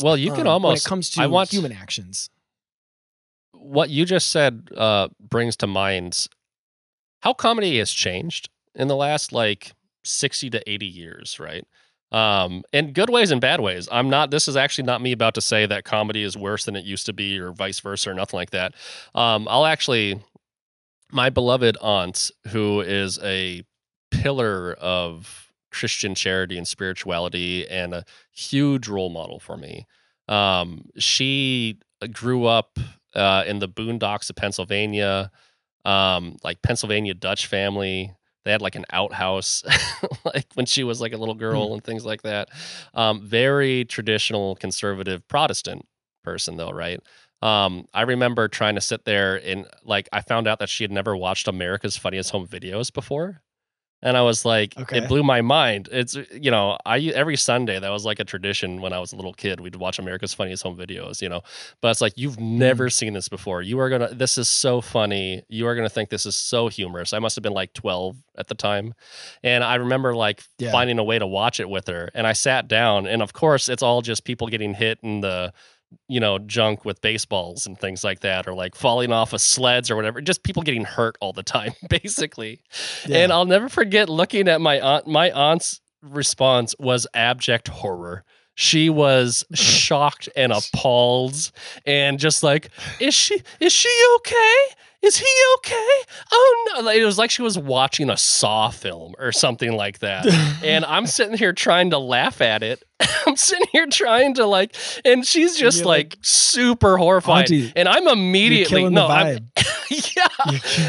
Well, 0.01 0.17
you 0.17 0.31
can 0.31 0.41
Um, 0.41 0.47
almost 0.47 0.69
when 0.69 0.77
it 0.77 0.89
comes 0.89 1.09
to 1.11 1.21
I 1.21 1.27
want 1.27 1.51
human 1.51 1.71
actions. 1.71 2.29
What 3.53 3.89
you 3.89 4.05
just 4.05 4.27
said 4.29 4.69
uh, 4.75 5.09
brings 5.19 5.55
to 5.57 5.67
mind 5.67 6.27
how 7.21 7.33
comedy 7.33 7.77
has 7.79 7.91
changed 7.91 8.49
in 8.75 8.87
the 8.87 8.95
last 8.95 9.31
like 9.31 9.71
60 10.03 10.49
to 10.51 10.69
80 10.69 10.85
years, 10.85 11.39
right? 11.39 11.65
Um, 12.11 12.63
in 12.71 12.93
good 12.93 13.09
ways 13.09 13.31
and 13.31 13.41
bad 13.41 13.59
ways. 13.59 13.89
I'm 13.91 14.09
not, 14.09 14.31
this 14.31 14.47
is 14.47 14.55
actually 14.55 14.85
not 14.85 15.01
me 15.01 15.11
about 15.11 15.33
to 15.33 15.41
say 15.41 15.65
that 15.65 15.83
comedy 15.83 16.23
is 16.23 16.37
worse 16.37 16.63
than 16.65 16.75
it 16.75 16.85
used 16.85 17.07
to 17.07 17.13
be 17.13 17.37
or 17.39 17.51
vice 17.51 17.79
versa 17.79 18.11
or 18.11 18.13
nothing 18.13 18.37
like 18.37 18.51
that. 18.51 18.73
Um, 19.13 19.47
I'll 19.49 19.65
actually, 19.65 20.21
my 21.11 21.29
beloved 21.29 21.77
aunt, 21.81 22.31
who 22.49 22.79
is 22.81 23.19
a 23.21 23.63
pillar 24.11 24.73
of 24.73 25.51
Christian 25.71 26.15
charity 26.15 26.57
and 26.57 26.67
spirituality 26.67 27.67
and 27.67 27.93
a 27.93 28.05
huge 28.31 28.87
role 28.87 29.09
model 29.09 29.39
for 29.39 29.57
me. 29.57 29.85
Um, 30.29 30.85
she 30.97 31.79
grew 32.13 32.45
up 32.45 32.79
uh, 33.13 33.43
in 33.45 33.59
the 33.59 33.67
boondocks 33.67 34.29
of 34.29 34.35
Pennsylvania, 34.35 35.31
um, 35.83 36.37
like 36.43 36.61
Pennsylvania 36.61 37.13
Dutch 37.13 37.47
family. 37.47 38.13
They 38.45 38.51
had 38.51 38.61
like 38.61 38.75
an 38.75 38.85
outhouse, 38.91 39.63
like 40.25 40.45
when 40.53 40.65
she 40.65 40.83
was 40.83 41.01
like 41.01 41.13
a 41.13 41.17
little 41.17 41.35
girl 41.35 41.73
and 41.73 41.83
things 41.83 42.05
like 42.05 42.21
that. 42.21 42.49
Um, 42.93 43.21
very 43.21 43.85
traditional 43.85 44.55
conservative 44.55 45.27
Protestant 45.27 45.85
person, 46.23 46.55
though, 46.55 46.71
right? 46.71 47.01
Um, 47.41 47.87
I 47.93 48.03
remember 48.03 48.47
trying 48.47 48.75
to 48.75 48.81
sit 48.81 49.05
there 49.05 49.35
and 49.35 49.67
like 49.83 50.07
I 50.13 50.21
found 50.21 50.47
out 50.47 50.59
that 50.59 50.69
she 50.69 50.83
had 50.83 50.91
never 50.91 51.17
watched 51.17 51.47
America's 51.47 51.97
Funniest 51.97 52.31
Home 52.31 52.47
Videos 52.47 52.93
before. 52.93 53.41
And 54.05 54.15
I 54.15 54.21
was 54.21 54.45
like, 54.45 54.77
Okay. 54.77 54.99
it 54.99 55.07
blew 55.07 55.23
my 55.23 55.41
mind. 55.41 55.89
It's 55.91 56.15
you 56.31 56.51
know, 56.51 56.77
I 56.85 56.99
every 56.99 57.35
Sunday 57.35 57.79
that 57.79 57.89
was 57.89 58.05
like 58.05 58.19
a 58.19 58.23
tradition 58.23 58.79
when 58.79 58.93
I 58.93 58.99
was 58.99 59.11
a 59.11 59.15
little 59.15 59.33
kid. 59.33 59.59
We'd 59.59 59.75
watch 59.75 59.97
America's 59.97 60.31
Funniest 60.33 60.61
Home 60.61 60.77
Videos, 60.77 61.23
you 61.23 61.27
know. 61.27 61.41
But 61.81 61.89
it's 61.89 62.01
like 62.01 62.13
you've 62.15 62.35
hmm. 62.35 62.59
never 62.59 62.89
seen 62.91 63.13
this 63.13 63.27
before. 63.27 63.63
You 63.63 63.79
are 63.79 63.89
gonna. 63.89 64.13
This 64.13 64.37
is 64.37 64.47
so 64.47 64.79
funny. 64.79 65.43
You 65.49 65.65
are 65.67 65.75
gonna 65.75 65.89
think 65.89 66.09
this 66.09 66.27
is 66.27 66.35
so 66.35 66.67
humorous. 66.67 67.13
I 67.13 67.19
must 67.19 67.35
have 67.35 67.43
been 67.43 67.53
like 67.53 67.73
twelve 67.73 68.15
at 68.37 68.47
the 68.47 68.55
time, 68.55 68.93
and 69.43 69.63
I 69.63 69.75
remember 69.75 70.15
like 70.15 70.43
Yeah. 70.59 70.71
finding 70.71 70.99
a 70.99 71.03
way 71.03 71.17
to 71.17 71.25
watch 71.25 71.59
it 71.59 71.67
with 71.67 71.87
her. 71.87 72.11
And 72.13 72.27
I 72.27 72.33
sat 72.33 72.67
down, 72.67 73.07
and 73.07 73.23
of 73.23 73.33
course, 73.33 73.69
it's 73.69 73.81
all 73.81 74.03
just 74.03 74.23
people 74.23 74.47
getting 74.47 74.75
hit 74.75 74.99
in 75.01 75.21
the 75.21 75.51
you 76.07 76.19
know 76.19 76.39
junk 76.39 76.85
with 76.85 77.01
baseballs 77.01 77.65
and 77.65 77.77
things 77.79 78.03
like 78.03 78.21
that 78.21 78.47
or 78.47 78.53
like 78.53 78.75
falling 78.75 79.11
off 79.11 79.33
of 79.33 79.41
sleds 79.41 79.89
or 79.89 79.95
whatever 79.95 80.21
just 80.21 80.43
people 80.43 80.63
getting 80.63 80.83
hurt 80.85 81.17
all 81.21 81.33
the 81.33 81.43
time 81.43 81.73
basically 81.89 82.59
and 83.09 83.31
I'll 83.31 83.45
never 83.45 83.69
forget 83.69 84.09
looking 84.09 84.47
at 84.47 84.61
my 84.61 84.79
aunt. 84.79 85.07
My 85.07 85.31
aunt's 85.31 85.81
response 86.01 86.75
was 86.79 87.07
abject 87.13 87.67
horror. 87.67 88.23
She 88.55 88.89
was 88.89 89.43
shocked 89.53 90.29
and 90.35 90.51
appalled, 90.53 91.51
and 91.85 92.19
just 92.19 92.43
like, 92.43 92.69
"Is 92.99 93.13
she? 93.13 93.41
Is 93.59 93.73
she 93.73 93.89
okay? 94.17 94.55
Is 95.05 95.17
he 95.17 95.25
okay? 95.57 96.03
Oh 96.31 96.81
no!" 96.81 96.89
It 96.89 97.03
was 97.03 97.19
like 97.19 97.29
she 97.29 97.43
was 97.43 97.59
watching 97.59 98.09
a 98.09 98.17
Saw 98.17 98.69
film 98.69 99.13
or 99.19 99.31
something 99.31 99.73
like 99.73 99.99
that. 99.99 100.25
and 100.63 100.83
I'm 100.83 101.05
sitting 101.05 101.37
here 101.37 101.53
trying 101.53 101.91
to 101.91 101.99
laugh 101.99 102.41
at 102.41 102.63
it. 102.63 102.83
I'm 103.27 103.35
sitting 103.35 103.67
here 103.71 103.85
trying 103.85 104.33
to 104.35 104.47
like, 104.47 104.75
and 105.05 105.25
she's 105.25 105.57
just 105.57 105.79
You're 105.79 105.87
like, 105.87 106.15
like, 106.15 106.17
super 106.21 106.97
horrified. 106.97 107.51
"Auntie, 107.51 107.71
and 107.75 107.87
I'm 107.87 108.07
immediately 108.07 108.89
no, 108.89 109.05
I'm, 109.07 109.51
yeah, 109.89 110.27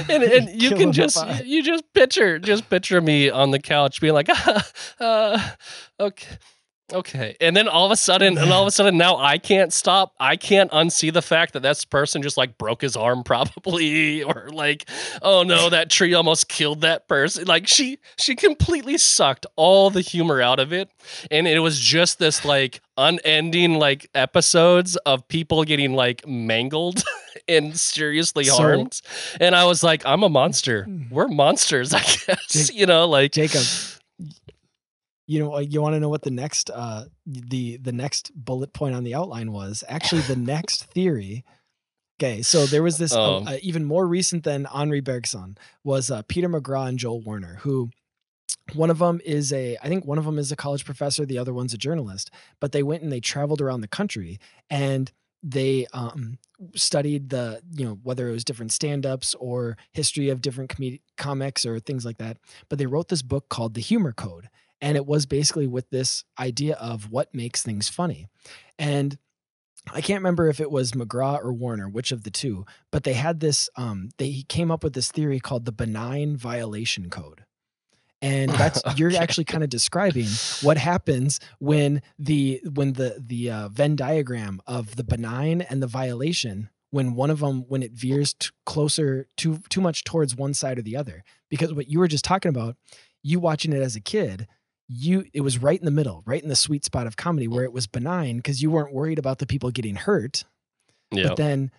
and, 0.09 0.23
and 0.23 0.63
you 0.63 0.71
can 0.71 0.93
just 0.93 1.19
you 1.45 1.63
just 1.63 1.85
picture 1.93 2.39
just 2.39 2.71
picture 2.71 3.03
me 3.03 3.29
on 3.29 3.51
the 3.51 3.59
couch 3.59 4.01
being 4.01 4.15
like 4.15 4.31
uh, 5.01 5.51
okay 6.01 6.39
okay. 6.93 7.37
And 7.41 7.57
then 7.57 7.69
all 7.69 7.87
of 7.87 7.93
a 7.93 7.97
sudden 7.97 8.39
and 8.39 8.53
all 8.53 8.63
of 8.63 8.69
a 8.69 8.71
sudden 8.71 8.97
now 8.97 9.17
i 9.17 9.39
can't 9.39 9.73
stop. 9.73 10.15
I 10.21 10.37
can't 10.37 10.71
unsee 10.71 11.13
the 11.13 11.23
fact 11.23 11.53
that 11.55 11.61
this 11.63 11.85
person 11.85 12.23
just 12.23 12.37
like 12.37 12.59
broke 12.59 12.83
his 12.83 12.97
arm 12.97 13.23
probably 13.25 14.23
or 14.23 14.49
like 14.53 14.89
oh 15.23 15.43
no 15.43 15.69
that 15.71 15.91
tree 15.91 16.15
almost 16.15 16.49
killed 16.49 16.83
that 16.83 17.09
person. 17.09 17.45
Like 17.47 17.67
she 17.67 17.99
she 18.19 18.35
completely 18.37 18.99
sucked 18.99 19.47
all 19.57 19.91
the 19.91 20.01
humor 20.01 20.41
out 20.41 20.59
of 20.59 20.73
it. 20.73 20.89
And 21.31 21.47
it 21.47 21.59
was 21.61 21.79
just 21.81 22.19
this 22.19 22.45
like 22.45 22.81
unending 22.99 23.75
like 23.79 24.09
episodes 24.15 24.97
of 25.05 25.27
people 25.29 25.65
getting 25.65 25.95
like 25.95 26.27
mangled 26.27 27.03
and 27.49 27.77
seriously 27.79 28.45
So- 28.45 28.57
harmed. 28.57 29.01
And 29.41 29.55
i 29.55 29.65
was 29.65 29.83
like 29.83 30.03
i'm 30.07 30.23
a 30.23 30.29
monster. 30.29 30.87
We're 31.11 31.29
monsters 31.29 31.93
i 31.93 32.01
guess 32.01 32.47
Jake- 32.69 32.75
you 32.77 32.87
know 32.87 33.07
like 33.09 33.33
Jacob, 33.33 33.63
you 35.27 35.39
know, 35.41 35.59
you 35.59 35.83
want 35.83 35.95
to 35.95 36.01
know 36.01 36.09
what 36.09 36.23
the 36.23 36.31
next 36.31 36.71
uh 36.71 37.05
the 37.27 37.77
the 37.79 37.93
next 37.93 38.33
bullet 38.35 38.73
point 38.73 38.95
on 38.95 39.05
the 39.05 39.15
outline 39.15 39.53
was? 39.53 39.83
Actually, 39.89 40.23
the 40.23 40.37
next 40.37 40.85
theory. 40.85 41.45
Okay, 42.19 42.41
so 42.43 42.65
there 42.65 42.83
was 42.83 42.97
this 42.97 43.13
uh, 43.13 43.21
Oh. 43.39 43.45
uh, 43.47 43.59
even 43.61 43.85
more 43.85 44.07
recent 44.07 44.43
than 44.45 44.65
Henri 44.67 45.01
Bergson 45.01 45.59
was 45.85 46.11
uh, 46.11 46.23
Peter 46.29 46.49
McGraw 46.49 46.89
and 46.89 46.99
Joel 46.99 47.21
Warner, 47.21 47.57
who 47.61 47.91
one 48.75 48.89
of 48.91 48.99
them 48.99 49.21
is 49.25 49.53
a 49.53 49.77
I 49.83 49.89
think 49.89 50.07
one 50.07 50.17
of 50.19 50.25
them 50.25 50.39
is 50.39 50.51
a 50.51 50.57
college 50.57 50.85
professor, 50.85 51.27
the 51.27 51.39
other 51.39 51.53
one's 51.53 51.75
a 51.75 51.79
journalist, 51.79 52.31
but 52.61 52.73
they 52.73 52.83
went 52.83 53.03
and 53.03 53.13
they 53.13 53.21
traveled 53.21 53.61
around 53.61 53.83
the 53.83 53.89
country 53.89 54.39
and 54.71 55.13
they 55.43 55.87
um 55.93 56.39
studied 56.75 57.29
the 57.29 57.61
you 57.73 57.85
know 57.85 57.99
whether 58.03 58.29
it 58.29 58.33
was 58.33 58.45
different 58.45 58.73
stand-ups 58.73 59.35
or 59.39 59.77
history 59.93 60.31
of 60.31 60.41
different 60.41 60.71
comedi- 60.71 61.03
comics 61.19 61.67
or 61.67 61.79
things 61.79 62.05
like 62.07 62.17
that 62.17 62.39
but 62.71 62.79
they 62.79 62.87
wrote 62.87 63.09
this 63.09 63.21
book 63.21 63.51
called 63.51 63.75
the 63.75 63.81
humor 63.83 64.13
code 64.13 64.49
and 64.81 64.97
it 64.97 65.07
was 65.07 65.27
basically 65.27 65.67
with 65.67 65.89
this 65.91 66.25
idea 66.39 66.75
of 66.77 67.11
what 67.11 67.35
makes 67.35 67.63
things 67.63 67.89
funny. 67.89 68.27
And 68.79 69.19
I 69.93 70.01
can't 70.01 70.21
remember 70.21 70.49
if 70.49 70.61
it 70.61 70.71
was 70.71 70.93
McGraw 70.93 71.43
or 71.43 71.53
Warner, 71.53 71.89
which 71.89 72.13
of 72.13 72.25
the 72.25 72.31
two, 72.31 72.67
but 72.91 73.05
they 73.05 73.13
had 73.13 73.41
this. 73.41 73.71
Um, 73.77 74.11
they 74.19 74.45
came 74.49 74.71
up 74.71 74.83
with 74.83 74.95
this 74.95 75.11
theory 75.11 75.39
called 75.39 75.65
the 75.65 75.73
benign 75.73 76.37
violation 76.37 77.09
code, 77.09 77.45
and 78.21 78.51
that's 78.53 78.83
you're 78.97 79.17
actually 79.17 79.45
kind 79.45 79.63
of 79.63 79.71
describing 79.71 80.27
what 80.63 80.77
happens 80.77 81.39
when 81.61 82.03
the 82.19 82.61
when 82.75 82.95
the 82.95 83.23
the 83.25 83.51
uh, 83.51 83.69
Venn 83.69 83.95
diagram 83.95 84.61
of 84.67 84.97
the 84.97 85.05
benign 85.05 85.61
and 85.63 85.81
the 85.81 85.87
violation 85.87 86.69
when 86.91 87.15
one 87.15 87.31
of 87.31 87.39
them 87.39 87.65
when 87.69 87.83
it 87.83 87.93
veers 87.93 88.35
t- 88.35 88.49
closer 88.65 89.29
too 89.37 89.61
too 89.69 89.81
much 89.81 90.03
towards 90.03 90.35
one 90.35 90.53
side 90.53 90.79
or 90.79 90.83
the 90.83 90.97
other. 90.97 91.23
Because 91.49 91.73
what 91.73 91.89
you 91.89 92.01
were 92.01 92.09
just 92.09 92.25
talking 92.25 92.49
about 92.49 92.77
you 93.23 93.41
watching 93.41 93.73
it 93.73 93.83
as 93.83 93.97
a 93.97 94.01
kid 94.01 94.47
you 94.89 95.25
it 95.33 95.41
was 95.41 95.59
right 95.59 95.79
in 95.79 95.85
the 95.85 95.91
middle 95.91 96.23
right 96.27 96.43
in 96.43 96.49
the 96.49 96.57
sweet 96.57 96.85
spot 96.85 97.07
of 97.07 97.17
comedy 97.17 97.49
where 97.49 97.65
it 97.65 97.73
was 97.73 97.87
benign 97.87 98.37
because 98.37 98.63
you 98.63 98.71
weren't 98.71 98.93
worried 98.93 99.19
about 99.19 99.39
the 99.39 99.47
people 99.47 99.71
getting 99.71 99.97
hurt 99.97 100.45
Yeah. 101.11 101.29
but 101.29 101.37
then 101.37 101.71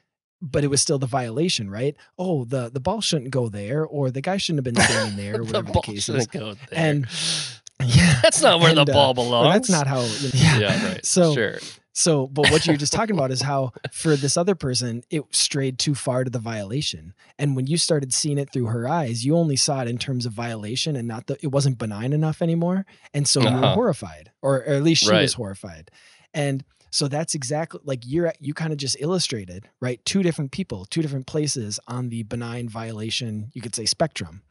but 0.42 0.64
it 0.64 0.68
was 0.68 0.82
still 0.82 1.00
the 1.00 1.08
violation 1.08 1.70
right 1.70 1.96
oh 2.20 2.44
the 2.44 2.70
the 2.70 2.80
ball 2.82 3.00
shouldn't 3.02 3.32
go 3.32 3.48
there 3.50 3.86
or 3.86 4.12
the 4.12 4.22
guy 4.22 4.38
shouldn't 4.38 4.66
have 4.66 4.74
been 4.76 4.84
standing 4.84 5.16
there 5.24 5.36
or 5.36 5.38
the 5.38 5.44
whatever 5.46 5.68
the, 5.68 5.74
ball 5.74 5.82
case 5.84 6.10
is 6.10 6.28
go 6.28 6.54
there. 6.54 6.68
and 6.72 7.08
yeah 7.84 8.20
that's 8.22 8.42
not 8.42 8.60
where 8.60 8.70
and, 8.70 8.78
the 8.78 8.92
uh, 8.92 8.94
ball 8.94 9.14
belongs. 9.14 9.54
that's 9.54 9.70
not 9.70 9.88
how 9.88 10.02
you 10.02 10.08
know, 10.24 10.30
yeah. 10.34 10.58
Yeah, 10.60 10.88
right. 10.92 11.06
So- 11.06 11.34
sure. 11.34 11.60
So, 12.00 12.28
but 12.28 12.52
what 12.52 12.68
you're 12.68 12.78
just 12.78 12.94
talking 12.94 13.16
about 13.18 13.32
is 13.32 13.42
how 13.52 13.72
for 13.92 14.16
this 14.16 14.38
other 14.38 14.54
person, 14.54 15.04
it 15.10 15.24
strayed 15.32 15.80
too 15.80 15.96
far 15.96 16.24
to 16.24 16.30
the 16.30 16.38
violation. 16.38 17.16
And 17.40 17.56
when 17.56 17.66
you 17.66 17.76
started 17.78 18.14
seeing 18.14 18.38
it 18.38 18.52
through 18.54 18.68
her 18.68 18.88
eyes, 18.88 19.26
you 19.26 19.36
only 19.36 19.56
saw 19.56 19.82
it 19.82 19.88
in 19.88 19.98
terms 19.98 20.28
of 20.28 20.32
violation 20.32 20.96
and 20.96 21.08
not 21.08 21.26
the, 21.26 21.38
it 21.42 21.48
wasn't 21.48 21.80
benign 21.80 22.14
enough 22.14 22.44
anymore. 22.44 22.86
And 23.16 23.28
so 23.28 23.40
you 23.42 23.48
were 23.48 23.64
Uh-huh. 23.64 23.74
horrified, 23.74 24.32
or, 24.44 24.58
or 24.58 24.74
at 24.76 24.84
least 24.84 25.02
she 25.02 25.10
Right. 25.10 25.22
was 25.24 25.34
horrified. 25.34 25.90
And 26.36 26.64
so 26.92 27.08
that's 27.08 27.34
exactly 27.34 27.80
like 27.84 28.02
you're, 28.06 28.32
you 28.40 28.54
kind 28.54 28.72
of 28.72 28.78
just 28.78 28.96
illustrated, 29.00 29.68
right? 29.82 30.00
Two 30.06 30.22
different 30.22 30.52
people, 30.52 30.86
two 30.86 31.02
different 31.02 31.26
places 31.26 31.80
on 31.88 32.10
the 32.10 32.22
benign 32.24 32.70
violation, 32.70 33.50
you 33.56 33.62
could 33.62 33.74
say 33.74 33.86
spectrum. 33.88 34.44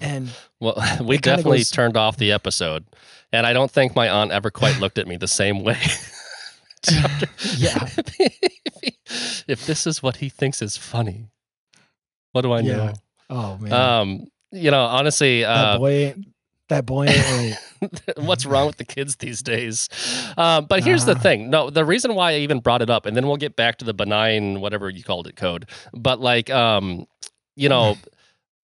And 0.00 0.30
Well, 0.58 0.74
we 1.00 1.16
definitely 1.18 1.58
goes- 1.58 1.70
turned 1.70 1.96
off 1.96 2.16
the 2.16 2.32
episode, 2.32 2.86
and 3.32 3.46
I 3.46 3.52
don't 3.52 3.70
think 3.70 3.94
my 3.94 4.08
aunt 4.08 4.32
ever 4.32 4.50
quite 4.50 4.80
looked 4.80 4.98
at 4.98 5.06
me 5.06 5.16
the 5.16 5.28
same 5.28 5.62
way. 5.62 5.78
yeah, 6.90 7.86
if 9.48 9.64
this 9.66 9.86
is 9.86 10.02
what 10.02 10.16
he 10.16 10.28
thinks 10.28 10.62
is 10.62 10.76
funny, 10.76 11.26
what 12.32 12.42
do 12.42 12.52
I 12.52 12.60
Yeah. 12.60 12.76
know? 12.76 12.92
oh 13.30 13.56
man, 13.58 13.72
Um, 13.72 14.26
you 14.50 14.70
know, 14.70 14.84
honestly, 14.84 15.42
that 15.42 15.48
uh, 15.74 15.78
boy, 15.78 16.14
that 16.68 16.86
boy 16.86 17.06
right. 17.22 17.56
what's 18.16 18.46
wrong 18.46 18.66
with 18.66 18.76
the 18.76 18.84
kids 18.84 19.16
these 19.16 19.42
days? 19.42 19.88
Um, 20.36 20.66
but 20.66 20.82
here's 20.84 21.04
the 21.04 21.14
Ah. 21.16 21.18
thing. 21.18 21.50
No, 21.50 21.70
the 21.70 21.84
reason 21.84 22.14
why 22.14 22.32
I 22.32 22.36
even 22.38 22.60
brought 22.60 22.82
it 22.82 22.90
up, 22.90 23.06
and 23.06 23.16
then 23.16 23.26
we'll 23.26 23.36
get 23.36 23.56
back 23.56 23.78
to 23.78 23.84
the 23.84 23.94
benign, 23.94 24.60
whatever 24.60 24.88
you 24.88 25.02
called 25.02 25.26
it, 25.26 25.36
code. 25.36 25.68
But 25.92 26.20
like, 26.20 26.48
um, 26.50 27.06
you 27.56 27.68
know, 27.68 27.96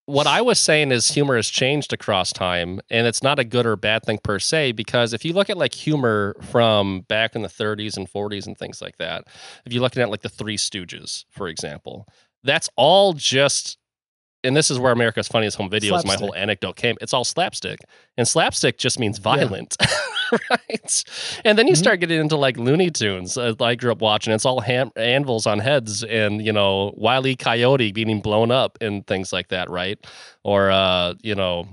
what 0.09 0.27
I 0.27 0.41
was 0.41 0.59
saying 0.59 0.91
is 0.91 1.09
humor 1.09 1.37
has 1.37 1.51
changed 1.51 1.93
across 1.93 2.33
time, 2.33 2.81
and 2.89 3.07
it's 3.07 3.23
not 3.23 3.39
a 3.39 3.45
good 3.45 3.67
or 3.67 3.77
bad 3.77 4.05
thing 4.05 4.17
per 4.17 4.39
se. 4.39 4.73
Because 4.73 5.13
if 5.13 5.23
you 5.23 5.35
look 5.35 5.51
at 5.51 5.59
like 5.59 5.75
humor 5.75 6.35
from 6.51 7.03
back 7.09 7.37
in 7.37 7.43
the 7.43 7.49
30s 7.49 7.99
and 7.99 8.11
40s 8.11 8.47
and 8.47 8.57
things 8.57 8.81
like 8.81 8.97
that, 8.97 9.25
if 9.67 9.73
you're 9.73 9.83
looking 9.83 10.03
at 10.03 10.09
like 10.09 10.23
the 10.23 10.31
Three 10.31 10.57
Stooges, 10.57 11.27
for 11.29 11.47
example, 11.47 12.09
that's 12.43 12.71
all 12.75 13.13
just. 13.13 13.77
And 14.45 14.57
this 14.57 14.71
is 14.71 14.79
where 14.79 14.93
America's 14.93 15.27
Funniest 15.27 15.57
Home 15.57 15.69
Videos, 15.69 16.05
my 16.07 16.15
whole 16.15 16.33
anecdote 16.35 16.77
came. 16.77 16.97
It's 17.01 17.13
all 17.13 17.25
slapstick. 17.25 17.81
And 18.17 18.27
slapstick 18.27 18.79
just 18.79 18.99
means 19.01 19.19
violent, 19.19 19.77
right? 20.51 21.05
And 21.45 21.59
then 21.59 21.67
you 21.67 21.75
Mhm. 21.75 21.79
start 21.79 21.99
getting 22.01 22.21
into 22.21 22.37
like 22.37 22.57
Looney 22.57 22.89
Tunes. 22.91 23.37
Uh, 23.37 23.55
I 23.61 23.75
grew 23.75 23.91
up 23.91 24.01
watching. 24.01 24.33
It's 24.33 24.45
all 24.47 24.61
ham- 24.61 24.93
anvils 24.95 25.47
on 25.47 25.59
heads, 25.59 26.05
and 26.05 26.45
you 26.45 26.53
know, 26.53 26.95
Wile 26.97 27.27
E. 27.27 27.35
Coyote 27.35 27.91
being 27.91 28.21
blown 28.21 28.53
up 28.53 28.79
and 28.81 29.05
things 29.09 29.33
like 29.33 29.49
that, 29.49 29.71
right? 29.71 29.99
Or 30.45 30.71
uh, 30.71 31.15
you 31.21 31.35
know, 31.35 31.67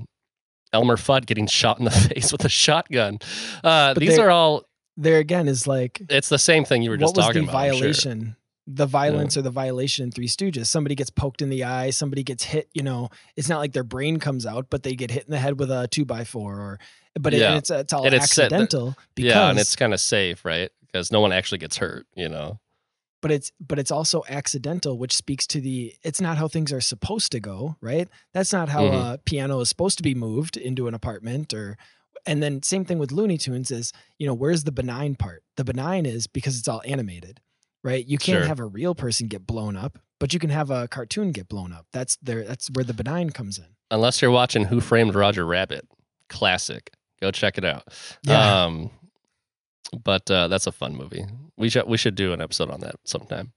Elmer 0.74 0.98
Fudd 0.98 1.28
getting 1.28 1.46
shot 1.48 1.78
in 1.78 1.86
the 1.86 1.92
face 2.10 2.32
with 2.32 2.44
a 2.46 2.50
shotgun. 2.50 3.20
Uh, 3.64 3.94
these 3.94 4.18
are 4.18 4.32
all. 4.32 4.64
There 4.98 5.18
again 5.20 5.48
is 5.48 5.68
like 5.68 6.02
It's 6.10 6.30
the 6.30 6.40
same 6.40 6.66
thing 6.66 6.82
you 6.82 6.90
were 6.90 6.98
just 6.98 7.14
talking 7.16 7.44
about. 7.44 7.56
I'm 7.70 7.94
sure. 7.94 8.36
The 8.68 8.86
violence 8.88 9.38
or 9.38 9.42
the 9.44 9.52
violation 9.52 10.04
in 10.06 10.12
three 10.12 10.28
stooges 10.28 10.66
somebody 10.66 10.96
gets 10.96 11.12
poked 11.12 11.42
in 11.42 11.50
the 11.50 11.64
eye 11.64 11.92
somebody 11.92 12.24
gets 12.24 12.44
hit 12.44 12.68
you 12.74 12.82
know 12.82 13.10
it's 13.36 13.48
not 13.48 13.60
like 13.60 13.74
their 13.74 13.84
brain 13.84 14.18
comes 14.20 14.46
out 14.46 14.68
but 14.72 14.82
they 14.82 14.96
get 14.96 15.12
hit 15.12 15.24
in 15.26 15.32
the 15.32 15.38
head 15.38 15.60
with 15.60 15.70
a 15.70 15.88
two 15.90 16.04
by 16.06 16.24
four 16.24 16.60
or 16.60 16.80
but 17.20 17.34
it, 17.34 17.42
Yeah. 17.42 17.58
it's 17.58 17.70
it's 17.70 17.94
all 17.94 18.06
And 18.06 18.16
it's 18.16 18.24
accidental 18.24 18.96
because 19.14 19.34
Yeah, 19.36 19.50
and 19.52 19.60
it's 19.60 19.76
kind 19.76 19.94
of 19.94 20.00
safe, 20.02 20.44
right? 20.44 20.70
Because 20.82 21.12
no 21.12 21.20
one 21.22 21.32
actually 21.32 21.60
gets 21.60 21.78
hurt. 21.78 22.08
You 22.16 22.28
know. 22.30 22.60
but 23.22 23.32
it's 23.32 23.52
but 23.60 23.78
it's 23.80 23.92
also 23.92 24.24
accidental 24.30 24.98
which 24.98 25.16
speaks 25.16 25.46
to 25.48 25.62
the 25.62 25.94
it's 26.04 26.20
not 26.22 26.38
how 26.38 26.48
things 26.48 26.72
are 26.74 26.82
supposed 26.82 27.32
to 27.32 27.40
go 27.40 27.76
right 27.82 28.08
that's 28.34 28.52
not 28.54 28.70
how 28.70 28.84
Mhm. 28.84 29.14
a 29.14 29.18
piano 29.20 29.60
is 29.62 29.70
supposed 29.70 29.98
to 29.98 30.04
be 30.04 30.16
moved 30.16 30.58
into 30.58 30.88
an 30.88 30.94
apartment 30.94 31.54
or 31.54 31.78
and 32.26 32.42
then 32.44 32.62
same 32.64 32.84
thing 32.86 32.98
with 33.00 33.12
looney 33.12 33.38
tunes 33.38 33.70
is 33.72 33.92
you 34.20 34.26
know 34.28 34.34
where's 34.34 34.64
the 34.64 34.72
benign 34.72 35.16
part 35.16 35.44
the 35.58 35.64
benign 35.64 36.06
is 36.06 36.28
because 36.28 36.58
it's 36.60 36.68
all 36.68 36.82
animated 36.86 37.40
right 37.86 38.06
you 38.06 38.18
can't 38.18 38.40
Sure. 38.40 38.48
have 38.48 38.60
a 38.60 38.66
real 38.66 38.94
person 38.96 39.28
get 39.30 39.48
blown 39.48 39.78
up 39.78 40.00
but 40.20 40.34
you 40.34 40.40
can 40.40 40.50
have 40.50 40.70
a 40.70 40.88
cartoon 40.90 41.32
get 41.32 41.48
blown 41.48 41.72
up 41.72 41.86
that's 41.94 42.18
there 42.22 42.44
that's 42.44 42.70
where 42.72 42.84
the 42.84 42.94
benign 42.94 43.30
comes 43.30 43.58
in 43.58 43.68
Unless 43.92 44.20
you're 44.22 44.32
watching 44.32 44.66
Who 44.66 44.82
Framed 44.82 45.14
Roger 45.14 45.46
Rabbit, 45.46 45.88
classic. 46.28 46.92
Go 47.22 47.30
check 47.30 47.60
it 47.60 47.64
out. 47.64 47.84
Yeah. 48.24 48.64
Um, 48.66 48.90
but 50.04 50.30
uh, 50.32 50.48
that's 50.48 50.66
a 50.66 50.72
fun 50.72 50.96
movie. 50.96 51.24
We 51.56 51.70
should 51.70 51.88
we 51.88 51.96
should 51.98 52.16
do 52.16 52.34
an 52.34 52.42
episode 52.42 52.72
on 52.72 52.80
that 52.80 52.96
sometime. 53.06 53.54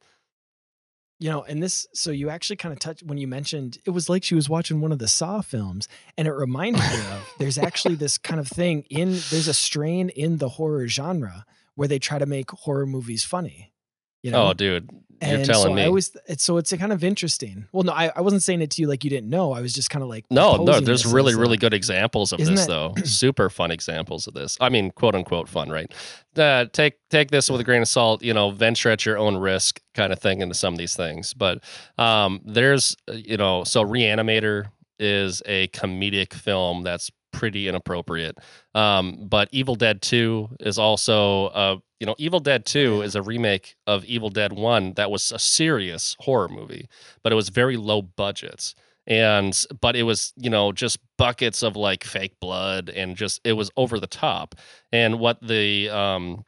you 1.19 1.31
know 1.31 1.43
and 1.43 1.63
this 1.63 1.87
so 1.95 2.11
you 2.11 2.29
actually 2.29 2.57
kind 2.57 2.75
of 2.75 2.79
touched 2.79 3.03
when 3.05 3.17
you 3.17 3.27
mentioned 3.27 3.79
it 3.87 3.91
was 3.91 4.11
like 4.11 4.23
she 4.23 4.35
was 4.35 4.51
watching 4.51 4.83
one 4.83 4.93
of 4.93 4.99
the 4.99 5.09
saw 5.09 5.41
films 5.41 5.89
and 6.19 6.29
it 6.29 6.33
reminded 6.33 6.83
me 6.83 6.99
of 7.13 7.27
there's 7.39 7.57
actually 7.59 7.95
this 7.95 8.19
kind 8.19 8.39
of 8.39 8.47
thing 8.47 8.85
in 8.91 9.09
there's 9.31 9.49
a 9.49 9.55
strain 9.55 10.11
in 10.11 10.37
the 10.37 10.51
horror 10.51 10.87
genre 10.89 11.45
where 11.75 11.89
they 11.89 11.99
try 11.99 12.19
to 12.19 12.27
make 12.27 12.51
horror 12.51 12.87
movies 12.87 13.25
funny 13.25 13.73
you 14.29 14.33
know 14.33 14.49
Oh, 14.49 14.53
dude, 14.53 14.89
you're 15.21 15.37
and 15.37 15.45
telling 15.45 15.71
so 15.71 15.75
me. 15.75 15.83
I 15.83 15.87
always 15.87 16.17
it's 16.27 16.45
so 16.45 16.59
it's 16.59 16.73
kind 16.77 16.93
of 16.93 17.03
interesting. 17.03 17.67
Well, 17.73 17.83
no, 17.83 17.93
I, 17.93 18.13
I 18.15 18.21
wasn't 18.21 18.43
saying 18.43 18.61
it 18.63 18.71
to 18.73 18.83
you 18.83 18.89
like 18.89 19.03
you 19.03 19.11
didn't 19.11 19.29
know. 19.31 19.53
I 19.53 19.61
was 19.61 19.73
just 19.73 19.91
kind 19.91 20.03
of 20.03 20.09
like 20.09 20.25
no, 20.31 20.63
no, 20.63 20.79
there's 20.81 21.05
really, 21.07 21.35
really 21.35 21.57
good 21.57 21.75
examples 21.75 22.33
of 22.33 22.39
Isn't 22.39 22.55
this, 22.55 22.67
that- 22.67 22.95
though. 22.95 22.95
Super 23.05 23.51
fun 23.51 23.71
examples 23.73 24.27
of 24.29 24.35
this. 24.35 24.57
I 24.61 24.69
mean, 24.69 24.91
quote 24.93 25.15
unquote 25.17 25.49
fun, 25.49 25.71
right? 25.71 25.93
Uh, 26.37 26.67
take 26.73 26.95
take 27.11 27.31
this 27.33 27.51
with 27.51 27.61
a 27.61 27.65
grain 27.65 27.83
of 27.83 27.89
salt. 27.89 28.23
You 28.23 28.33
know, 28.33 28.51
venture 28.51 28.91
at 28.91 29.05
your 29.05 29.19
own 29.19 29.37
risk, 29.37 29.81
kind 29.95 30.13
of 30.13 30.21
thing, 30.21 30.41
into 30.41 30.55
some 30.55 30.75
of 30.75 30.79
these 30.79 30.95
things. 30.95 31.35
But 31.35 31.65
um, 31.99 32.41
there's, 32.45 32.97
uh, 33.09 33.15
you 33.15 33.37
know, 33.37 33.65
so 33.65 33.83
Reanimator 33.85 34.67
is 35.01 35.43
a 35.47 35.67
comedic 35.69 36.33
film 36.33 36.83
that's 36.83 37.11
pretty 37.39 37.69
inappropriate. 37.69 38.37
Um, 38.75 39.27
but 39.29 39.49
Evil 39.53 39.77
Dead 39.77 40.03
Two 40.03 40.49
is 40.61 40.79
also, 40.79 41.47
uh, 41.47 41.77
you 42.01 42.07
know, 42.07 42.15
Evil 42.19 42.41
Dead 42.41 42.67
Two 42.67 43.03
is 43.03 43.15
a 43.15 43.23
remake 43.23 43.77
of 43.87 44.05
Evil 44.05 44.29
Dead 44.31 44.53
One 44.53 44.93
that 44.95 45.11
was 45.11 45.31
a 45.33 45.39
serious 45.39 46.17
horror 46.21 46.49
movie, 46.49 46.89
but 47.23 47.33
it 47.33 47.37
was 47.37 47.49
very 47.49 47.77
low 47.77 48.03
budget 48.03 48.75
and 49.07 49.65
but 49.81 49.97
it 49.97 50.03
was 50.03 50.35
you 50.37 50.51
know 50.51 50.71
just 50.71 50.99
buckets 51.17 51.63
of 51.63 51.77
like 51.77 52.05
fake 52.05 52.35
blood 52.41 52.91
and 52.91 53.17
just 53.17 53.41
it 53.43 53.55
was 53.55 53.71
over 53.79 53.99
the 53.99 54.07
top 54.07 54.55
and 54.93 55.19
what 55.19 55.41
the 55.41 55.89
um 55.89 56.45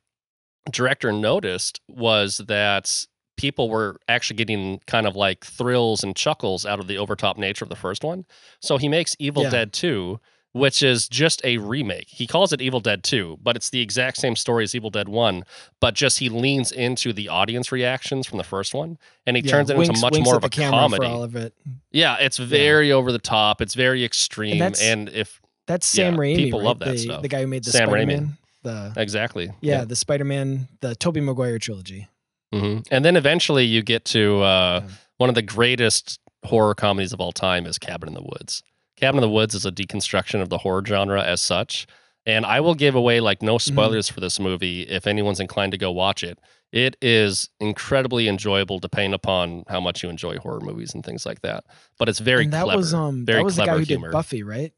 director 0.71 1.11
noticed 1.11 1.81
was 1.89 2.37
that 2.49 3.07
people 3.39 3.71
were 3.71 3.97
actually 4.09 4.37
getting 4.37 4.79
kind 4.87 5.07
of 5.07 5.17
like 5.17 5.43
thrills 5.43 6.05
and 6.05 6.15
chuckles 6.15 6.67
out 6.67 6.79
of 6.79 6.87
the 6.87 6.99
overtop 6.99 7.39
nature 7.39 7.65
of 7.65 7.71
the 7.71 7.77
first 7.77 8.05
one 8.05 8.27
so 8.61 8.77
he 8.77 8.89
makes 8.91 9.17
evil 9.19 9.45
Yeah. 9.45 9.49
dead 9.51 9.73
2 9.73 10.21
which 10.53 10.83
is 10.83 11.09
just 11.09 11.41
a 11.45 11.59
remake 11.59 12.09
he 12.09 12.27
calls 12.27 12.53
it 12.53 12.61
evil 12.61 12.81
dead 12.81 13.05
2 13.05 13.39
but 13.43 13.55
it's 13.57 13.71
the 13.71 13.81
exact 13.81 14.17
same 14.17 14.35
story 14.35 14.65
as 14.65 14.75
evil 14.75 14.91
dead 14.91 15.09
1 15.09 15.45
but 15.81 15.95
just 15.95 16.19
he 16.19 16.29
leans 16.29 16.73
into 16.73 17.13
the 17.13 17.29
audience 17.29 17.71
reactions 17.71 18.27
from 18.27 18.39
the 18.39 18.45
first 18.45 18.75
one 18.75 18.99
and 19.27 19.37
he 19.37 19.43
Yeah, 19.45 19.51
turns 19.53 19.71
it 19.71 19.77
winks- 19.77 19.91
into 19.91 20.01
much 20.01 20.21
more 20.25 20.37
of 20.37 20.45
a 20.45 20.49
comedy 20.51 21.07
all 21.07 21.23
of 21.23 21.37
it. 21.37 21.55
yeah, 21.93 22.17
it's 22.19 22.37
very 22.39 22.91
over 22.91 23.13
the 23.13 23.19
top. 23.19 23.61
It's 23.61 23.75
very 23.75 24.05
extreme, 24.05 24.61
and, 24.61 24.75
that's- 24.75 25.09
if 25.15 25.41
That's 25.67 25.87
Sam 25.87 26.15
Yeah, 26.15 26.19
Raimi. 26.21 26.37
people 26.37 26.59
right? 26.61 26.67
love 26.67 26.79
that 26.81 26.93
the, 26.93 26.99
stuff. 26.99 27.23
The 27.23 27.29
guy 27.29 27.41
who 27.43 27.47
made 27.47 27.63
the 27.65 27.71
Sam 27.71 27.89
Raimi. 27.89 28.03
Spider-Man. 28.11 28.37
The 28.63 28.93
exactly, 28.97 29.51
yeah, 29.61 29.85
the 29.85 29.95
Spider-Man, 29.97 30.67
the 30.81 30.95
Tobey 30.97 31.21
Maguire 31.21 31.59
trilogy. 31.61 32.09
hmm 32.53 32.79
and 32.91 33.05
then 33.05 33.17
eventually 33.17 33.65
you 33.65 33.83
get 33.83 34.05
to 34.07 34.43
uh, 34.43 34.81
Yeah. 34.85 34.91
one 35.19 35.29
of 35.29 35.35
the 35.37 35.43
greatest 35.43 36.19
horror 36.45 36.75
comedies 36.75 37.13
of 37.13 37.21
all 37.21 37.33
time 37.33 37.67
is 37.67 37.79
Cabin 37.79 38.09
in 38.09 38.15
the 38.15 38.23
Woods. 38.23 38.63
Cabin 39.01 39.19
in 39.19 39.23
the 39.23 39.31
Woods 39.31 39.55
is 39.55 39.65
a 39.67 39.73
deconstruction 39.73 40.43
of 40.43 40.49
the 40.51 40.59
horror 40.59 40.85
genre 40.85 41.23
as 41.23 41.41
such, 41.41 41.87
and 42.27 42.45
I 42.45 42.61
will 42.61 42.75
give 42.75 42.95
away 42.95 43.21
like 43.21 43.41
no 43.43 43.55
Mm-hmm. 43.57 43.73
spoilers 43.73 44.09
for 44.11 44.21
this 44.21 44.39
movie 44.39 44.83
if 44.83 45.07
anyone's 45.07 45.41
inclined 45.41 45.73
to 45.73 45.79
go 45.79 45.91
watch 45.91 46.23
it. 46.23 46.39
It 46.73 46.97
is 47.03 47.49
incredibly 47.59 48.29
enjoyable, 48.29 48.79
depending 48.79 49.13
upon 49.15 49.65
how 49.69 49.81
much 49.81 50.03
you 50.05 50.09
enjoy 50.09 50.39
horror 50.39 50.61
movies 50.61 50.95
and 50.95 51.05
things 51.05 51.27
like 51.27 51.41
that. 51.41 51.65
But 51.99 52.09
it's 52.09 52.21
very 52.21 52.45
and 52.45 52.53
that 52.53 52.65
clever. 52.65 52.77
was 52.79 52.95
um 52.95 53.25
very 53.25 53.39
that 53.41 53.45
was 53.45 53.57
the 53.57 53.61
guy 53.63 53.65
clever 53.67 53.79
who 53.81 53.85
humor. 53.87 54.09
did 54.09 54.13
Buffy, 54.13 54.43
right? 54.43 54.73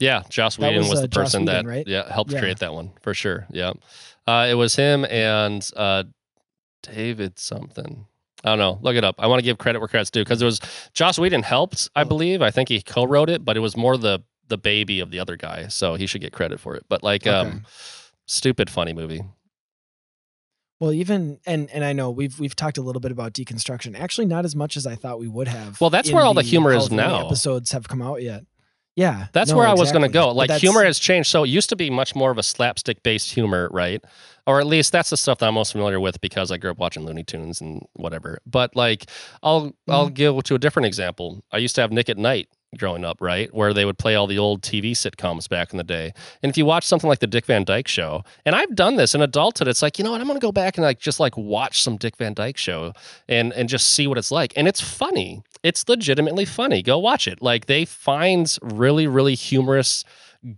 Yeah, 0.00 0.24
Joss 0.28 0.58
Whedon 0.58 0.78
was, 0.80 0.90
was, 0.90 0.98
uh, 0.98 1.02
the 1.02 1.08
Joss 1.08 1.22
person 1.22 1.40
Whedon, 1.46 1.64
that 1.64 1.68
right? 1.68 1.86
yeah 1.86 2.12
helped 2.12 2.32
Yeah. 2.32 2.40
create 2.40 2.58
that 2.58 2.74
one 2.74 2.90
for 3.02 3.14
sure. 3.14 3.46
Yeah, 3.50 3.72
uh, 4.26 4.48
it 4.50 4.54
was 4.54 4.74
him 4.76 5.04
and 5.04 5.66
uh, 5.76 6.04
David 6.82 7.38
something. 7.38 8.06
I 8.44 8.50
don't 8.50 8.58
know. 8.58 8.78
Look 8.82 8.96
it 8.96 9.04
up. 9.04 9.16
I 9.18 9.26
want 9.28 9.38
to 9.38 9.44
give 9.44 9.58
credit 9.58 9.78
where 9.78 9.88
credit's 9.88 10.10
due 10.10 10.22
because 10.22 10.42
it 10.42 10.44
was 10.44 10.60
Joss 10.94 11.18
Whedon 11.18 11.42
helped, 11.42 11.88
I 11.94 12.02
Oh. 12.02 12.04
believe. 12.04 12.42
I 12.42 12.50
think 12.50 12.68
he 12.68 12.82
co-wrote 12.82 13.30
it, 13.30 13.44
but 13.44 13.56
it 13.56 13.60
was 13.60 13.76
more 13.76 13.96
the 13.96 14.20
the 14.48 14.58
baby 14.58 15.00
of 15.00 15.10
the 15.10 15.18
other 15.20 15.36
guy, 15.36 15.68
so 15.68 15.94
he 15.94 16.06
should 16.06 16.20
get 16.20 16.32
credit 16.32 16.60
for 16.60 16.74
it. 16.74 16.84
But 16.88 17.02
like, 17.02 17.26
Okay. 17.26 17.30
um, 17.50 17.64
stupid 18.26 18.68
funny 18.68 18.92
movie. 18.92 19.22
Well, 20.80 20.92
even 20.92 21.38
and 21.46 21.70
and 21.70 21.84
I 21.84 21.92
know 21.92 22.10
we've 22.10 22.38
we've 22.40 22.56
talked 22.56 22.76
a 22.76 22.82
little 22.82 22.98
bit 23.00 23.12
about 23.12 23.32
deconstruction. 23.32 23.98
Actually, 23.98 24.26
not 24.26 24.44
as 24.44 24.56
much 24.56 24.76
as 24.76 24.84
I 24.86 24.96
thought 24.96 25.20
we 25.20 25.28
would 25.28 25.46
have. 25.46 25.80
Well, 25.80 25.90
that's 25.90 26.10
where 26.10 26.24
all 26.24 26.34
the 26.34 26.42
humor 26.42 26.72
is 26.72 26.90
now. 26.90 27.24
Episodes 27.26 27.70
have 27.70 27.86
come 27.88 28.02
out 28.02 28.20
yet. 28.22 28.44
Yeah, 28.94 29.28
That's 29.32 29.50
no, 29.50 29.56
where 29.56 29.66
I 29.66 29.72
was 29.72 29.90
going 29.90 30.02
to 30.02 30.08
go. 30.08 30.32
Like 30.32 30.50
humor 30.50 30.84
has 30.84 30.98
changed. 30.98 31.30
So 31.30 31.44
it 31.44 31.48
used 31.48 31.70
to 31.70 31.76
be 31.76 31.88
much 31.88 32.14
more 32.14 32.30
of 32.30 32.36
a 32.38 32.42
slapstick 32.42 33.02
based 33.02 33.32
humor, 33.32 33.68
right? 33.72 34.04
Or 34.46 34.60
at 34.60 34.66
least 34.66 34.92
that's 34.92 35.08
the 35.10 35.16
stuff 35.16 35.38
that 35.38 35.46
I'm 35.46 35.54
most 35.54 35.72
familiar 35.72 35.98
with 35.98 36.20
because 36.20 36.50
I 36.50 36.58
grew 36.58 36.70
up 36.72 36.78
watching 36.78 37.04
Looney 37.06 37.22
Tunes 37.22 37.60
and 37.60 37.86
whatever. 37.94 38.40
But 38.44 38.76
like 38.76 39.06
I'll 39.42 39.72
I'll 39.88 40.10
Mm-hmm. 40.10 40.40
to 40.40 40.54
a 40.54 40.58
different 40.58 40.86
example. 40.86 41.42
I 41.52 41.58
used 41.58 41.74
to 41.76 41.80
have 41.80 41.90
Nick 41.92 42.08
at 42.10 42.18
Night 42.18 42.48
growing 42.78 43.04
up, 43.04 43.20
right? 43.20 43.52
Where 43.54 43.74
they 43.74 43.84
would 43.84 43.98
play 43.98 44.14
all 44.14 44.26
the 44.26 44.38
old 44.38 44.62
TV 44.62 44.92
sitcoms 44.92 45.48
back 45.48 45.72
in 45.72 45.76
the 45.76 45.84
day. 45.84 46.12
And 46.42 46.50
if 46.50 46.56
you 46.56 46.64
watch 46.64 46.84
something 46.84 47.08
like 47.08 47.18
the 47.18 47.26
Dick 47.26 47.46
Van 47.46 47.64
Dyke 47.64 47.88
show, 47.88 48.24
and 48.44 48.54
I've 48.54 48.74
done 48.74 48.96
this 48.96 49.14
in 49.14 49.20
adulthood, 49.20 49.68
it's 49.68 49.82
like, 49.82 49.98
you 49.98 50.04
know 50.04 50.12
what, 50.12 50.20
I'm 50.20 50.26
gonna 50.26 50.40
go 50.40 50.52
back 50.52 50.76
and 50.76 50.84
like 50.84 50.98
just 50.98 51.20
like 51.20 51.36
watch 51.36 51.82
some 51.82 51.96
Dick 51.96 52.16
Van 52.16 52.34
Dyke 52.34 52.56
show 52.56 52.92
and 53.28 53.52
and 53.52 53.68
just 53.68 53.90
see 53.90 54.06
what 54.06 54.18
it's 54.18 54.30
like. 54.30 54.52
And 54.56 54.66
it's 54.66 54.80
funny. 54.80 55.42
It's 55.62 55.88
legitimately 55.88 56.44
funny. 56.44 56.82
Go 56.82 56.98
watch 56.98 57.28
it. 57.28 57.42
Like 57.42 57.66
they 57.66 57.84
find 57.84 58.56
really, 58.62 59.06
really 59.06 59.34
humorous 59.34 60.04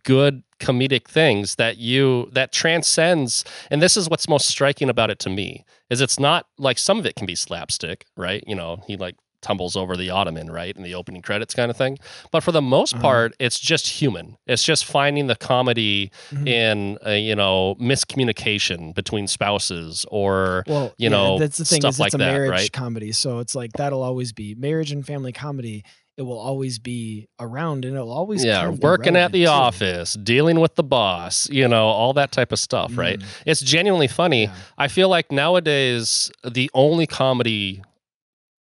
good 0.03 0.43
comedic 0.61 1.07
things 1.07 1.57
that 1.57 1.77
you 1.77 2.31
that 2.33 2.53
transcends 2.53 3.45
and 3.71 3.83
this 3.83 3.99
is 3.99 4.09
what's 4.09 4.29
most 4.29 4.47
striking 4.47 4.89
about 4.89 5.11
it 5.11 5.19
to 5.19 5.29
me 5.29 5.63
is 5.91 6.01
it's 6.01 6.19
not 6.19 6.47
like 6.57 6.79
some 6.79 6.99
of 6.99 7.05
it 7.05 7.15
can 7.17 7.27
be 7.27 7.35
slapstick 7.35 8.07
right 8.17 8.43
you 8.47 8.55
know 8.55 8.83
he 8.87 8.97
like 8.97 9.17
tumbles 9.45 9.77
over 9.77 9.95
the 9.97 10.09
ottoman 10.19 10.51
right 10.51 10.75
in 10.77 10.83
the 10.83 10.95
opening 10.95 11.23
credits 11.23 11.53
kind 11.55 11.71
of 11.71 11.77
thing 11.77 11.99
but 12.33 12.43
for 12.43 12.53
the 12.53 12.63
most 12.63 12.95
Uh-huh. 12.95 13.03
part 13.03 13.29
it's 13.39 13.59
just 13.61 13.87
human 14.01 14.27
it's 14.47 14.65
just 14.71 14.85
finding 14.85 15.27
the 15.27 15.37
comedy 15.37 16.11
Mhm. 16.33 16.49
in 16.49 16.99
uh, 17.07 17.11
you 17.11 17.37
know 17.37 17.77
miscommunication 17.81 18.95
between 18.95 19.27
spouses 19.27 20.05
or 20.11 20.65
well, 20.67 20.95
you 20.97 21.05
yeah, 21.05 21.09
know, 21.11 21.39
that's 21.39 21.59
the 21.59 21.65
thing 21.65 21.81
stuff 21.81 21.95
is 21.95 22.01
like 22.01 22.09
it's 22.09 22.15
a 22.15 22.19
that, 22.19 22.33
marriage 22.33 22.51
right? 22.51 22.73
comedy, 22.73 23.13
so 23.13 23.39
it's 23.41 23.55
like 23.55 23.73
that'll 23.75 24.03
always 24.03 24.33
be 24.33 24.55
marriage 24.55 24.93
and 24.93 25.07
family 25.07 25.33
comedy. 25.33 25.85
It 26.17 26.23
will 26.23 26.39
always 26.39 26.79
be 26.79 27.27
around, 27.41 27.85
and 27.85 27.95
it'll 27.97 28.13
always 28.13 28.45
yeah 28.45 28.61
kind 28.63 28.75
of 28.75 28.81
be 28.81 28.85
working 28.87 29.17
at 29.17 29.33
the 29.33 29.45
too. 29.45 29.51
office 29.51 30.15
dealing 30.15 30.61
with 30.61 30.75
the 30.77 30.85
boss 30.85 31.49
you 31.51 31.67
know 31.67 31.87
all 31.87 32.13
that 32.15 32.31
type 32.31 32.53
of 32.53 32.59
stuff 32.61 32.97
right 32.97 33.19
Mm, 33.19 33.25
it's 33.47 33.61
genuinely 33.61 34.07
funny 34.09 34.45
yeah. 34.45 34.55
I 34.79 34.87
feel 34.89 35.09
like 35.09 35.33
nowadays 35.33 36.31
the 36.45 36.71
only 36.75 37.07
comedy 37.09 37.83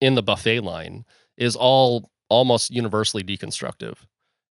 in 0.05 0.15
the 0.15 0.23
buffet 0.23 0.61
line 0.61 1.05
is 1.37 1.57
all 1.57 2.11
almost 2.29 2.71
universally 2.71 3.23
deconstructive. 3.23 3.97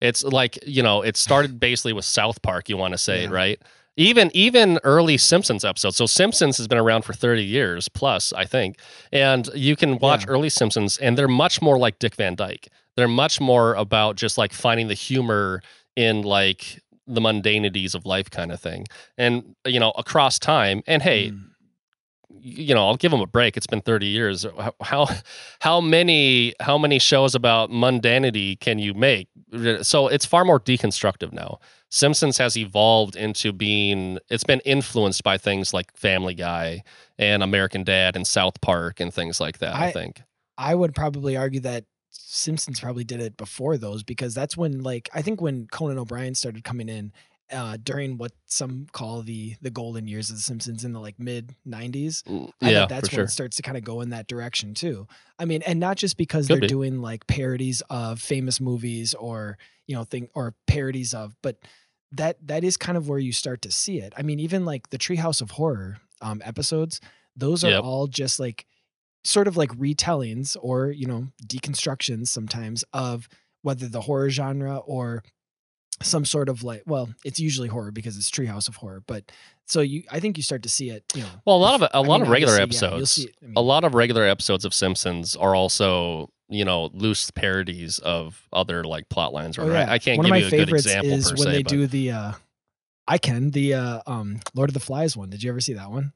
It's 0.01 0.25
like, 0.25 0.59
you 0.67 0.83
know, 0.83 1.03
it 1.03 1.17
started 1.17 1.61
basically 1.69 1.93
with 1.93 2.05
South 2.05 2.43
Park, 2.43 2.69
you 2.69 2.77
want 2.77 2.93
to 2.95 2.99
say, 2.99 3.23
Yeah. 3.25 3.31
right? 3.31 3.59
Even 3.97 4.31
even 4.33 4.79
early 4.85 5.19
Simpsons 5.19 5.65
episodes. 5.65 5.97
So 5.97 6.07
Simpsons 6.07 6.57
has 6.57 6.67
been 6.67 6.79
around 6.79 7.03
for 7.03 7.13
30 7.13 7.45
years 7.45 7.89
plus, 7.91 8.33
I 8.33 8.47
think. 8.47 8.79
And 9.13 9.49
you 9.55 9.77
can 9.77 9.99
watch 9.99 10.23
Yeah. 10.25 10.31
early 10.33 10.49
Simpsons 10.49 10.97
and 10.99 11.17
they're 11.19 11.29
much 11.29 11.61
more 11.61 11.79
like 11.79 11.99
Dick 11.99 12.15
Van 12.17 12.35
Dyke. 12.35 12.69
They're 12.97 13.07
much 13.25 13.39
more 13.41 13.75
about 13.75 14.17
just 14.17 14.39
like 14.39 14.53
finding 14.55 14.89
the 14.89 14.95
humor 14.95 15.61
in 15.95 16.23
like 16.23 16.81
the 17.07 17.21
mundanities 17.21 17.95
of 17.95 18.07
life 18.07 18.31
kind 18.31 18.51
of 18.51 18.61
thing. 18.61 18.87
And 19.19 19.55
you 19.67 19.79
know, 19.81 19.91
across 19.99 20.39
time. 20.39 20.83
And 20.87 21.03
hey, 21.03 21.31
Mm. 21.31 21.49
You 22.41 22.75
know, 22.75 22.87
I'll 22.89 22.97
give 22.97 23.11
them 23.11 23.21
a 23.21 23.27
break. 23.27 23.57
It's 23.57 23.67
been 23.67 23.81
30 23.83 24.07
years. 24.07 24.47
How- 24.83 25.09
How 25.61 25.81
many 25.81 26.55
how 26.61 26.77
many 26.79 26.99
shows 26.99 27.35
about 27.35 27.71
mundanity 27.71 28.59
can 28.59 28.79
you 28.79 28.95
make? 28.95 29.29
So 29.83 30.09
it's 30.09 30.27
far 30.27 30.45
more 30.45 30.59
deconstructive 30.61 31.33
now. 31.33 31.59
Simpsons 31.91 32.39
has 32.39 32.57
evolved 32.57 33.17
into 33.17 33.53
being 33.53 34.19
it's 34.31 34.45
been 34.45 34.61
influenced 34.65 35.23
by 35.23 35.39
things 35.39 35.73
like 35.75 35.95
Family 35.97 36.35
Guy 36.35 36.83
and 37.19 37.43
American 37.43 37.85
Dad 37.85 38.17
and 38.17 38.27
South 38.27 38.61
Park 38.61 38.99
and 38.99 39.13
things 39.13 39.41
like 39.41 39.59
that, 39.59 39.75
I, 39.75 39.87
I- 39.87 39.93
think. 39.93 40.23
I 40.59 40.75
would 40.75 40.95
probably 40.95 41.37
argue 41.37 41.61
that 41.61 41.85
Simpsons 42.11 42.79
probably 42.81 43.05
did 43.05 43.21
it 43.21 43.37
before 43.37 43.77
those 43.79 44.03
because 44.03 44.35
that's 44.35 44.57
when 44.57 44.83
like 44.83 45.09
I 45.15 45.23
think 45.23 45.41
when 45.41 45.67
Conan 45.67 45.99
O'Brien 45.99 46.35
started 46.35 46.63
coming 46.65 46.89
in 46.89 47.13
uh, 47.53 47.77
during 47.83 48.19
what 48.19 48.33
some 48.47 48.87
call 48.93 49.23
the 49.23 49.55
the 49.61 49.71
golden 49.71 50.09
years 50.09 50.31
of 50.31 50.37
the 50.37 50.43
Simpsons 50.43 50.85
in 50.85 50.93
the 50.93 51.01
like 51.01 51.19
mid 51.19 51.55
90s. 51.67 52.23
Mm, 52.25 52.51
I 52.63 52.71
yeah, 52.71 52.79
think 52.81 52.89
that's 52.91 53.11
when 53.11 53.17
sure. 53.17 53.25
it 53.25 53.31
starts 53.31 53.57
to 53.57 53.63
kind 53.63 53.77
of 53.77 53.85
go 53.85 54.01
in 54.01 54.11
that 54.11 54.27
direction 54.27 54.75
too. 54.75 55.07
I 55.39 55.45
mean, 55.45 55.63
and 55.63 55.79
not 55.81 55.97
just 55.97 56.17
because 56.17 56.47
Could 56.47 56.55
they're 56.55 56.61
be. 56.63 56.67
doing 56.67 57.01
like 57.01 57.27
parodies 57.27 57.83
of 57.91 58.21
famous 58.21 58.61
movies 58.61 59.15
or 59.15 59.59
you 59.87 59.95
know 59.95 60.05
thing 60.05 60.29
or 60.35 60.55
parodies 60.67 61.15
of, 61.15 61.37
but 61.43 61.57
that 62.13 62.37
that 62.47 62.65
is 62.65 62.77
kind 62.77 62.97
of 62.99 63.09
where 63.09 63.19
you 63.19 63.33
start 63.33 63.63
to 63.63 63.71
see 63.71 63.99
it. 63.99 64.13
I 64.17 64.23
mean, 64.23 64.41
even 64.41 64.65
like 64.65 64.91
the 64.91 64.99
Treehouse 64.99 65.41
of 65.43 65.53
Horror 65.53 65.99
um, 66.21 66.43
episodes, 66.45 67.01
those 67.37 67.65
are 67.65 67.71
Yep. 67.71 67.83
all 67.85 68.07
just 68.07 68.39
like 68.41 68.67
sort 69.25 69.47
of 69.49 69.57
like 69.57 69.71
retellings 69.71 70.57
or 70.61 70.91
you 70.91 71.07
know 71.07 71.29
deconstructions 71.47 72.29
sometimes 72.29 72.85
of 72.93 73.29
whether 73.63 73.89
the 73.89 74.01
horror 74.03 74.29
genre 74.31 74.79
or 74.79 75.23
some 76.01 76.25
sort 76.25 76.49
of 76.49 76.63
like 76.65 76.83
well 76.87 77.09
it's 77.25 77.39
usually 77.39 77.69
horror 77.69 77.91
because 77.93 78.17
it's 78.17 78.31
treehouse 78.31 78.67
of 78.69 78.77
horror 78.77 79.03
but 79.07 79.31
so 79.67 79.81
you 79.81 80.03
i 80.11 80.19
think 80.19 80.37
you 80.37 80.43
start 80.43 80.63
to 80.63 80.69
see 80.69 80.91
it 80.91 81.05
you 81.15 81.23
know 81.23 81.29
Well, 81.45 81.57
a 81.57 81.59
lot 81.59 81.75
of 81.75 81.83
a 81.83 81.95
I 81.97 81.99
lot 82.01 82.17
mean, 82.21 82.23
of 82.23 82.29
regular 82.29 82.57
see- 82.57 82.63
episodes. 82.63 83.11
see 83.13 83.23
it- 83.25 83.35
I 83.43 83.47
mean, 83.47 83.55
a 83.57 83.61
lot 83.61 83.85
of 83.85 83.95
regular 83.95 84.25
episodes 84.25 84.65
of 84.65 84.75
Simpsons 84.75 85.37
are 85.37 85.55
also, 85.55 86.31
you 86.49 86.65
know, 86.65 86.91
loose 86.93 87.31
parodies 87.31 87.99
of 88.01 88.49
other 88.53 88.83
like 88.85 89.09
plot 89.11 89.33
lines. 89.33 89.59
oh, 89.59 89.69
Right? 89.69 89.87
yeah. 89.87 89.93
I 89.93 89.99
can't 89.99 90.19
one 90.19 90.27
give 90.29 90.37
you 90.41 90.47
a 90.47 90.51
good 90.51 90.71
example 90.75 91.13
is 91.13 91.31
per 91.31 91.37
when 91.37 91.45
se. 91.45 91.53
they 91.53 91.63
but- 91.63 91.71
do 91.71 91.87
the 91.87 92.11
uh 92.11 92.33
i 93.09 93.19
can 93.19 93.51
the 93.51 93.75
uh 93.75 94.01
um 94.07 94.41
lord 94.55 94.71
of 94.71 94.75
the 94.75 94.81
flies 94.81 95.17
one 95.17 95.29
did 95.31 95.43
you 95.43 95.51
ever 95.51 95.61
see 95.61 95.73
that 95.75 95.91
one 95.91 96.13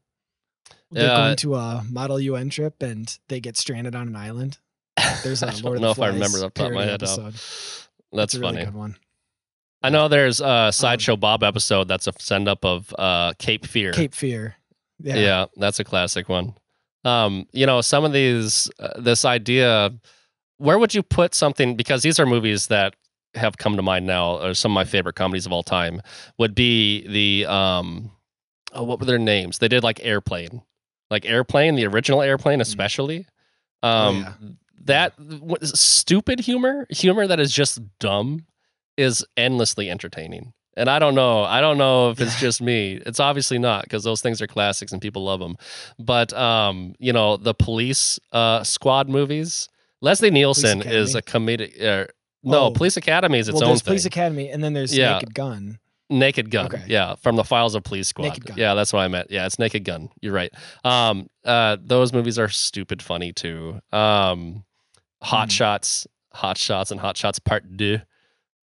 they're 0.91 1.11
Uh, 1.11 1.16
going 1.16 1.37
to 1.37 1.55
a 1.57 1.85
model 1.91 2.16
un 2.35 2.49
trip 2.51 2.83
and 2.83 3.18
they 3.29 3.41
get 3.41 3.57
stranded 3.57 3.95
on 3.95 4.09
an 4.09 4.16
island 4.16 4.59
there's 5.22 5.43
a 5.43 5.49
I 5.49 5.51
don't 5.51 5.62
lord 5.64 5.77
of 5.77 5.83
know 5.83 5.89
the 5.89 5.93
if 5.93 5.99
I 5.99 6.11
flies 6.11 6.14
remember 6.14 6.39
that 6.41 6.55
top 6.55 6.66
of 6.68 6.72
my 6.74 6.85
head. 6.85 7.03
episode. 7.03 7.35
That's 8.12 8.35
a 8.35 8.41
really 8.41 8.53
funny. 8.55 8.64
good 8.66 8.74
one 8.74 8.97
I 9.87 9.89
know 9.89 10.09
there's 10.09 10.41
a 10.41 10.70
sideshow 10.72 11.16
Bob 11.16 11.45
episode 11.45 11.87
that's 11.87 12.09
a 12.09 12.12
send 12.18 12.49
up 12.49 12.64
of 12.64 12.93
uh, 12.99 13.34
Cape 13.39 13.64
Fear. 13.64 13.93
cape 13.93 14.14
fear 14.14 14.57
yeah. 15.01 15.14
yeah, 15.14 15.47
that's 15.57 15.78
a 15.78 15.84
classic 15.84 16.28
one. 16.28 16.55
Um, 17.05 17.47
you 17.53 17.66
know, 17.66 17.80
some 17.80 18.05
of 18.05 18.12
these, 18.12 18.68
uh, 18.80 19.01
this 19.01 19.24
idea, 19.24 19.93
where 20.59 20.78
would 20.78 20.95
you 20.95 21.03
put 21.03 21.34
something? 21.34 21.76
Because 21.76 22.03
these 22.03 22.18
are 22.18 22.26
movies 22.26 22.66
that 22.66 22.97
have 23.34 23.59
come 23.59 23.76
to 23.76 23.82
mind 23.82 24.07
now, 24.07 24.39
or 24.43 24.55
some 24.55 24.72
of 24.72 24.74
my 24.74 24.84
favorite 24.84 25.14
comedies 25.14 25.47
of 25.47 25.53
all 25.53 25.62
time 25.62 26.01
would 26.39 26.55
be 26.55 27.07
the, 27.07 27.47
um, 27.47 28.11
oh, 28.72 28.82
what 28.82 28.99
were 28.99 29.07
their 29.07 29.18
names? 29.18 29.59
They 29.59 29.68
did 29.68 29.84
like 29.84 30.05
Airplane, 30.05 30.62
like 31.11 31.24
Airplane, 31.26 31.76
the 31.76 31.87
original 31.87 32.22
Airplane, 32.22 32.61
especially. 32.61 33.26
Oh, 33.84 33.89
Um, 33.89 34.16
yeah. 34.16 34.32
that 34.87 35.12
what, 35.20 35.64
stupid 35.64 36.41
humor, 36.41 36.87
humor 36.91 37.26
that 37.28 37.39
is 37.39 37.53
just 37.53 37.80
dumb, 38.01 38.47
is 38.97 39.24
endlessly 39.36 39.90
entertaining. 39.90 40.53
And 40.78 40.90
I 40.90 40.99
don't 40.99 41.14
know. 41.14 41.42
I 41.42 41.62
don't 41.62 41.78
know 41.78 42.11
if 42.11 42.20
it's 42.20 42.38
just 42.38 42.61
me. 42.61 43.01
It's 43.07 43.18
obviously 43.18 43.59
not 43.59 43.84
because 43.84 44.05
those 44.05 44.20
things 44.20 44.42
are 44.42 44.47
classics 44.47 44.92
and 44.92 45.01
people 45.01 45.24
love 45.24 45.40
them. 45.40 45.57
But 45.99 46.34
um, 46.34 46.94
you 46.99 47.12
know, 47.14 47.38
the 47.38 47.55
police 47.55 48.18
uh, 48.32 48.62
squad 48.62 49.09
movies. 49.09 49.68
Leslie 50.03 50.30
Nielsen 50.30 50.82
is 50.82 51.14
a 51.14 51.22
comedic. 51.22 51.82
Uh, 51.82 52.07
no, 52.44 52.64
Oh. 52.66 52.70
Police 52.70 52.99
Academy 52.99 53.38
is 53.38 53.49
its 53.49 53.55
well, 53.55 53.64
own 53.64 53.68
there's 53.70 53.80
thing. 53.82 53.86
Police 53.92 54.05
Academy, 54.05 54.51
and 54.51 54.62
then 54.62 54.74
there's 54.74 54.97
Yeah. 54.97 55.14
Naked 55.14 55.34
Gun. 55.34 55.78
Naked 56.11 56.51
Gun. 56.51 56.66
Okay. 56.66 56.84
Yeah, 56.86 57.14
from 57.16 57.34
the 57.36 57.42
Files 57.42 57.74
of 57.74 57.82
Police 57.82 58.07
Squad. 58.09 58.38
Yeah, 58.57 58.74
that's 58.74 58.92
what 58.92 59.01
I 59.01 59.09
meant. 59.09 59.30
Yeah, 59.30 59.47
it's 59.47 59.59
Naked 59.59 59.82
Gun. 59.84 60.11
You're 60.20 60.34
right. 60.34 60.53
Um, 60.84 61.28
uh, 61.44 61.78
those 61.82 62.12
movies 62.12 62.38
are 62.38 62.49
stupid 62.49 63.01
funny 63.03 63.32
too. 63.32 63.80
Um, 63.92 64.64
Hot 65.22 65.47
Hmm. 65.49 65.51
Shots, 65.51 66.07
Hot 66.34 66.59
Shots, 66.59 66.90
and 66.90 67.01
Hot 67.01 67.16
Shots 67.16 67.38
Part 67.38 67.76
Deux. 67.76 68.01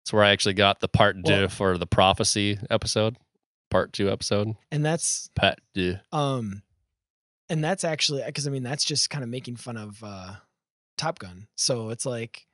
That's 0.04 0.14
where 0.14 0.24
I 0.24 0.32
actually 0.32 0.56
got 0.56 0.80
the 0.80 0.88
Part 0.88 1.16
Well- 1.24 1.48
for 1.48 1.78
the 1.78 1.86
Prophecy 1.88 2.58
episode, 2.70 3.18
Part 3.70 3.94
Two 3.94 4.10
episode. 4.12 4.56
And 4.72 4.84
that's 4.86 5.30
Part 5.36 5.60
Deux. 5.74 5.98
um, 6.12 6.64
and 7.50 7.64
that's 7.64 7.84
actually 7.84 8.24
because 8.26 8.48
I 8.48 8.50
mean 8.50 8.64
that's 8.64 8.84
just 8.84 9.10
kind 9.10 9.24
of 9.24 9.30
making 9.30 9.58
fun 9.58 9.78
of 9.78 10.02
uh, 10.04 10.36
Top 10.98 11.20
Gun. 11.20 11.48
So 11.56 11.90
it's 11.90 12.06
like, 12.06 12.48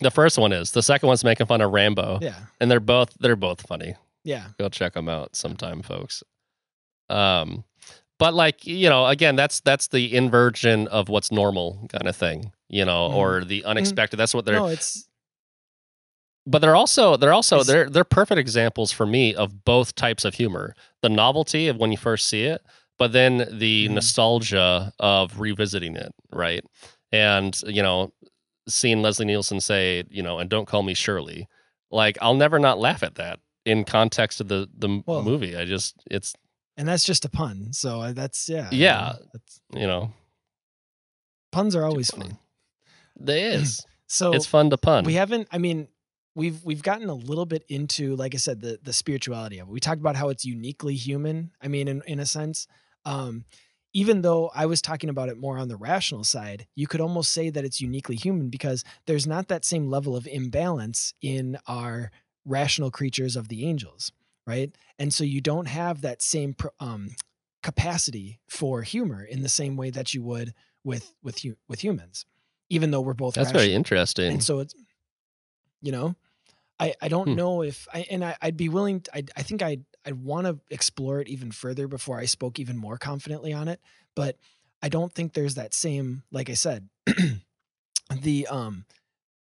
The 0.00 0.10
first 0.10 0.36
one 0.38 0.52
is. 0.52 0.72
The 0.72 0.82
second 0.82 1.06
one's 1.06 1.22
making 1.24 1.46
fun 1.46 1.60
of 1.60 1.70
Rambo, 1.72 2.18
yeah, 2.20 2.34
and 2.60 2.70
they're 2.70 2.80
both 2.80 3.14
they're 3.20 3.36
both 3.36 3.60
funny. 3.66 3.94
yeah, 4.24 4.48
go 4.58 4.68
check 4.68 4.94
them 4.94 5.08
out 5.08 5.34
sometime 5.36 5.82
folks 5.82 6.22
um 7.08 7.64
but 8.18 8.34
like 8.34 8.64
you 8.66 8.88
know 8.88 9.06
again 9.06 9.34
that's 9.34 9.58
that's 9.60 9.88
the 9.88 10.14
inversion 10.14 10.86
of 10.88 11.08
what's 11.08 11.32
normal 11.32 11.84
kind 11.88 12.06
of 12.06 12.14
thing 12.14 12.52
you 12.68 12.84
know 12.84 13.08
Mhm. 13.08 13.14
or 13.14 13.44
the 13.44 13.64
unexpected 13.64 14.16
that's 14.16 14.32
what 14.32 14.44
they're 14.44 14.54
no, 14.54 14.66
it's 14.66 15.08
but 16.50 16.58
they're 16.60 16.76
also 16.76 17.16
they're 17.16 17.32
also 17.32 17.62
they're 17.62 17.88
they're 17.88 18.04
perfect 18.04 18.38
examples 18.38 18.90
for 18.92 19.06
me 19.06 19.34
of 19.34 19.64
both 19.64 19.94
types 19.94 20.24
of 20.24 20.34
humor 20.34 20.74
the 21.02 21.08
novelty 21.08 21.68
of 21.68 21.76
when 21.76 21.90
you 21.92 21.98
first 21.98 22.26
see 22.26 22.44
it 22.44 22.60
but 22.98 23.12
then 23.12 23.46
the 23.50 23.86
Mhm. 23.88 23.92
nostalgia 23.92 24.92
of 24.98 25.40
revisiting 25.40 25.96
it, 25.96 26.12
right? 26.32 26.62
And 27.12 27.58
you 27.66 27.82
know, 27.82 28.12
seeing 28.68 29.00
Leslie 29.00 29.24
Nielsen 29.24 29.58
say, 29.60 30.04
you 30.10 30.22
know, 30.22 30.38
and 30.38 30.50
don't 30.50 30.66
call 30.68 30.82
me 30.82 30.92
Shirley, 30.92 31.48
like 31.90 32.18
I'll 32.20 32.34
never 32.34 32.58
not 32.58 32.78
laugh 32.78 33.02
at 33.02 33.14
that 33.14 33.38
in 33.64 33.84
context 33.84 34.40
of 34.42 34.48
the 34.48 34.68
the 34.76 35.02
Well- 35.06 35.22
movie. 35.22 35.56
I 35.56 35.64
just 35.64 35.94
it's 36.10 36.34
and 36.76 36.86
that's 36.86 37.04
just 37.04 37.24
a 37.24 37.30
pun. 37.30 37.72
So 37.72 38.00
uh, 38.02 38.12
that's 38.12 38.48
yeah. 38.50 38.68
Yeah. 38.70 39.14
that's, 39.32 39.60
you 39.74 39.86
know 39.86 40.12
puns 41.52 41.74
are 41.74 41.84
always 41.84 42.10
funny. 42.10 42.28
fun. 42.30 42.38
There 43.16 43.52
is. 43.60 43.84
So 44.08 44.32
it's 44.32 44.46
fun 44.46 44.70
to 44.70 44.76
pun. 44.76 45.04
we 45.04 45.14
haven't. 45.14 45.48
I 45.50 45.58
mean, 45.58 45.88
we've 46.34 46.64
we've 46.64 46.82
gotten 46.82 47.08
a 47.08 47.14
little 47.14 47.46
bit 47.46 47.64
into, 47.68 48.16
like 48.16 48.34
I 48.34 48.38
said, 48.38 48.60
the 48.60 48.78
the 48.82 48.92
spirituality 48.92 49.58
of 49.58 49.68
it. 49.68 49.72
We 49.72 49.80
talked 49.80 50.00
about 50.00 50.16
how 50.16 50.28
it's 50.28 50.44
uniquely 50.44 50.94
human. 50.94 51.52
I 51.60 51.68
mean, 51.68 51.88
in 51.88 52.02
in 52.06 52.20
a 52.20 52.26
sense, 52.26 52.66
um, 53.04 53.44
even 53.92 54.22
though 54.22 54.50
I 54.54 54.66
was 54.66 54.80
talking 54.80 55.10
about 55.10 55.28
it 55.28 55.38
more 55.38 55.58
on 55.58 55.68
the 55.68 55.76
rational 55.76 56.24
side, 56.24 56.66
you 56.76 56.86
could 56.86 57.00
almost 57.00 57.32
say 57.32 57.50
that 57.50 57.64
it's 57.64 57.80
uniquely 57.80 58.16
human 58.16 58.48
because 58.48 58.84
there's 59.06 59.26
not 59.26 59.48
that 59.48 59.64
same 59.64 59.88
level 59.88 60.16
of 60.16 60.26
imbalance 60.26 61.12
in 61.20 61.58
our 61.66 62.10
rational 62.44 62.90
creatures 62.90 63.36
of 63.36 63.48
the 63.48 63.66
angels, 63.66 64.12
right? 64.46 64.74
And 64.98 65.12
so 65.12 65.24
you 65.24 65.40
don't 65.40 65.66
have 65.66 66.02
that 66.02 66.22
same 66.22 66.54
um, 66.78 67.10
capacity 67.62 68.40
for 68.48 68.82
humor 68.82 69.24
in 69.24 69.42
the 69.42 69.48
same 69.48 69.76
way 69.76 69.90
that 69.90 70.14
you 70.14 70.22
would 70.22 70.54
with 70.84 71.12
with 71.22 71.44
with 71.68 71.82
humans, 71.82 72.26
even 72.68 72.90
though 72.90 73.00
we're 73.00 73.14
both 73.14 73.34
That's 73.34 73.46
rational 73.46 73.62
very 73.64 73.74
interesting. 73.74 74.32
and 74.32 74.42
so 74.42 74.60
it's 74.60 74.74
you 75.82 75.92
know 75.92 76.14
i 76.78 76.94
i 77.02 77.08
don't 77.08 77.28
Hmm. 77.28 77.34
know 77.36 77.62
if 77.62 77.86
i 77.92 78.06
and 78.10 78.24
I, 78.24 78.36
i'd 78.42 78.56
be 78.56 78.68
willing 78.68 79.00
to, 79.02 79.16
I, 79.16 79.24
I 79.36 79.42
think 79.42 79.62
i'd 79.62 79.84
i'd 80.04 80.14
want 80.14 80.46
to 80.46 80.58
explore 80.70 81.20
it 81.20 81.28
even 81.28 81.50
further 81.52 81.88
before 81.88 82.18
i 82.18 82.24
spoke 82.26 82.58
even 82.58 82.76
more 82.76 82.98
confidently 82.98 83.52
on 83.52 83.68
it 83.68 83.80
but 84.14 84.36
i 84.82 84.88
don't 84.88 85.12
think 85.12 85.32
there's 85.32 85.54
that 85.56 85.74
same 85.74 86.22
like 86.30 86.50
i 86.50 86.54
said 86.54 86.88
the 88.22 88.46
um 88.48 88.84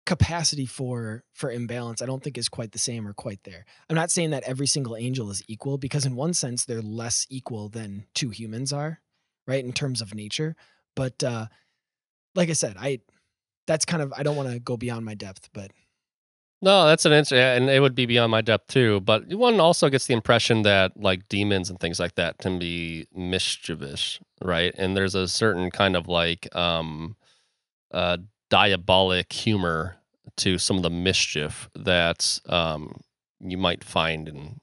capacity 0.05 0.67
for 0.67 1.25
for 1.35 1.51
imbalance 1.51 2.01
i 2.01 2.07
don't 2.07 2.23
think 2.23 2.39
is 2.39 2.49
quite 2.49 2.71
the 2.73 2.79
same 2.79 3.09
or 3.09 3.13
quite 3.13 3.43
there 3.45 3.65
i'm 3.91 3.97
not 3.97 4.11
saying 4.11 4.31
that 4.31 4.45
every 4.45 4.67
single 4.67 4.97
angel 4.97 5.31
is 5.31 5.43
equal 5.49 5.79
because 5.79 6.07
in 6.07 6.15
one 6.15 6.33
sense 6.33 6.65
they're 6.65 6.81
less 6.83 7.27
equal 7.29 7.69
than 7.69 8.07
two 8.15 8.31
humans 8.31 8.73
are 8.73 9.01
right 9.49 9.65
in 9.65 9.73
terms 9.73 10.01
of 10.01 10.15
nature 10.15 10.55
but 10.95 11.25
uh 11.25 11.47
like 12.37 12.49
i 12.51 12.53
said 12.53 12.77
i 12.79 13.01
that's 13.67 13.85
kind 13.85 14.01
of 14.01 14.13
I 14.17 14.23
don't 14.23 14.37
want 14.37 14.49
to 14.51 14.61
go 14.61 14.77
beyond 14.77 15.05
my 15.05 15.15
depth, 15.15 15.49
but 15.53 15.73
No, 16.67 16.85
that's 16.85 17.05
an 17.05 17.13
interesting, 17.13 17.39
and 17.39 17.71
it 17.71 17.79
would 17.79 17.95
be 17.95 18.07
beyond 18.07 18.33
my 18.33 18.41
depth 18.41 18.67
too. 18.67 18.99
But 18.99 19.33
one 19.33 19.61
also 19.61 19.89
gets 19.89 20.07
the 20.07 20.15
impression 20.15 20.63
that 20.63 21.01
like 21.01 21.29
demons 21.29 21.71
and 21.71 21.79
things 21.79 22.01
like 22.01 22.17
that 22.17 22.39
can 22.39 22.59
be 22.59 23.07
mischievous, 23.15 24.19
right? 24.43 24.75
And 24.77 24.97
there's 24.97 25.15
a 25.15 25.29
certain 25.29 25.71
kind 25.71 25.95
of 25.95 26.09
like 26.09 26.53
um, 26.57 27.15
uh, 27.93 28.19
diabolic 28.51 29.33
humor 29.33 29.99
to 30.39 30.59
some 30.59 30.77
of 30.77 30.83
the 30.83 30.91
mischief 30.91 31.71
that 31.77 32.41
um, 32.49 33.01
you 33.39 33.57
might 33.57 33.85
find 33.85 34.29
in 34.29 34.61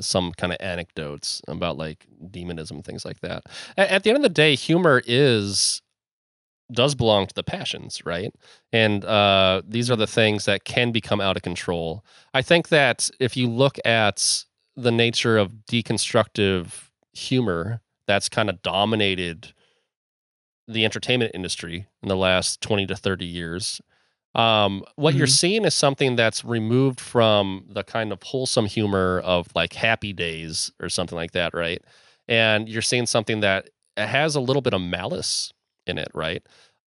some 0.00 0.32
kind 0.34 0.52
of 0.52 0.58
anecdotes 0.60 1.42
about 1.48 1.76
like 1.76 2.06
demonism, 2.30 2.82
things 2.82 3.04
like 3.04 3.22
that. 3.22 3.42
At, 3.76 3.88
at 3.90 4.02
the 4.04 4.10
end 4.10 4.18
of 4.18 4.22
the 4.22 4.28
day, 4.28 4.54
humor 4.54 5.02
is 5.04 5.82
does 6.72 6.94
belong 6.94 7.26
to 7.26 7.34
the 7.34 7.42
passions, 7.42 8.04
right? 8.04 8.32
And 8.72 9.04
uh, 9.04 9.62
these 9.66 9.90
are 9.90 9.96
the 9.96 10.06
things 10.06 10.44
that 10.46 10.64
can 10.64 10.92
become 10.92 11.20
out 11.20 11.36
of 11.36 11.42
control. 11.42 12.04
I 12.32 12.42
think 12.42 12.68
that 12.68 13.10
if 13.20 13.36
you 13.36 13.48
look 13.48 13.78
at 13.84 14.44
the 14.76 14.90
nature 14.92 15.36
of 15.38 15.52
deconstructive 15.70 16.88
humor 17.12 17.80
that's 18.06 18.28
kind 18.28 18.50
of 18.50 18.60
dominated 18.62 19.52
the 20.66 20.84
entertainment 20.84 21.30
industry 21.34 21.86
in 22.02 22.08
the 22.08 22.16
last 22.16 22.60
20 22.60 22.86
to 22.86 22.96
30 22.96 23.26
years, 23.26 23.80
um, 24.34 24.82
what 24.96 25.14
you're 25.14 25.26
Mhm. 25.26 25.30
seeing 25.30 25.64
is 25.64 25.74
something 25.74 26.16
that's 26.16 26.44
removed 26.44 27.00
from 27.00 27.66
the 27.68 27.84
kind 27.84 28.12
of 28.12 28.22
wholesome 28.22 28.66
humor 28.66 29.20
of 29.20 29.46
like 29.54 29.74
happy 29.74 30.12
days 30.12 30.72
or 30.80 30.88
something 30.88 31.16
like 31.16 31.32
that, 31.32 31.54
right? 31.54 31.82
And 32.26 32.68
you're 32.68 32.82
seeing 32.82 33.06
something 33.06 33.40
that 33.40 33.68
has 33.96 34.34
a 34.34 34.40
little 34.40 34.62
bit 34.62 34.74
of 34.74 34.80
malice 34.80 35.52
in 35.86 35.98
it, 35.98 36.08
right? 36.14 36.42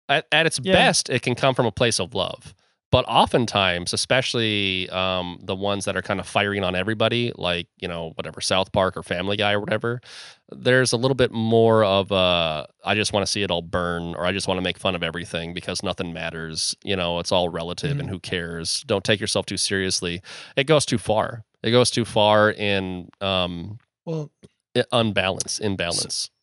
At, 0.08 0.26
at 0.32 0.46
its 0.46 0.60
Yeah. 0.62 0.72
best, 0.72 1.08
it 1.10 1.22
can 1.22 1.34
come 1.34 1.54
from 1.54 1.66
a 1.66 1.72
place 1.72 1.98
of 1.98 2.14
love. 2.14 2.54
But 2.92 3.04
oftentimes, 3.08 3.92
especially 3.92 4.88
um, 4.90 5.40
the 5.42 5.56
ones 5.56 5.84
that 5.84 5.96
are 5.96 6.02
kind 6.02 6.20
of 6.20 6.28
firing 6.28 6.62
on 6.62 6.76
everybody, 6.76 7.32
like, 7.34 7.66
you 7.78 7.88
know, 7.88 8.12
whatever, 8.14 8.40
South 8.40 8.70
Park 8.70 8.96
or 8.96 9.02
Family 9.02 9.36
Guy 9.36 9.50
or 9.52 9.58
whatever, 9.58 10.00
there's 10.52 10.92
a 10.92 10.96
little 10.96 11.16
bit 11.16 11.32
more 11.32 11.82
of 11.82 12.12
a, 12.12 12.68
I 12.84 12.94
just 12.94 13.12
want 13.12 13.26
to 13.26 13.32
see 13.32 13.42
it 13.42 13.50
all 13.50 13.62
burn 13.62 14.14
or 14.14 14.24
I 14.24 14.30
just 14.30 14.46
want 14.46 14.58
to 14.58 14.62
make 14.62 14.78
fun 14.78 14.94
of 14.94 15.02
everything 15.02 15.54
because 15.54 15.82
nothing 15.82 16.12
matters. 16.12 16.76
You 16.84 16.94
know, 16.94 17.18
it's 17.18 17.32
all 17.32 17.48
relative 17.48 17.98
and 17.98 18.08
who 18.08 18.20
cares? 18.20 18.84
Don't 18.86 19.02
take 19.02 19.18
yourself 19.18 19.44
too 19.46 19.56
seriously. 19.56 20.22
It 20.54 20.68
goes 20.68 20.86
too 20.86 20.98
far. 20.98 21.42
It 21.64 21.72
goes 21.72 21.90
too 21.90 22.04
far 22.04 22.52
in 22.52 23.08
um, 23.20 23.78
well, 24.04 24.30
unbalance, 24.92 25.58
imbalance. 25.58 26.30
so 26.30 26.33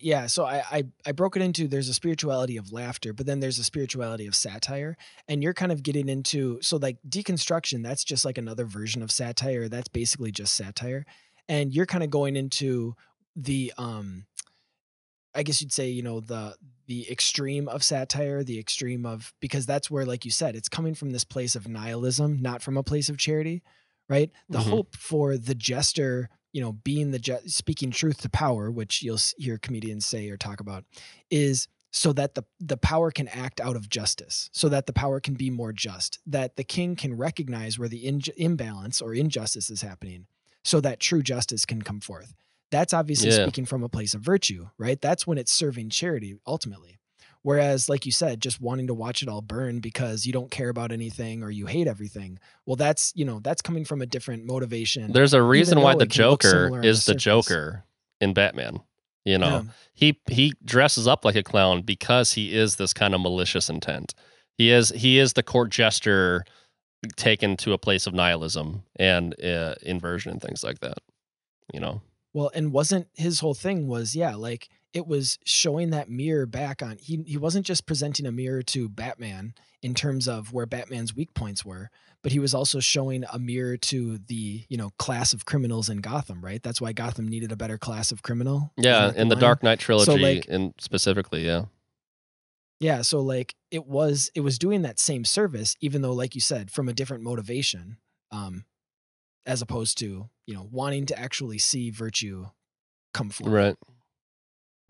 yeah, 0.00 0.26
so 0.26 0.44
I, 0.46 0.62
I 0.70 0.84
I 1.06 1.12
broke 1.12 1.36
it 1.36 1.42
into 1.42 1.68
there's 1.68 1.88
a 1.90 1.94
spirituality 1.94 2.56
of 2.56 2.72
laughter, 2.72 3.12
but 3.12 3.26
then 3.26 3.40
there's 3.40 3.58
a 3.58 3.64
spirituality 3.64 4.26
of 4.26 4.34
satire, 4.34 4.96
and 5.28 5.42
you're 5.42 5.52
kind 5.54 5.70
of 5.70 5.82
getting 5.82 6.08
into 6.08 6.60
so 6.62 6.78
like 6.78 6.96
deconstruction. 7.06 7.82
That's 7.82 8.02
just 8.04 8.24
like 8.24 8.38
another 8.38 8.64
version 8.64 9.02
of 9.02 9.10
satire. 9.10 9.68
That's 9.68 9.88
basically 9.88 10.32
just 10.32 10.54
satire, 10.54 11.04
and 11.48 11.74
you're 11.74 11.86
kind 11.86 12.02
of 12.02 12.08
going 12.10 12.36
into 12.36 12.94
the 13.36 13.72
um, 13.76 14.26
I 15.34 15.42
guess 15.42 15.60
you'd 15.60 15.72
say 15.72 15.88
you 15.88 16.02
know 16.02 16.20
the 16.20 16.56
the 16.86 17.10
extreme 17.10 17.68
of 17.68 17.84
satire, 17.84 18.42
the 18.42 18.58
extreme 18.58 19.06
of 19.06 19.32
because 19.40 19.66
that's 19.66 19.90
where 19.90 20.04
like 20.04 20.24
you 20.24 20.30
said, 20.30 20.56
it's 20.56 20.68
coming 20.68 20.94
from 20.94 21.10
this 21.10 21.24
place 21.24 21.54
of 21.54 21.68
nihilism, 21.68 22.42
not 22.42 22.62
from 22.62 22.76
a 22.76 22.82
place 22.82 23.08
of 23.08 23.16
charity, 23.18 23.62
right? 24.08 24.30
The 24.48 24.58
Mhm. 24.58 24.70
hope 24.70 24.96
for 24.96 25.36
the 25.36 25.54
jester 25.54 26.30
you 26.52 26.60
know, 26.60 26.72
being 26.72 27.10
the 27.10 27.18
je- 27.18 27.46
speaking 27.46 27.90
truth 27.90 28.20
to 28.22 28.28
power, 28.28 28.70
which 28.70 29.02
you'll 29.02 29.18
hear 29.38 29.58
comedians 29.58 30.06
say 30.06 30.28
or 30.28 30.36
talk 30.36 30.60
about, 30.60 30.84
is 31.30 31.68
so 31.92 32.12
that 32.12 32.34
the 32.36 32.44
the 32.60 32.76
power 32.76 33.10
can 33.10 33.26
act 33.28 33.60
out 33.60 33.74
of 33.76 33.88
justice, 33.88 34.48
so 34.52 34.68
that 34.68 34.86
the 34.86 34.92
power 34.92 35.18
can 35.20 35.34
be 35.34 35.50
more 35.50 35.72
just, 35.72 36.20
that 36.26 36.54
the 36.56 36.62
king 36.64 36.94
can 36.94 37.16
recognize 37.16 37.78
where 37.78 37.88
the 37.88 38.04
inj- 38.04 38.28
imbalance 38.36 39.00
or 39.02 39.12
injustice 39.14 39.70
is 39.70 39.82
happening, 39.82 40.26
so 40.62 40.80
that 40.80 41.00
true 41.00 41.22
justice 41.22 41.66
can 41.66 41.82
come 41.82 42.00
forth. 42.00 42.32
That's 42.70 42.94
obviously 42.94 43.30
Yeah. 43.30 43.42
speaking 43.42 43.64
from 43.66 43.82
a 43.82 43.88
place 43.88 44.14
of 44.14 44.20
virtue, 44.20 44.68
right? 44.78 45.00
That's 45.00 45.26
when 45.26 45.36
it's 45.38 45.50
serving 45.50 45.90
charity 45.90 46.36
ultimately. 46.46 46.99
Whereas, 47.42 47.88
like 47.88 48.04
you 48.04 48.12
said, 48.12 48.42
just 48.42 48.60
wanting 48.60 48.88
to 48.88 48.94
watch 48.94 49.22
it 49.22 49.28
all 49.28 49.40
burn 49.40 49.80
because 49.80 50.26
you 50.26 50.32
don't 50.32 50.50
care 50.50 50.68
about 50.68 50.92
anything 50.92 51.42
or 51.42 51.50
you 51.50 51.66
hate 51.66 51.86
everything. 51.86 52.38
Well, 52.66 52.76
that's 52.76 53.12
you 53.16 53.24
know 53.24 53.40
that's 53.40 53.62
coming 53.62 53.84
from 53.84 54.02
a 54.02 54.06
different 54.06 54.44
motivation. 54.44 55.12
There's 55.12 55.32
a 55.32 55.42
reason 55.42 55.80
why 55.80 55.94
the 55.94 56.04
it 56.04 56.10
can 56.10 56.28
look 56.28 56.42
Joker 56.42 56.82
is 56.82 57.06
the 57.06 57.14
the. 57.14 57.18
Joker 57.18 57.84
in 58.20 58.34
Batman. 58.34 58.80
You 59.24 59.38
know, 59.38 59.48
Yeah. 59.48 59.62
he 59.94 60.20
he 60.30 60.54
dresses 60.64 61.06
up 61.06 61.24
like 61.24 61.36
a 61.36 61.42
clown 61.42 61.82
because 61.82 62.32
he 62.34 62.54
is 62.54 62.76
this 62.76 62.92
kind 62.92 63.14
of 63.14 63.20
malicious 63.20 63.68
intent. 63.70 64.14
He 64.58 64.70
is 64.70 64.90
he 64.90 65.18
is 65.18 65.32
the 65.34 65.42
court 65.42 65.70
jester 65.70 66.44
taken 67.16 67.56
to 67.58 67.72
a 67.72 67.78
place 67.78 68.06
of 68.06 68.12
nihilism 68.12 68.82
and 68.96 69.34
uh, 69.42 69.74
inversion 69.82 70.32
and 70.32 70.42
things 70.42 70.62
like 70.62 70.80
that. 70.80 70.98
You 71.72 71.80
know, 71.80 72.02
Well, 72.34 72.50
and 72.54 72.72
wasn't 72.72 73.08
his 73.14 73.40
whole 73.40 73.54
thing 73.54 73.88
was 73.88 74.14
yeah, 74.14 74.34
like 74.34 74.68
it 74.92 75.06
was 75.06 75.38
showing 75.44 75.90
that 75.90 76.10
mirror 76.10 76.46
back 76.46 76.82
on. 76.82 76.96
He 76.98 77.22
he 77.26 77.36
wasn't 77.36 77.66
just 77.66 77.86
presenting 77.86 78.26
a 78.26 78.32
mirror 78.32 78.62
to 78.64 78.88
Batman 78.88 79.54
in 79.82 79.94
terms 79.94 80.28
of 80.28 80.52
where 80.52 80.66
Batman's 80.66 81.14
weak 81.14 81.32
points 81.32 81.64
were, 81.64 81.90
but 82.22 82.32
he 82.32 82.38
was 82.38 82.54
also 82.54 82.80
showing 82.80 83.24
a 83.32 83.38
mirror 83.38 83.76
to 83.76 84.18
the 84.18 84.64
you 84.68 84.76
know 84.76 84.90
class 84.98 85.32
of 85.32 85.44
criminals 85.44 85.88
in 85.88 85.98
Gotham. 85.98 86.44
Right. 86.44 86.62
That's 86.62 86.80
why 86.80 86.92
Gotham 86.92 87.28
needed 87.28 87.52
a 87.52 87.56
better 87.56 87.78
class 87.78 88.10
of 88.12 88.22
criminal. 88.22 88.72
Yeah, 88.76 89.12
in 89.14 89.28
the 89.28 89.36
line? 89.36 89.40
Dark 89.42 89.62
Knight 89.62 89.78
trilogy, 89.78 90.06
so 90.10 90.16
like- 90.16 90.46
and 90.48 90.74
specifically, 90.78 91.46
yeah, 91.46 91.66
Yeah. 92.80 93.02
So 93.02 93.20
like 93.20 93.54
it 93.70 93.86
was 93.86 94.30
it 94.34 94.40
was 94.40 94.58
doing 94.58 94.82
that 94.82 94.98
same 94.98 95.24
service, 95.24 95.76
even 95.80 96.02
though 96.02 96.12
like 96.12 96.34
you 96.34 96.40
said, 96.40 96.70
from 96.70 96.88
a 96.88 96.92
different 96.92 97.22
motivation, 97.22 97.98
um, 98.32 98.64
as 99.46 99.62
opposed 99.62 99.98
to 99.98 100.28
you 100.46 100.54
know 100.54 100.66
wanting 100.70 101.06
to 101.06 101.18
actually 101.18 101.58
see 101.58 101.90
virtue 101.90 102.46
come 103.14 103.30
forth. 103.30 103.52
right. 103.52 103.76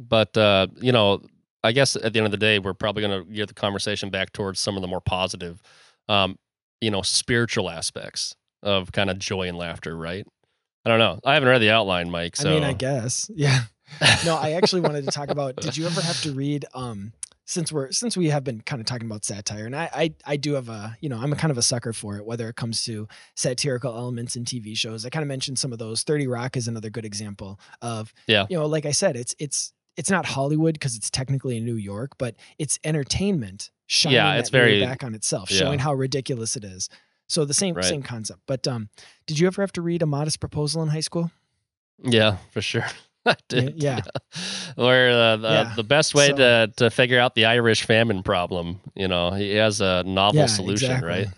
But 0.01 0.37
uh, 0.37 0.69
you 0.81 0.93
know, 0.93 1.23
I 1.63 1.73
guess 1.73 1.95
at 1.97 2.13
the 2.13 2.19
end 2.19 2.27
of 2.27 2.33
the 2.33 2.39
day, 2.39 2.59
we're 2.59 2.75
probably 2.75 3.03
going 3.03 3.25
to 3.25 3.33
get 3.33 3.49
the 3.49 3.55
conversation 3.55 4.11
back 4.11 4.33
towards 4.33 4.59
some 4.59 4.77
of 4.77 4.83
the 4.83 4.89
more 4.89 5.01
positive, 5.01 5.63
um, 6.09 6.39
you 6.81 6.91
know, 6.91 7.03
spiritual 7.03 7.69
aspects 7.69 8.35
of 8.63 8.93
kind 8.93 9.11
of 9.11 9.19
joy 9.19 9.49
and 9.49 9.59
laughter, 9.59 9.97
right? 9.97 10.27
I 10.85 10.89
don't 10.89 10.99
know. 10.99 11.21
I 11.25 11.35
haven't 11.35 11.49
read 11.49 11.61
the 11.61 11.71
outline, 11.71 12.11
Mike. 12.11 12.37
So 12.37 12.51
I 12.51 12.55
mean, 12.55 12.65
I 12.65 12.73
guess. 12.73 13.31
Yeah. 13.41 13.63
No, 14.25 14.37
I 14.37 14.53
actually 14.53 14.83
wanted 14.83 15.05
to 15.05 15.11
talk 15.11 15.31
about 15.31 15.57
did 15.57 15.77
you 15.77 15.85
ever 15.85 16.01
have 16.01 16.23
to 16.23 16.33
read 16.33 16.65
um 16.75 17.13
since 17.45 17.73
we're 17.73 17.91
since 17.91 18.17
we 18.17 18.29
have 18.31 18.45
been 18.45 18.61
kind 18.61 18.79
of 18.79 18.87
talking 18.87 19.07
about 19.07 19.25
satire, 19.25 19.67
and 19.67 19.75
I, 19.75 19.91
I 19.93 20.15
I 20.25 20.37
do 20.37 20.55
have 20.55 20.69
a 20.69 20.97
you 21.01 21.09
know 21.09 21.19
I'm 21.19 21.33
a 21.33 21.37
kind 21.37 21.51
of 21.51 21.59
a 21.59 21.63
sucker 21.63 21.93
for 21.93 22.17
it, 22.17 22.25
whether 22.25 22.49
it 22.49 22.55
comes 22.55 22.85
to 22.85 23.09
satirical 23.35 23.93
elements 23.93 24.37
in 24.37 24.45
TV 24.45 24.77
shows. 24.77 25.05
I 25.05 25.11
kind 25.11 25.25
of 25.25 25.29
mentioned 25.29 25.59
some 25.59 25.73
of 25.73 25.81
those. 25.81 26.05
Thirty 26.05 26.29
Rock 26.29 26.57
is 26.57 26.69
another 26.69 26.89
good 26.89 27.05
example 27.05 27.59
of 27.83 28.15
Yeah. 28.29 28.47
You 28.49 28.59
know, 28.59 28.67
like 28.67 28.87
I 28.87 28.93
said, 28.93 29.17
it's 29.17 29.35
it's 29.41 29.73
it's 30.01 30.11
not 30.11 30.25
Hollywood 30.27 30.75
because 30.75 30.97
it's 30.97 31.11
technically 31.11 31.57
in 31.59 31.65
New 31.65 31.77
York, 31.93 32.11
but 32.19 32.35
it's 32.59 32.79
entertainment. 32.85 33.71
Shining 33.87 34.17
Yeah, 34.17 34.35
it's 34.41 34.51
very- 34.51 34.81
back 34.81 35.03
on 35.05 35.15
itself, 35.15 35.51
yeah. 35.51 35.59
showing 35.59 35.79
how 35.81 35.93
ridiculous 35.95 36.57
it 36.57 36.65
is. 36.65 36.89
So 37.29 37.45
the 37.45 37.55
same 37.55 37.75
Right. 37.75 37.85
same 37.85 38.03
concept. 38.03 38.41
But 38.47 38.67
um, 38.67 38.89
did 39.27 39.39
you 39.39 39.47
ever 39.47 39.63
have 39.63 39.73
to 39.73 39.83
read 39.83 40.03
a 40.03 40.07
modest 40.07 40.41
proposal 40.41 40.83
in 40.83 40.89
high 40.89 41.01
school? 41.11 41.31
Yeah, 42.03 42.39
for 42.53 42.63
sure. 42.63 42.87
I 43.27 43.31
Yeah, 43.31 43.61
did. 43.61 43.83
yeah. 43.83 44.01
Where 44.77 45.11
uh, 45.11 45.37
the 45.37 45.49
Yeah, 45.49 45.73
the 45.77 45.85
best 45.85 46.15
way 46.15 46.29
so- 46.29 46.37
to 46.37 46.73
to 46.77 46.91
figure 46.91 47.21
out 47.21 47.35
the 47.35 47.45
Irish 47.45 47.83
famine 47.85 48.23
problem, 48.23 48.81
you 48.95 49.07
know, 49.09 49.33
he 49.33 49.55
has 49.57 49.81
a 49.81 50.03
novel 50.05 50.41
yeah, 50.41 50.47
solution, 50.47 50.91
exactly. 50.93 51.09
right? 51.11 51.29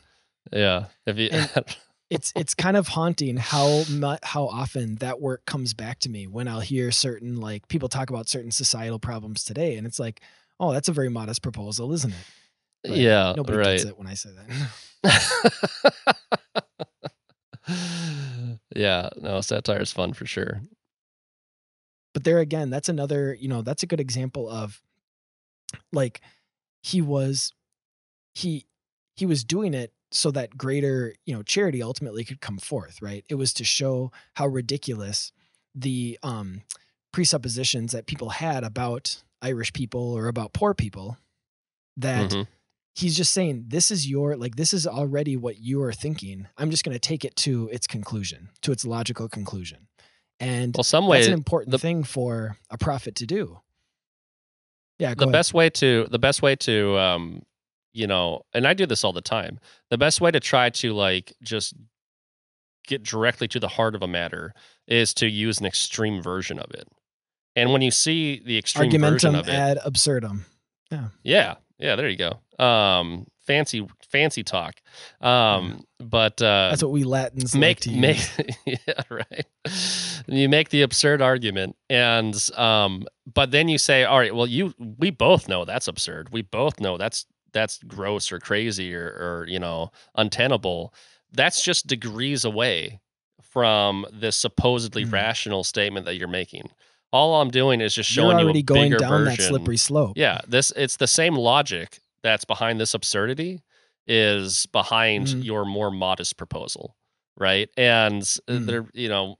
Yeah. 0.52 0.84
If 1.06 1.18
you 1.18 1.28
And- 1.32 1.50
it's 2.12 2.30
it's 2.36 2.52
kind 2.54 2.76
of 2.76 2.88
haunting 2.88 3.38
how 3.38 3.84
how 4.22 4.46
often 4.46 4.96
that 4.96 5.20
work 5.20 5.46
comes 5.46 5.72
back 5.72 5.98
to 6.00 6.10
me 6.10 6.26
when 6.26 6.46
I'll 6.46 6.60
hear 6.60 6.90
certain 6.90 7.40
like 7.40 7.68
people 7.68 7.88
talk 7.88 8.10
about 8.10 8.28
certain 8.28 8.50
societal 8.50 8.98
problems 8.98 9.44
today, 9.44 9.76
and 9.76 9.86
it's 9.86 9.98
like, 9.98 10.20
oh, 10.60 10.72
that's 10.72 10.88
a 10.88 10.92
very 10.92 11.08
modest 11.08 11.42
proposal, 11.42 11.90
isn't 11.92 12.10
it? 12.12 12.26
But 12.84 12.96
yeah, 12.98 13.32
Nobody 13.34 13.56
right. 13.56 13.78
gets 13.78 13.84
it 13.84 13.96
when 13.96 14.06
I 14.08 14.14
say 14.14 14.30
that. 15.02 16.06
yeah, 18.76 19.08
no, 19.20 19.40
satire 19.40 19.80
is 19.80 19.92
fun 19.92 20.12
for 20.12 20.26
sure. 20.26 20.60
but 22.12 22.24
there 22.24 22.40
again, 22.40 22.68
that's 22.68 22.90
another 22.90 23.34
you 23.40 23.48
know 23.48 23.62
that's 23.62 23.82
a 23.82 23.86
good 23.86 24.00
example 24.00 24.50
of 24.50 24.82
like 25.92 26.20
he 26.82 27.00
was 27.00 27.54
he 28.34 28.66
he 29.16 29.24
was 29.24 29.44
doing 29.44 29.72
it 29.72 29.92
so 30.14 30.30
that 30.30 30.56
greater 30.56 31.14
you 31.24 31.34
know 31.34 31.42
charity 31.42 31.82
ultimately 31.82 32.24
could 32.24 32.40
come 32.40 32.58
forth 32.58 33.00
right 33.02 33.24
it 33.28 33.34
was 33.36 33.52
to 33.52 33.64
show 33.64 34.12
how 34.34 34.46
ridiculous 34.46 35.32
the 35.74 36.18
um 36.22 36.62
presuppositions 37.12 37.92
that 37.92 38.06
people 38.06 38.30
had 38.30 38.64
about 38.64 39.22
irish 39.40 39.72
people 39.72 40.12
or 40.12 40.28
about 40.28 40.52
poor 40.52 40.74
people 40.74 41.16
that 41.96 42.30
Mhm. 42.30 42.46
he's 42.94 43.16
just 43.16 43.32
saying 43.32 43.64
this 43.68 43.90
is 43.90 44.08
your 44.08 44.36
like 44.36 44.56
this 44.56 44.72
is 44.72 44.86
already 44.86 45.36
what 45.36 45.58
you 45.58 45.82
are 45.82 45.92
thinking 45.92 46.48
i'm 46.58 46.70
just 46.70 46.84
going 46.84 46.94
to 46.94 46.98
take 47.08 47.24
it 47.24 47.34
to 47.36 47.68
its 47.72 47.86
conclusion 47.86 48.48
to 48.62 48.72
its 48.72 48.84
logical 48.84 49.28
conclusion 49.28 49.88
and 50.40 50.74
Well, 50.76 50.84
some 50.84 51.04
that's 51.08 51.26
way 51.26 51.26
an 51.26 51.32
important 51.34 51.70
the- 51.72 51.78
thing 51.78 52.02
for 52.04 52.56
a 52.70 52.78
prophet 52.78 53.14
to 53.16 53.26
do 53.26 53.60
yeah 54.98 55.14
go 55.14 55.20
the 55.20 55.24
ahead. 55.26 55.32
best 55.32 55.54
way 55.54 55.70
to 55.70 56.06
the 56.10 56.18
best 56.18 56.42
way 56.42 56.56
to 56.56 56.98
um 56.98 57.42
you 57.92 58.06
know 58.06 58.42
and 58.54 58.66
i 58.66 58.74
do 58.74 58.86
this 58.86 59.04
all 59.04 59.12
the 59.12 59.20
time 59.20 59.58
the 59.90 59.98
best 59.98 60.20
way 60.20 60.30
to 60.30 60.40
try 60.40 60.70
to 60.70 60.92
like 60.92 61.34
just 61.42 61.74
get 62.86 63.02
directly 63.02 63.48
to 63.48 63.60
the 63.60 63.68
heart 63.68 63.94
of 63.94 64.02
a 64.02 64.08
matter 64.08 64.54
is 64.86 65.14
to 65.14 65.28
use 65.28 65.60
an 65.60 65.66
extreme 65.66 66.22
version 66.22 66.58
of 66.58 66.70
it. 66.72 66.88
And 67.54 67.72
when 67.72 67.82
you 67.82 67.90
see 67.90 68.42
the 68.44 68.58
extreme 68.58 68.90
version 68.90 69.04
argumentum 69.04 69.34
of 69.34 69.48
it 69.48 69.52
ad 69.52 69.78
absurdum. 69.84 70.44
Yeah. 70.90 71.08
Yeah. 71.22 71.54
Yeah. 71.78 71.96
there 71.96 72.08
you 72.08 72.16
go. 72.16 72.64
Um 72.64 73.26
fancy 73.46 73.86
fancy 74.10 74.42
talk. 74.42 74.80
Um 75.20 75.84
but 75.98 76.40
uh 76.40 76.68
that's 76.70 76.82
what 76.82 76.92
we 76.92 77.04
latins 77.04 77.54
make 77.54 77.78
like 77.78 77.80
to 77.80 77.90
make 77.90 78.56
yeah 78.66 79.02
right. 79.10 79.46
You 80.26 80.48
make 80.48 80.70
the 80.70 80.82
absurd 80.82 81.20
argument 81.20 81.76
and 81.90 82.34
um 82.56 83.04
but 83.32 83.50
then 83.50 83.68
you 83.68 83.78
say 83.78 84.04
all 84.04 84.18
right 84.18 84.34
well 84.34 84.46
you 84.46 84.74
we 84.78 85.10
both 85.10 85.48
know 85.48 85.64
that's 85.64 85.88
absurd. 85.88 86.32
We 86.32 86.42
both 86.42 86.80
know 86.80 86.96
that's 86.96 87.26
that's 87.52 87.78
gross 87.84 88.32
or 88.32 88.38
crazy 88.38 88.94
or 88.94 89.06
or 89.08 89.46
you 89.48 89.58
know 89.58 89.90
untenable 90.16 90.92
that's 91.32 91.62
just 91.62 91.86
degrees 91.86 92.44
away 92.44 93.00
from 93.42 94.06
this 94.12 94.36
supposedly 94.36 95.04
Mhm. 95.04 95.12
rational 95.12 95.64
statement 95.64 96.06
that 96.06 96.16
you're 96.16 96.28
making 96.28 96.68
all 97.12 97.40
i'm 97.40 97.50
doing 97.50 97.80
is 97.80 97.94
just 97.94 98.10
showing 98.10 98.38
you're 98.38 98.40
you 98.40 98.44
already 98.46 98.60
a 98.60 98.62
going 98.62 98.90
bigger 98.90 98.98
down 98.98 99.10
version 99.10 99.36
that 99.36 99.48
slippery 99.48 99.76
slope 99.76 100.16
yeah, 100.16 100.40
this 100.46 100.72
it's 100.76 100.96
the 100.96 101.06
same 101.06 101.34
logic 101.34 102.00
that's 102.22 102.44
behind 102.44 102.78
this 102.80 102.94
absurdity 102.94 103.62
is 104.06 104.66
behind 104.66 105.26
Mhm. 105.26 105.44
your 105.44 105.64
more 105.64 105.90
modest 105.90 106.36
proposal, 106.36 106.96
right? 107.38 107.68
And 107.76 108.22
uh, 108.48 108.52
Mm. 108.52 108.66
there, 108.66 108.86
you 108.92 109.08
know, 109.08 109.36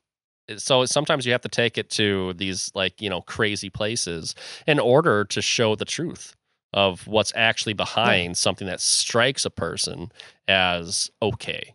so 0.57 0.85
sometimes 0.87 1.27
you 1.27 1.33
have 1.33 1.41
to 1.43 1.49
take 1.49 1.77
it 1.79 1.91
to 1.91 2.33
these 2.35 2.71
like 2.75 3.01
you 3.03 3.11
know 3.11 3.21
crazy 3.23 3.71
places 3.71 4.35
in 4.67 4.79
order 4.79 5.25
to 5.27 5.43
show 5.43 5.75
the 5.75 5.85
truth 5.85 6.35
of 6.73 7.07
what's 7.07 7.33
actually 7.37 7.75
behind 7.75 8.37
something 8.37 8.67
that 8.67 8.81
strikes 8.81 9.45
a 9.45 9.51
person 9.51 10.11
as 10.49 11.11
okay 11.21 11.75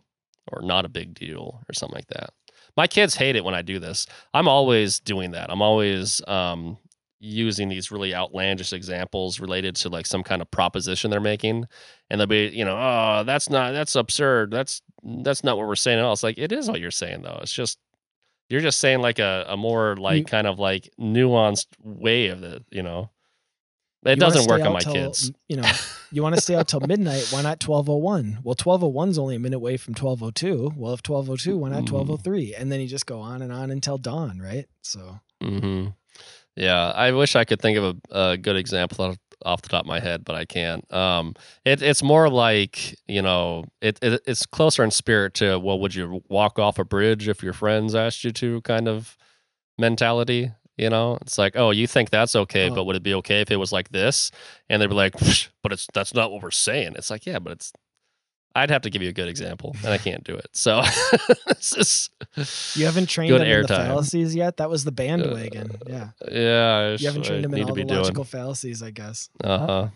or 0.50 0.62
not 0.62 0.84
a 0.84 0.88
big 0.88 1.14
deal 1.14 1.62
or 1.68 1.72
something 1.72 1.94
like 1.94 2.08
that. 2.08 2.30
My 2.76 2.86
kids 2.86 3.14
hate 3.16 3.36
it 3.36 3.44
when 3.44 3.54
I 3.54 3.62
do 3.62 3.78
this. 3.78 4.06
I'm 4.32 4.48
always 4.48 5.00
doing 5.00 5.32
that. 5.32 5.50
I'm 5.50 5.62
always 5.62 6.22
um, 6.28 6.78
using 7.20 7.68
these 7.68 7.90
really 7.90 8.14
outlandish 8.14 8.72
examples 8.72 9.40
related 9.40 9.74
to 9.76 9.88
like 9.88 10.06
some 10.06 10.22
kind 10.22 10.40
of 10.40 10.50
proposition 10.50 11.10
they're 11.10 11.20
making, 11.20 11.66
and 12.08 12.20
they'll 12.20 12.26
be, 12.26 12.48
you 12.48 12.64
know, 12.64 12.76
oh, 12.76 13.24
that's 13.24 13.50
not 13.50 13.72
that's 13.72 13.96
absurd. 13.96 14.50
That's 14.50 14.82
that's 15.02 15.42
not 15.42 15.56
what 15.56 15.66
we're 15.66 15.76
saying 15.76 15.98
at 15.98 16.04
all. 16.04 16.12
It's 16.12 16.22
like 16.22 16.38
it 16.38 16.52
is 16.52 16.68
what 16.68 16.80
you're 16.80 16.90
saying 16.90 17.22
though. 17.22 17.38
It's 17.42 17.52
just 17.52 17.78
you're 18.48 18.60
just 18.60 18.78
saying 18.78 19.00
like 19.00 19.18
a, 19.18 19.44
a 19.48 19.56
more 19.56 19.96
like 19.96 20.26
kind 20.26 20.46
of 20.46 20.58
like 20.58 20.88
nuanced 21.00 21.66
way 21.82 22.28
of 22.28 22.42
it, 22.42 22.64
you 22.70 22.82
know. 22.82 23.10
It 24.04 24.10
You 24.10 24.16
doesn't 24.16 24.48
work 24.48 24.64
on 24.64 24.72
my 24.72 24.80
till, 24.80 24.92
kids. 24.92 25.32
You 25.48 25.56
know, 25.56 25.70
you 26.10 26.22
want 26.22 26.34
to 26.36 26.40
stay 26.40 26.54
out 26.54 26.68
till 26.68 26.80
midnight. 26.80 27.24
Why 27.30 27.42
not 27.42 27.60
twelve 27.60 27.90
oh 27.90 27.96
one? 27.96 28.38
Well, 28.42 28.54
twelve 28.54 28.82
oh 28.84 28.88
one's 28.88 29.18
only 29.18 29.36
a 29.36 29.38
minute 29.38 29.56
away 29.56 29.76
from 29.76 29.94
twelve 29.94 30.22
oh 30.22 30.30
two. 30.30 30.72
Well, 30.76 30.94
if 30.94 31.02
twelve 31.02 31.28
oh 31.28 31.36
two, 31.36 31.58
why 31.58 31.70
not 31.70 31.82
Mm. 31.84 31.88
twelve 31.88 32.10
oh 32.10 32.16
three? 32.16 32.54
And 32.54 32.70
then 32.70 32.80
you 32.80 32.86
just 32.86 33.06
go 33.06 33.20
on 33.20 33.42
and 33.42 33.52
on 33.52 33.70
until 33.70 33.98
dawn, 33.98 34.38
right? 34.38 34.66
So 34.82 35.18
hmm 35.42 35.88
Yeah, 36.56 36.90
I 36.90 37.12
wish 37.12 37.36
I 37.36 37.44
could 37.44 37.60
think 37.60 37.76
of 37.78 37.84
a, 38.10 38.18
a 38.30 38.36
good 38.36 38.56
example 38.56 39.04
off, 39.04 39.16
off 39.44 39.62
the 39.62 39.68
top 39.68 39.82
of 39.82 39.86
my 39.86 40.00
head, 40.00 40.24
but 40.24 40.34
I 40.34 40.44
can't. 40.44 40.90
Um, 40.92 41.34
it, 41.64 41.82
it's 41.82 42.02
more 42.02 42.28
like 42.30 42.96
you 43.06 43.20
know, 43.22 43.64
it, 43.82 43.98
it 44.00 44.20
it's 44.26 44.46
closer 44.46 44.82
in 44.84 44.90
spirit 44.90 45.34
to 45.34 45.58
well, 45.58 45.78
would 45.80 45.94
you 45.94 46.22
walk 46.28 46.58
off 46.58 46.78
a 46.78 46.84
bridge 46.84 47.28
if 47.28 47.42
your 47.42 47.52
friends 47.52 47.94
asked 47.94 48.24
you 48.24 48.30
to? 48.32 48.60
Kind 48.62 48.88
of 48.88 49.16
mentality. 49.78 50.50
You 50.78 50.90
know, 50.90 51.18
it's 51.22 51.36
like, 51.38 51.56
oh, 51.56 51.70
you 51.72 51.86
think 51.88 52.10
that's 52.10 52.36
okay, 52.36 52.70
Oh. 52.70 52.74
but 52.74 52.84
would 52.84 52.94
it 52.96 53.02
be 53.02 53.14
okay 53.14 53.40
if 53.40 53.50
it 53.50 53.56
was 53.56 53.72
like 53.72 53.88
this? 53.90 54.30
And 54.70 54.80
they'd 54.80 54.86
be 54.86 54.94
like, 54.94 55.14
but 55.62 55.72
it's 55.72 55.88
that's 55.92 56.14
not 56.14 56.30
what 56.30 56.42
we're 56.42 56.50
saying. 56.52 56.92
It's 56.96 57.10
like, 57.10 57.26
yeah, 57.26 57.38
but 57.40 57.52
it's. 57.52 57.72
I'd 58.54 58.70
have 58.70 58.82
to 58.82 58.90
give 58.90 59.02
you 59.02 59.10
a 59.10 59.12
good 59.12 59.28
example, 59.28 59.76
and 59.84 59.92
I 59.92 59.98
can't 59.98 60.24
do 60.24 60.34
it. 60.34 60.46
So, 60.52 60.82
this 61.48 61.76
is 61.76 62.10
you 62.74 62.86
haven't 62.86 63.08
trained 63.08 63.32
them 63.34 63.42
in 63.42 63.62
the 63.62 63.68
fallacies 63.68 64.34
yet. 64.34 64.56
That 64.56 64.68
was 64.70 64.84
the 64.84 64.90
bandwagon. 64.90 65.72
yeah, 65.86 66.08
yeah. 66.30 66.76
I 66.76 66.90
you 66.94 67.06
haven't 67.06 67.22
trained 67.24 67.44
I 67.44 67.48
them 67.48 67.54
in 67.54 67.60
all 67.62 67.66
the 67.68 67.72
be 67.74 67.84
doing. 67.84 68.00
logical 68.00 68.24
fallacies, 68.24 68.82
I 68.82 68.90
guess. 68.90 69.28
Uh 69.44 69.58
huh. 69.58 69.88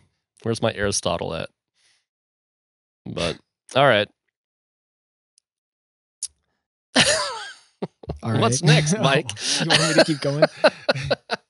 Where's 0.43 0.61
my 0.63 0.73
Aristotle 0.75 1.35
at? 1.35 1.49
But 3.07 3.39
all 3.75 3.87
right. 3.87 4.09
All 8.23 8.33
right. 8.33 8.41
What's 8.41 8.63
next, 8.63 8.99
Mike? 9.01 9.31
you 9.61 9.69
want 9.69 9.89
me 9.89 9.95
to 9.95 10.05
keep 10.05 10.21
going? 10.21 10.45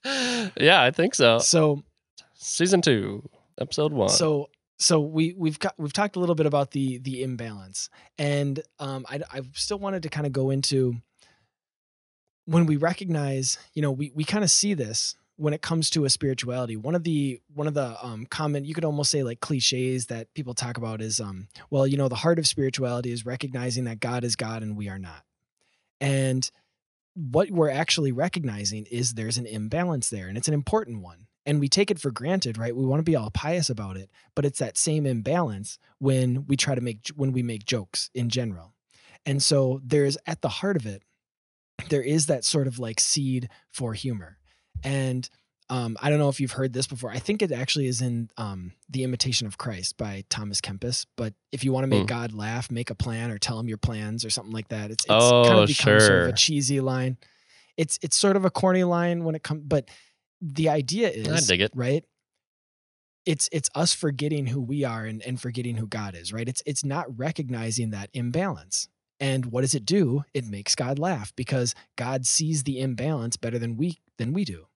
yeah, 0.57 0.83
I 0.83 0.91
think 0.91 1.15
so. 1.15 1.39
So 1.39 1.83
Season 2.35 2.81
two, 2.83 3.29
episode 3.61 3.93
one. 3.93 4.09
so 4.09 4.49
so 4.79 4.99
we 5.01 5.33
we've 5.39 5.59
got 5.61 5.75
we've 5.79 5.93
talked 5.93 6.17
a 6.17 6.19
little 6.21 6.35
bit 6.35 6.47
about 6.47 6.73
the 6.73 6.99
the 6.99 7.23
imbalance 7.23 7.89
and 8.19 8.61
um 8.81 9.07
i 9.09 9.21
i 9.33 9.41
still 9.55 9.79
wanted 9.79 10.03
to 10.03 10.09
kind 10.09 10.27
of 10.27 10.33
go 10.33 10.51
into 10.51 10.97
when 12.47 12.67
we 12.67 12.77
recognize 12.77 13.59
you 13.75 13.83
know 13.83 13.93
we 13.93 14.11
we 14.15 14.25
kind 14.25 14.43
of 14.43 14.51
see 14.51 14.75
this 14.75 15.15
when 15.37 15.55
it 15.55 15.63
comes 15.63 15.89
to 15.91 16.05
a 16.05 16.11
spirituality 16.11 16.77
one 16.77 16.97
of 16.97 17.05
the 17.05 17.41
one 17.55 17.69
of 17.69 17.75
the 17.75 17.95
um 18.05 18.27
common 18.27 18.65
you 18.65 18.75
could 18.75 18.85
almost 18.85 19.11
say 19.13 19.23
like 19.23 19.39
cliches 19.41 20.07
that 20.07 20.33
people 20.35 20.53
talk 20.55 20.77
about 20.77 21.01
is 21.01 21.21
um 21.21 21.47
well 21.71 21.87
you 21.87 21.97
know 21.97 22.09
the 22.09 22.17
heart 22.17 22.41
of 22.41 22.47
spirituality 22.47 23.13
is 23.13 23.25
recognizing 23.25 23.85
that 23.85 24.01
god 24.01 24.25
is 24.25 24.35
god 24.35 24.63
and 24.63 24.77
we 24.77 24.89
are 24.89 24.99
not 24.99 25.23
and 26.03 26.51
what 27.15 27.51
we're 27.51 27.71
actually 27.71 28.13
recognizing 28.13 28.87
is 28.91 29.15
there's 29.15 29.39
an 29.39 29.47
imbalance 29.47 30.11
there 30.11 30.29
and 30.29 30.37
it's 30.37 30.49
an 30.49 30.55
important 30.55 31.01
one 31.01 31.27
and 31.47 31.61
we 31.61 31.69
take 31.69 31.91
it 31.91 32.01
for 32.01 32.11
granted 32.11 32.59
right? 32.59 32.75
We 32.75 32.85
want 32.85 33.01
to 33.01 33.11
be 33.11 33.17
all 33.17 33.31
pious 33.31 33.71
about 33.71 33.97
it 33.97 34.11
but 34.35 34.45
it's 34.45 34.59
that 34.59 34.77
same 34.77 35.07
imbalance 35.07 35.79
when 35.99 36.47
we 36.47 36.57
try 36.57 36.75
to 36.75 36.81
make 36.81 37.09
when 37.15 37.33
we 37.33 37.43
make 37.43 37.65
jokes 37.65 38.11
in 38.15 38.29
general 38.29 38.75
and 39.25 39.43
so 39.43 39.81
there's 39.85 40.19
at 40.27 40.43
the 40.43 40.49
heart 40.49 40.77
of 40.77 40.87
it 40.87 41.03
there 41.89 42.03
is 42.03 42.27
that 42.27 42.45
sort 42.45 42.67
of 42.67 42.79
like 42.79 42.99
seed 43.01 43.49
for 43.71 43.95
humor 43.95 44.39
and 44.83 45.31
um, 45.71 45.97
I 46.03 46.11
don't 46.11 46.19
know 46.19 46.29
if 46.29 46.41
you've 46.41 46.53
heard 46.53 46.73
this 46.73 46.87
before. 46.87 47.11
I 47.11 47.19
think 47.19 47.41
it 47.43 47.51
actually 47.53 47.87
is 47.87 48.03
in 48.03 48.29
um, 48.37 48.73
The 48.91 49.05
Imitation 49.05 49.47
of 49.47 49.57
Christ 49.59 49.97
by 49.97 50.25
Thomas 50.29 50.61
Kempis. 50.61 51.07
But 51.17 51.35
if 51.51 51.65
you 51.65 51.73
want 51.73 51.85
to 51.85 51.89
make 51.89 52.01
Hmm. 52.03 52.07
God 52.07 52.33
laugh, 52.33 52.71
make 52.71 52.91
a 52.91 52.95
plan 52.95 53.31
or 53.31 53.39
tell 53.39 53.59
him 53.59 53.69
your 53.69 53.79
plans 53.79 54.25
or 54.25 54.31
something 54.31 54.53
like 54.53 54.69
that. 54.69 54.91
It's, 54.91 55.05
it's 55.05 55.11
Oh, 55.15 55.45
kind 55.47 55.59
of 55.61 55.67
become 55.69 56.01
sort 56.01 56.23
of 56.23 56.29
a 56.29 56.33
cheesy 56.33 56.81
line. 56.81 57.17
It's 57.77 57.99
it's 58.03 58.17
sort 58.17 58.37
of 58.37 58.45
a 58.45 58.51
corny 58.51 58.85
line 58.85 59.25
when 59.25 59.35
it 59.35 59.43
comes, 59.43 59.63
but 59.65 59.89
the 60.43 60.69
idea 60.69 61.09
is 61.09 61.29
I 61.29 61.41
dig 61.41 61.61
it. 61.63 61.73
right. 61.75 62.05
it's 63.25 63.49
it's 63.53 63.71
us 63.75 63.95
forgetting 63.95 64.47
who 64.47 64.61
we 64.61 64.85
are 64.85 65.05
and, 65.07 65.23
and 65.23 65.41
forgetting 65.41 65.77
who 65.77 65.87
God 65.87 66.15
is, 66.15 66.33
right? 66.33 66.49
It's 66.49 66.63
it's 66.67 66.85
not 66.85 67.07
recognizing 67.19 67.91
that 67.91 68.11
imbalance. 68.13 68.89
And 69.21 69.47
what 69.47 69.61
does 69.61 69.75
it 69.75 69.87
do? 69.87 70.25
It 70.35 70.45
makes 70.47 70.75
God 70.75 70.99
laugh 70.99 71.33
because 71.37 71.75
God 71.97 72.27
sees 72.27 72.65
the 72.65 72.81
imbalance 72.81 73.37
better 73.37 73.59
than 73.59 73.77
we 73.77 74.01
than 74.19 74.33
we 74.33 74.45
do. 74.45 74.67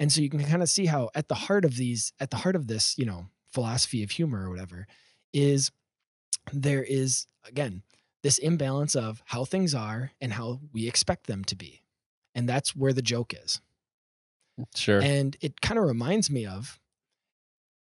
And 0.00 0.10
so 0.10 0.22
you 0.22 0.30
can 0.30 0.42
kind 0.42 0.62
of 0.62 0.70
see 0.70 0.86
how 0.86 1.10
at 1.14 1.28
the 1.28 1.34
heart 1.34 1.64
of 1.64 1.76
these, 1.76 2.12
at 2.18 2.30
the 2.30 2.38
heart 2.38 2.56
of 2.56 2.66
this, 2.66 2.96
you 2.98 3.04
know, 3.04 3.26
philosophy 3.52 4.02
of 4.02 4.10
humor 4.10 4.46
or 4.46 4.50
whatever, 4.50 4.86
is 5.32 5.70
there 6.52 6.82
is 6.82 7.26
again 7.46 7.82
this 8.22 8.38
imbalance 8.38 8.96
of 8.96 9.22
how 9.26 9.44
things 9.44 9.74
are 9.74 10.12
and 10.20 10.32
how 10.32 10.60
we 10.72 10.88
expect 10.88 11.26
them 11.26 11.44
to 11.44 11.54
be. 11.54 11.82
And 12.34 12.48
that's 12.48 12.74
where 12.74 12.92
the 12.92 13.02
joke 13.02 13.34
is. 13.34 13.60
Sure. 14.74 15.00
And 15.00 15.36
it 15.40 15.60
kind 15.60 15.78
of 15.78 15.84
reminds 15.84 16.30
me 16.30 16.46
of, 16.46 16.78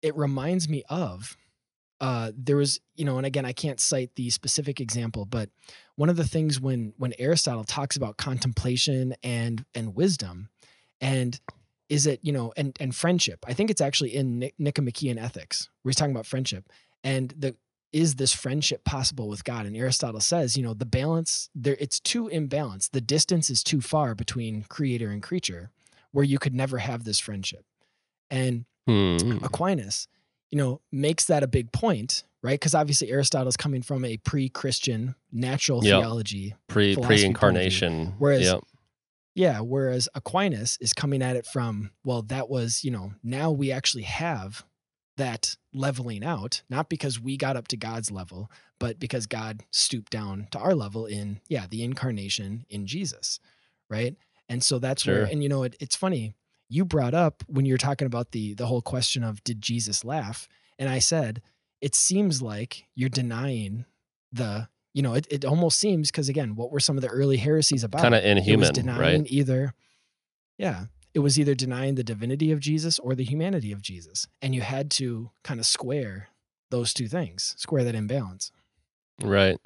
it 0.02 0.16
reminds 0.16 0.68
me 0.68 0.84
of, 0.88 1.36
uh, 2.00 2.30
there 2.36 2.56
was, 2.56 2.80
you 2.94 3.04
know, 3.04 3.16
and 3.16 3.26
again, 3.26 3.44
I 3.44 3.52
can't 3.52 3.80
cite 3.80 4.14
the 4.14 4.30
specific 4.30 4.80
example, 4.80 5.24
but 5.24 5.50
one 5.96 6.08
of 6.08 6.16
the 6.16 6.26
things 6.26 6.60
when 6.60 6.92
when 6.96 7.12
Aristotle 7.18 7.64
talks 7.64 7.96
about 7.96 8.16
contemplation 8.16 9.14
and 9.22 9.64
and 9.74 9.96
wisdom, 9.96 10.48
and 11.00 11.40
is 11.88 12.06
it, 12.06 12.20
you 12.22 12.32
know, 12.32 12.52
and 12.56 12.76
and 12.80 12.94
friendship. 12.94 13.44
I 13.48 13.54
think 13.54 13.70
it's 13.70 13.80
actually 13.80 14.14
in 14.14 14.38
Nic- 14.40 14.54
Nicomachean 14.58 15.18
Ethics 15.18 15.68
where 15.82 15.90
he's 15.90 15.96
talking 15.96 16.14
about 16.14 16.26
friendship 16.26 16.64
and 17.04 17.32
the 17.38 17.56
is 17.90 18.16
this 18.16 18.34
friendship 18.34 18.84
possible 18.84 19.28
with 19.28 19.44
God? 19.44 19.64
And 19.64 19.74
Aristotle 19.74 20.20
says, 20.20 20.56
you 20.58 20.62
know, 20.62 20.74
the 20.74 20.84
balance 20.84 21.48
there 21.54 21.76
it's 21.80 21.98
too 22.00 22.28
imbalanced. 22.32 22.90
The 22.90 23.00
distance 23.00 23.48
is 23.48 23.62
too 23.62 23.80
far 23.80 24.14
between 24.14 24.64
creator 24.68 25.08
and 25.10 25.22
creature 25.22 25.70
where 26.12 26.24
you 26.24 26.38
could 26.38 26.54
never 26.54 26.78
have 26.78 27.04
this 27.04 27.18
friendship. 27.18 27.64
And 28.30 28.64
Hmm. 28.86 29.38
Aquinas, 29.42 30.08
you 30.50 30.56
know, 30.58 30.80
makes 30.90 31.24
that 31.26 31.42
a 31.42 31.46
big 31.46 31.72
point, 31.72 32.24
right? 32.42 32.58
Because 32.58 32.74
obviously 32.74 33.10
Aristotle's 33.10 33.56
coming 33.56 33.82
from 33.82 34.02
a 34.04 34.16
pre-Christian 34.18 35.14
natural 35.30 35.84
Yep. 35.84 36.00
theology. 36.00 36.54
pre 36.68 36.96
pre-incarnation 36.96 38.14
Whereas- 38.18 38.42
Yep. 38.44 38.60
Yeah, 39.38 39.60
whereas 39.60 40.08
Aquinas 40.16 40.76
is 40.80 40.92
coming 40.92 41.22
at 41.22 41.36
it 41.36 41.46
from, 41.46 41.92
well, 42.02 42.22
that 42.22 42.50
was, 42.50 42.82
you 42.82 42.90
know, 42.90 43.12
now 43.22 43.52
we 43.52 43.70
actually 43.70 44.02
have 44.02 44.64
that 45.16 45.54
leveling 45.72 46.24
out, 46.24 46.62
not 46.68 46.88
because 46.88 47.20
we 47.20 47.36
got 47.36 47.56
up 47.56 47.68
to 47.68 47.76
God's 47.76 48.10
level, 48.10 48.50
but 48.80 48.98
because 48.98 49.28
God 49.28 49.62
stooped 49.70 50.10
down 50.10 50.48
to 50.50 50.58
our 50.58 50.74
level 50.74 51.06
in, 51.06 51.40
yeah, 51.48 51.66
the 51.70 51.84
incarnation 51.84 52.66
in 52.68 52.88
Jesus, 52.88 53.38
right? 53.88 54.16
And 54.48 54.64
so 54.64 54.80
that's 54.80 55.06
where, 55.06 55.22
and 55.30 55.40
you 55.40 55.48
know, 55.48 55.62
it, 55.62 55.76
it's 55.78 55.94
funny. 55.94 56.34
You 56.68 56.84
brought 56.84 57.14
up 57.14 57.44
when 57.46 57.64
you're 57.64 57.78
talking 57.78 58.06
about 58.06 58.32
the 58.32 58.54
the 58.54 58.66
whole 58.66 58.82
question 58.82 59.22
of 59.22 59.44
did 59.44 59.62
Jesus 59.62 60.04
laugh, 60.04 60.48
and 60.80 60.88
I 60.88 60.98
said 60.98 61.42
it 61.80 61.94
seems 61.94 62.42
like 62.42 62.86
you're 62.96 63.08
denying 63.08 63.84
the, 64.32 64.68
you 64.98 65.02
know, 65.02 65.14
it, 65.14 65.26
it 65.30 65.44
almost 65.44 65.78
seems 65.78 66.10
because 66.10 66.28
again, 66.28 66.56
what 66.56 66.72
were 66.72 66.80
some 66.80 66.96
of 66.98 67.02
the 67.02 67.08
early 67.08 67.36
heresies 67.36 67.84
about? 67.84 68.02
Kind 68.02 68.14
of 68.14 68.24
it 68.24 68.36
was 68.36 68.38
inhuman, 68.38 68.72
denying 68.72 69.22
right? 69.22 69.30
either 69.30 69.74
yeah 70.58 70.86
it 71.14 71.20
was 71.20 71.38
either 71.38 71.54
denying 71.54 71.94
the 71.94 72.02
divinity 72.04 72.50
of 72.50 72.58
jesus 72.58 72.98
or 72.98 73.14
the 73.14 73.24
humanity 73.24 73.70
of 73.70 73.80
jesus 73.80 74.26
and 74.42 74.54
you 74.54 74.60
had 74.60 74.90
to 74.90 75.30
kind 75.44 75.60
of 75.60 75.66
square 75.66 76.28
those 76.70 76.92
two 76.92 77.06
things 77.06 77.54
square 77.56 77.84
that 77.84 77.94
imbalance 77.94 78.50
Right. 79.22 79.58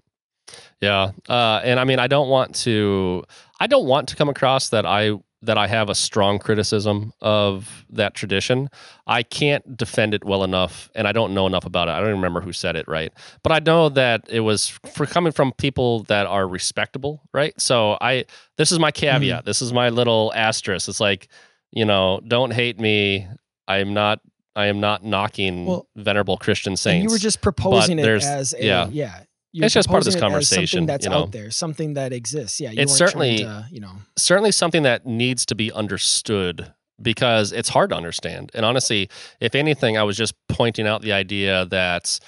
Yeah. 0.81 1.13
Uh, 1.29 1.61
and 1.63 1.79
I 1.79 1.85
mean, 1.85 1.99
I 1.99 2.07
don't 2.07 2.29
want 2.29 2.55
to. 2.57 3.25
I 3.61 3.67
don't 3.67 3.87
want 3.87 4.09
to 4.09 4.17
come 4.17 4.29
across 4.29 4.71
that 4.71 4.87
I 4.87 5.13
that 5.43 5.59
I 5.59 5.67
have 5.67 5.91
a 5.91 5.95
strong 5.95 6.39
criticism 6.39 7.13
of 7.21 7.85
that 7.91 8.15
tradition. 8.15 8.71
I 9.07 9.25
can't 9.25 9.77
defend 9.77 10.15
it 10.15 10.25
well 10.25 10.45
enough, 10.45 10.89
and 10.95 11.09
I 11.09 11.13
don't 11.13 11.35
know 11.35 11.47
enough 11.47 11.67
about 11.67 11.89
it. 11.89 11.93
I 11.93 11.99
don't 11.99 12.09
even 12.09 12.17
remember 12.19 12.41
who 12.41 12.53
said 12.53 12.77
it, 12.77 12.87
right? 12.87 13.13
But 13.43 13.53
I 13.53 13.59
know 13.59 13.89
that 13.91 14.25
it 14.29 14.41
was 14.41 14.69
for 14.69 15.05
coming 15.05 15.33
from 15.33 15.53
people 15.53 16.05
that 16.05 16.27
are 16.27 16.47
respectable, 16.47 17.23
right? 17.33 17.61
So 17.61 17.99
I. 18.01 18.25
This 18.57 18.71
is 18.71 18.79
my 18.79 18.91
hmm. 18.91 19.01
caveat. 19.01 19.45
This 19.45 19.63
is 19.63 19.73
my 19.73 19.89
little 19.89 20.33
asterisk. 20.35 20.89
It's 20.89 21.01
like, 21.01 21.29
you 21.73 21.85
know, 21.85 22.21
don't 22.27 22.53
hate 22.53 22.79
me. 22.79 23.27
I'm 23.67 23.95
not. 23.95 24.21
I 24.55 24.67
am 24.67 24.81
not 24.81 25.03
knocking 25.03 25.65
Well, 25.65 25.89
venerable 25.97 26.37
Christian 26.37 26.77
saints. 26.77 27.05
you 27.05 27.11
were 27.11 27.19
just 27.19 27.41
proposing 27.41 27.99
it 27.99 28.07
as 28.07 28.53
a 28.53 28.63
yeah. 28.63 28.89
yeah 28.93 29.23
you're 29.53 29.67
It's 29.67 29.75
just 29.75 29.89
part 29.89 29.99
of 30.01 30.05
this 30.07 30.15
proposing 30.15 30.35
it 30.35 30.39
as 30.39 30.49
conversation, 30.51 30.79
something 30.81 30.87
that's 30.87 31.05
you 31.05 31.11
know? 31.11 31.23
out 31.23 31.33
there 31.33 31.51
something 31.51 31.95
that 31.95 32.13
exists 32.13 32.61
yeah 32.61 32.71
you 32.71 32.81
It's 32.83 32.95
certainly- 32.97 33.39
to, 33.39 33.67
you 33.71 33.81
know 33.81 33.93
certainly 34.17 34.53
something 34.53 34.83
that 34.85 35.05
needs 35.07 35.45
to 35.47 35.55
be 35.55 35.71
understood 35.73 36.73
because 37.01 37.51
it's 37.53 37.69
hard 37.71 37.91
to 37.91 37.97
understand. 37.97 38.53
And 38.55 38.65
honestly, 38.65 39.09
if 39.41 39.55
anything, 39.57 39.99
I 39.99 40.05
was 40.05 40.17
just 40.17 40.35
pointing 40.49 40.87
out 40.87 41.03
the 41.03 41.13
idea 41.13 41.67
that 41.67 42.21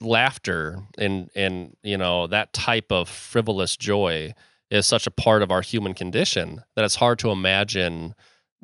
laughter 0.00 0.80
and 0.98 1.30
and 1.34 1.76
you 1.82 1.96
know 1.96 2.26
that 2.26 2.52
type 2.52 2.90
of 2.90 3.08
frivolous 3.08 3.76
joy 3.76 4.34
is 4.70 4.84
such 4.86 5.06
a 5.06 5.10
part 5.10 5.42
of 5.42 5.50
our 5.50 5.62
human 5.62 5.94
condition 5.94 6.62
that 6.74 6.84
it's 6.84 6.96
hard 6.96 7.18
to 7.20 7.30
imagine 7.30 8.14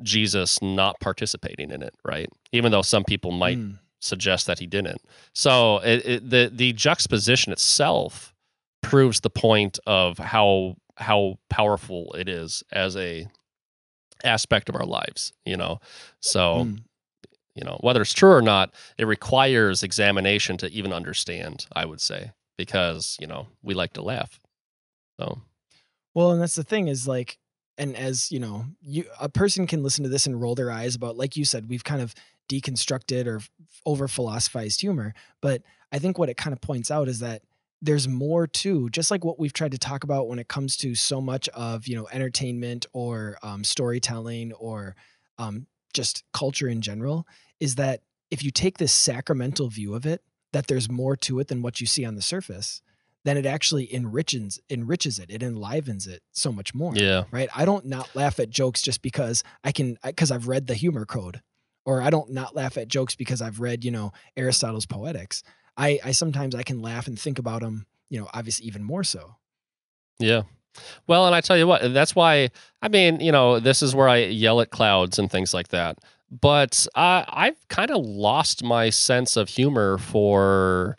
Jesus 0.01 0.61
not 0.61 0.99
participating 0.99 1.71
in 1.71 1.81
it, 1.81 1.95
right? 2.03 2.29
Even 2.51 2.71
though 2.71 2.81
some 2.81 3.03
people 3.05 3.31
might 3.31 3.57
Mm. 3.57 3.79
Suggest 4.03 4.47
that 4.47 4.59
he 4.59 4.67
didn't. 4.67 5.01
So 5.33 5.77
it, 5.79 6.05
it, 6.05 6.29
the 6.29 6.51
the 6.53 6.73
juxtaposition 6.73 7.53
itself 7.53 8.33
proves 8.81 9.21
the 9.21 9.29
point 9.29 9.79
of 9.87 10.17
how 10.17 10.75
how 10.97 11.39
powerful 11.49 12.13
it 12.13 12.27
is 12.29 12.63
as 12.71 12.95
a 12.97 13.27
aspect 14.23 14.69
of 14.69 14.75
our 14.75 14.85
lives. 14.85 15.33
You 15.45 15.57
know, 15.57 15.79
so 16.19 16.65
Mm. 16.65 16.83
you 17.55 17.63
know 17.63 17.77
whether 17.81 18.01
it's 18.01 18.13
true 18.13 18.31
or 18.31 18.41
not, 18.41 18.73
it 18.97 19.05
requires 19.05 19.83
examination 19.83 20.57
to 20.57 20.69
even 20.71 20.93
understand. 20.93 21.65
I 21.75 21.85
would 21.85 22.01
say 22.01 22.31
because 22.57 23.17
you 23.19 23.27
know 23.27 23.47
we 23.63 23.73
like 23.73 23.93
to 23.93 24.01
laugh. 24.01 24.39
So 25.19 25.41
Well, 26.13 26.31
and 26.31 26.41
that's 26.41 26.55
the 26.55 26.63
thing 26.63 26.87
is 26.87 27.07
like, 27.07 27.37
and 27.77 27.95
as 27.95 28.31
you 28.31 28.39
know, 28.39 28.65
you 28.81 29.05
a 29.19 29.29
person 29.29 29.65
can 29.67 29.81
listen 29.81 30.03
to 30.03 30.09
this 30.09 30.25
and 30.25 30.39
roll 30.41 30.55
their 30.55 30.71
eyes 30.71 30.95
about, 30.95 31.17
like 31.17 31.37
you 31.37 31.45
said, 31.45 31.69
we've 31.69 31.83
kind 31.83 32.01
of 32.01 32.13
deconstructed 32.49 33.27
or 33.27 33.41
over 33.85 34.07
philosophized 34.07 34.81
humor. 34.81 35.13
But 35.41 35.61
I 35.91 35.99
think 35.99 36.17
what 36.17 36.29
it 36.29 36.37
kind 36.37 36.53
of 36.53 36.61
points 36.61 36.91
out 36.91 37.07
is 37.07 37.19
that 37.19 37.43
there's 37.81 38.07
more 38.07 38.47
to 38.47 38.89
just 38.89 39.11
like 39.11 39.25
what 39.25 39.37
we've 39.37 39.53
tried 39.53 39.73
to 39.73 39.77
talk 39.77 40.05
about 40.05 40.29
when 40.29 40.39
it 40.39 40.47
comes 40.47 40.77
to 40.77 40.95
so 40.95 41.19
much 41.19 41.49
of 41.49 41.85
you 41.85 41.95
know 41.95 42.07
entertainment 42.11 42.85
or 42.93 43.37
um, 43.43 43.63
storytelling 43.63 44.53
or 44.53 44.95
um, 45.37 45.67
just 45.93 46.23
culture 46.33 46.67
in 46.67 46.81
general 46.81 47.27
is 47.59 47.75
that 47.75 48.01
if 48.31 48.43
you 48.43 48.51
take 48.51 48.77
this 48.77 48.93
sacramental 48.93 49.67
view 49.67 49.93
of 49.93 50.05
it 50.05 50.21
that 50.53 50.67
there's 50.67 50.89
more 50.89 51.15
to 51.15 51.39
it 51.39 51.49
than 51.49 51.61
what 51.61 51.81
you 51.81 51.85
see 51.85 52.05
on 52.05 52.15
the 52.15 52.21
surface 52.21 52.81
then 53.25 53.37
it 53.37 53.45
actually 53.45 53.93
enriches 53.93 54.59
enriches 54.69 55.19
it 55.19 55.29
it 55.29 55.43
enlivens 55.43 56.07
it 56.07 56.23
so 56.31 56.51
much 56.51 56.73
more 56.73 56.95
yeah, 56.95 57.23
right 57.31 57.49
i 57.53 57.65
don't 57.65 57.85
not 57.85 58.09
laugh 58.15 58.39
at 58.39 58.49
jokes 58.49 58.81
just 58.81 59.01
because 59.01 59.43
i 59.63 59.71
can 59.71 59.97
because 60.05 60.31
i've 60.31 60.47
read 60.47 60.67
the 60.67 60.73
humor 60.73 61.05
code 61.05 61.41
or 61.85 62.01
i 62.01 62.09
don't 62.09 62.31
not 62.31 62.55
laugh 62.55 62.77
at 62.77 62.87
jokes 62.87 63.15
because 63.15 63.41
i've 63.41 63.59
read 63.59 63.83
you 63.83 63.91
know 63.91 64.11
aristotle's 64.37 64.85
poetics 64.85 65.43
i 65.77 65.99
i 66.03 66.11
sometimes 66.11 66.55
i 66.55 66.63
can 66.63 66.81
laugh 66.81 67.07
and 67.07 67.19
think 67.19 67.39
about 67.39 67.61
them 67.61 67.85
you 68.09 68.19
know 68.19 68.27
obviously 68.33 68.65
even 68.65 68.83
more 68.83 69.03
so 69.03 69.35
yeah. 70.19 70.43
Well, 71.07 71.25
and 71.27 71.35
I 71.35 71.41
tell 71.41 71.57
you 71.57 71.67
what, 71.67 71.93
that's 71.93 72.15
why. 72.15 72.49
I 72.81 72.87
mean, 72.87 73.19
you 73.19 73.31
know, 73.31 73.59
this 73.59 73.81
is 73.81 73.93
where 73.93 74.09
I 74.09 74.17
yell 74.17 74.61
at 74.61 74.71
clouds 74.71 75.19
and 75.19 75.29
things 75.29 75.53
like 75.53 75.69
that. 75.69 75.99
But 76.31 76.87
uh, 76.95 77.25
I've 77.27 77.67
kind 77.67 77.91
of 77.91 78.03
lost 78.03 78.63
my 78.63 78.89
sense 78.89 79.37
of 79.37 79.49
humor 79.49 79.99
for 79.99 80.97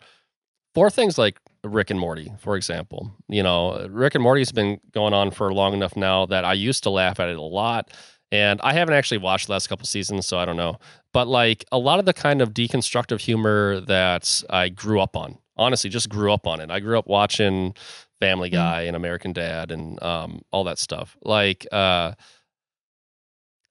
for 0.73 0.89
things 0.89 1.17
like 1.17 1.39
Rick 1.63 1.89
and 1.89 1.99
Morty, 1.99 2.31
for 2.39 2.55
example. 2.55 3.11
You 3.27 3.43
know, 3.43 3.85
Rick 3.89 4.15
and 4.15 4.23
Morty's 4.23 4.53
been 4.53 4.79
going 4.93 5.13
on 5.13 5.31
for 5.31 5.53
long 5.53 5.73
enough 5.73 5.97
now 5.97 6.25
that 6.27 6.45
I 6.45 6.53
used 6.53 6.83
to 6.83 6.89
laugh 6.89 7.19
at 7.19 7.27
it 7.27 7.37
a 7.37 7.41
lot. 7.41 7.91
And 8.31 8.59
I 8.61 8.73
haven't 8.73 8.95
actually 8.95 9.19
watched 9.19 9.47
the 9.47 9.53
last 9.53 9.67
couple 9.67 9.85
seasons, 9.85 10.25
so 10.25 10.37
I 10.37 10.45
don't 10.45 10.57
know. 10.57 10.77
But 11.13 11.27
like 11.27 11.63
a 11.71 11.77
lot 11.77 11.99
of 11.99 12.05
the 12.05 12.13
kind 12.13 12.41
of 12.41 12.53
deconstructive 12.53 13.21
humor 13.21 13.79
that 13.81 14.43
I 14.49 14.69
grew 14.69 14.99
up 14.99 15.15
on, 15.15 15.37
honestly, 15.55 15.89
just 15.89 16.09
grew 16.09 16.33
up 16.33 16.47
on 16.47 16.59
it. 16.59 16.69
I 16.71 16.79
grew 16.79 16.97
up 16.97 17.07
watching 17.07 17.75
Family 18.19 18.49
Guy 18.49 18.83
and 18.83 18.95
American 18.95 19.31
Dad 19.33 19.71
and 19.71 20.01
um, 20.03 20.41
all 20.51 20.63
that 20.65 20.79
stuff. 20.79 21.15
Like, 21.21 21.67
uh, 21.71 22.13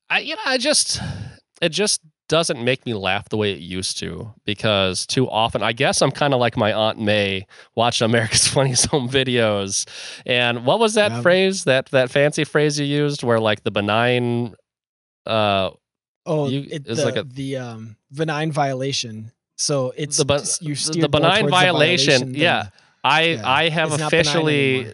I 0.08 0.20
you 0.20 0.36
know, 0.36 0.42
I 0.46 0.58
just 0.58 1.00
it 1.60 1.70
just 1.70 2.00
doesn't 2.28 2.64
make 2.64 2.86
me 2.86 2.94
laugh 2.94 3.28
the 3.28 3.36
way 3.36 3.52
it 3.52 3.58
used 3.60 3.98
to 3.98 4.32
because 4.44 5.06
too 5.06 5.28
often 5.28 5.62
I 5.62 5.72
guess 5.72 6.00
I'm 6.02 6.10
kind 6.10 6.32
of 6.34 6.40
like 6.40 6.56
my 6.56 6.72
aunt 6.72 6.98
May 6.98 7.46
watching 7.74 8.04
America's 8.06 8.46
Funniest 8.54 8.86
Home 8.86 9.08
Videos. 9.08 9.86
And 10.24 10.64
what 10.64 10.78
was 10.78 10.94
that 10.94 11.10
Yeah. 11.12 11.22
phrase 11.22 11.64
that 11.64 11.86
that 11.90 12.10
fancy 12.10 12.44
phrase 12.44 12.78
you 12.80 12.86
used 12.86 13.22
where 13.22 13.40
like 13.40 13.62
the 13.62 13.70
benign 13.70 14.54
uh 15.26 15.70
oh 16.26 16.48
You- 16.48 16.66
it, 16.70 16.86
it's 16.86 17.00
the, 17.00 17.04
like 17.04 17.16
a- 17.16 17.24
the 17.24 17.56
um 17.58 17.96
benign 18.10 18.52
violation 18.52 19.32
so 19.56 19.92
it's 19.96 20.16
The 20.16 20.24
ben- 20.24 20.42
you 20.62 20.74
the 20.74 21.08
benign 21.08 21.40
towards 21.42 21.44
the 21.46 21.50
violation, 21.50 22.34
yeah. 22.34 22.68
I 23.04 23.22
Yeah, 23.22 23.42
I 23.48 23.68
have 23.68 23.92
it's 23.92 24.02
officially 24.02 24.92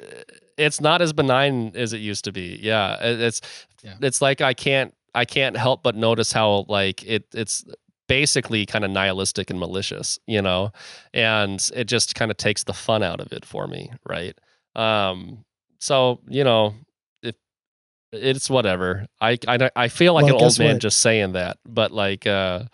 it's 0.59 0.81
not 0.81 1.01
as 1.01 1.13
benign 1.15 1.73
as 1.75 1.95
it 1.95 1.99
used 1.99 2.25
to 2.25 2.33
be. 2.33 2.59
Yeah, 2.61 2.97
it's 3.01 3.41
Yeah. 3.83 3.95
it's 4.03 4.21
like 4.21 4.43
I 4.43 4.53
can't 4.53 4.93
I 5.15 5.25
can't 5.25 5.57
help 5.57 5.83
but 5.83 5.95
notice 5.97 6.33
how 6.33 6.65
like 6.69 7.03
it 7.05 7.27
it's 7.33 7.65
basically 8.09 8.67
kind 8.67 8.85
of 8.85 8.91
nihilistic 8.91 9.51
and 9.51 9.59
malicious, 9.61 10.19
you 10.27 10.43
know, 10.43 10.73
and 11.15 11.71
it 11.75 11.85
just 11.85 12.15
kind 12.15 12.31
of 12.31 12.37
takes 12.37 12.65
the 12.65 12.73
fun 12.75 13.03
out 13.03 13.21
of 13.21 13.33
it 13.33 13.45
for 13.45 13.67
me, 13.67 13.93
right? 14.09 14.37
Um, 14.75 15.45
so 15.79 16.21
you 16.29 16.45
know, 16.45 16.75
if 17.23 17.35
it's 18.13 18.51
whatever, 18.51 19.07
I 19.21 19.39
I, 19.47 19.71
I 19.77 19.89
feel 19.89 20.15
like 20.15 20.25
Well, 20.25 20.37
an 20.37 20.43
old 20.43 20.59
man 20.59 20.75
what? 20.75 20.83
just 20.83 20.99
saying 20.99 21.33
that, 21.33 21.59
but 21.67 21.93
like, 21.93 22.27
uh, 22.27 22.65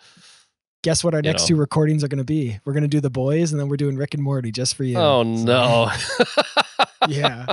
Guess 0.83 1.03
what 1.03 1.13
our 1.13 1.19
You 1.19 1.23
next 1.31 1.43
know. 1.43 1.47
two 1.47 1.55
recordings 1.57 2.03
are 2.03 2.07
going 2.07 2.19
to 2.19 2.23
be? 2.23 2.59
We're 2.63 2.73
going 2.73 2.83
to 2.83 2.87
do 2.87 2.99
the 3.01 3.09
boys, 3.09 3.51
and 3.51 3.59
then 3.59 3.67
we're 3.67 3.77
doing 3.77 3.97
Rick 3.97 4.13
and 4.13 4.23
Morty 4.23 4.51
just 4.51 4.75
for 4.75 4.83
you. 4.83 4.97
oh 4.97 5.23
So- 5.35 5.43
no, 5.43 5.91
yeah. 7.07 7.47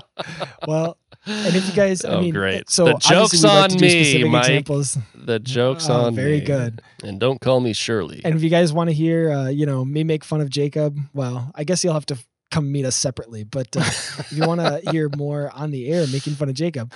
Well, 0.66 0.98
and 1.26 1.56
if 1.56 1.66
you 1.68 1.74
guys, 1.74 2.04
I 2.04 2.10
Oh, 2.16 2.20
mean, 2.20 2.34
great. 2.34 2.68
So 2.70 2.84
The 2.84 2.94
joke's 2.98 3.32
we 3.42 3.48
like 3.48 3.72
on 3.72 3.80
me, 3.80 4.24
Mike. 4.24 4.42
Examples. 4.44 4.98
the 5.14 5.38
joke's 5.38 5.88
Oh, 5.88 6.04
on 6.06 6.14
very 6.14 6.40
me. 6.40 6.44
good. 6.46 6.82
and 7.02 7.18
don't 7.18 7.40
call 7.40 7.60
me 7.60 7.72
Shirley. 7.72 8.20
And 8.24 8.34
if 8.34 8.42
you 8.42 8.50
guys 8.50 8.72
want 8.72 8.90
to 8.90 8.94
hear, 8.94 9.30
uh, 9.32 9.48
you 9.48 9.64
know, 9.66 9.84
me 9.84 10.04
make 10.04 10.22
fun 10.24 10.40
of 10.42 10.50
Jacob, 10.50 10.98
well, 11.14 11.50
I 11.54 11.64
guess 11.64 11.82
you'll 11.82 11.94
have 11.94 12.06
to 12.06 12.18
come 12.50 12.70
meet 12.70 12.84
us 12.84 12.94
separately. 12.94 13.42
But 13.44 13.74
uh, 13.76 13.80
if 13.80 14.32
you 14.32 14.46
want 14.46 14.60
to 14.60 14.82
hear 14.90 15.08
more 15.16 15.50
on 15.54 15.70
the 15.70 15.90
air 15.90 16.06
making 16.12 16.34
fun 16.34 16.48
of 16.50 16.54
Jacob, 16.54 16.92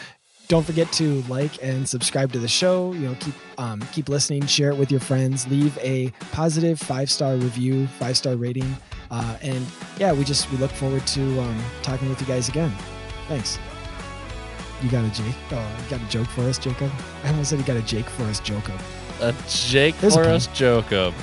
don't 0.49 0.65
forget 0.65 0.91
to 0.93 1.23
like 1.29 1.63
and 1.63 1.89
subscribe 1.89 2.33
to 2.33 2.39
the 2.39 2.49
show. 2.49 2.93
You 2.95 3.09
know, 3.09 3.17
keep 3.21 3.35
um, 3.59 3.81
keep 3.93 4.09
listening, 4.09 4.47
share 4.47 4.71
it 4.71 4.77
with 4.77 4.91
your 4.91 5.01
friends, 5.01 5.47
leave 5.49 5.77
a 5.79 6.11
positive 6.33 6.79
five 6.81 7.11
star 7.11 7.35
review, 7.37 7.87
five 7.87 8.17
star 8.17 8.35
rating, 8.37 8.77
uh, 9.11 9.37
and 9.43 9.65
yeah, 9.99 10.13
we 10.13 10.25
just 10.25 10.51
we 10.51 10.59
look 10.59 10.71
forward 10.71 11.07
to 11.09 11.41
um, 11.41 11.63
talking 11.83 12.09
with 12.09 12.21
you 12.21 12.27
guys 12.27 12.49
again. 12.49 12.73
Thanks. 13.29 13.59
You 14.83 14.89
got 14.91 15.05
a 15.05 15.11
Jake? 15.11 15.35
Oh, 15.51 15.77
you 15.85 15.91
got 15.91 16.07
a 16.07 16.09
joke 16.11 16.29
for 16.29 16.43
us, 16.43 16.57
Jacob? 16.57 16.91
I 17.25 17.31
almost 17.31 17.51
said 17.51 17.59
you 17.59 17.65
got 17.65 17.77
a 17.77 17.83
Jake 17.83 18.07
for 18.07 18.23
us, 18.25 18.41
Jacob. 18.41 18.81
a 19.21 19.35
Jake 19.49 19.99
There's 19.99 20.17
a 20.17 20.23
Forrest 20.23 20.55
Jacob. 20.55 21.15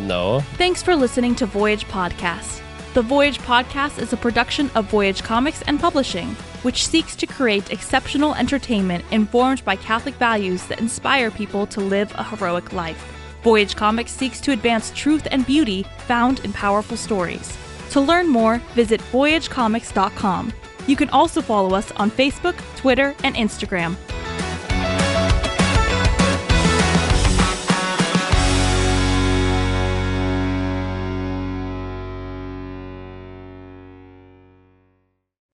No. 0.00 0.40
Thanks 0.56 0.82
for 0.82 0.96
listening 0.96 1.34
to 1.36 1.46
Voyage 1.46 1.86
Podcast. 1.86 2.60
The 2.94 3.02
Voyage 3.02 3.38
Podcast 3.38 4.02
is 4.02 4.12
a 4.12 4.16
production 4.16 4.68
of 4.74 4.86
Voyage 4.86 5.22
Comics 5.22 5.62
and 5.62 5.78
Publishing, 5.78 6.34
which 6.62 6.86
seeks 6.86 7.14
to 7.16 7.26
create 7.26 7.72
exceptional 7.72 8.34
entertainment 8.34 9.04
informed 9.10 9.64
by 9.64 9.76
Catholic 9.76 10.14
values 10.16 10.66
that 10.66 10.80
inspire 10.80 11.30
people 11.30 11.66
to 11.66 11.80
live 11.80 12.12
a 12.16 12.24
heroic 12.24 12.72
life. 12.72 13.04
Voyage 13.42 13.76
Comics 13.76 14.12
seeks 14.12 14.40
to 14.40 14.52
advance 14.52 14.90
truth 14.94 15.26
and 15.30 15.46
beauty 15.46 15.84
found 16.06 16.40
in 16.40 16.52
powerful 16.52 16.96
stories. 16.96 17.56
To 17.90 18.00
learn 18.00 18.28
more, 18.28 18.58
visit 18.74 19.00
voyagecomics.com. 19.12 20.52
You 20.86 20.96
can 20.96 21.10
also 21.10 21.40
follow 21.40 21.74
us 21.74 21.90
on 21.92 22.10
Facebook, 22.10 22.56
Twitter, 22.76 23.14
and 23.22 23.36
Instagram. 23.36 23.96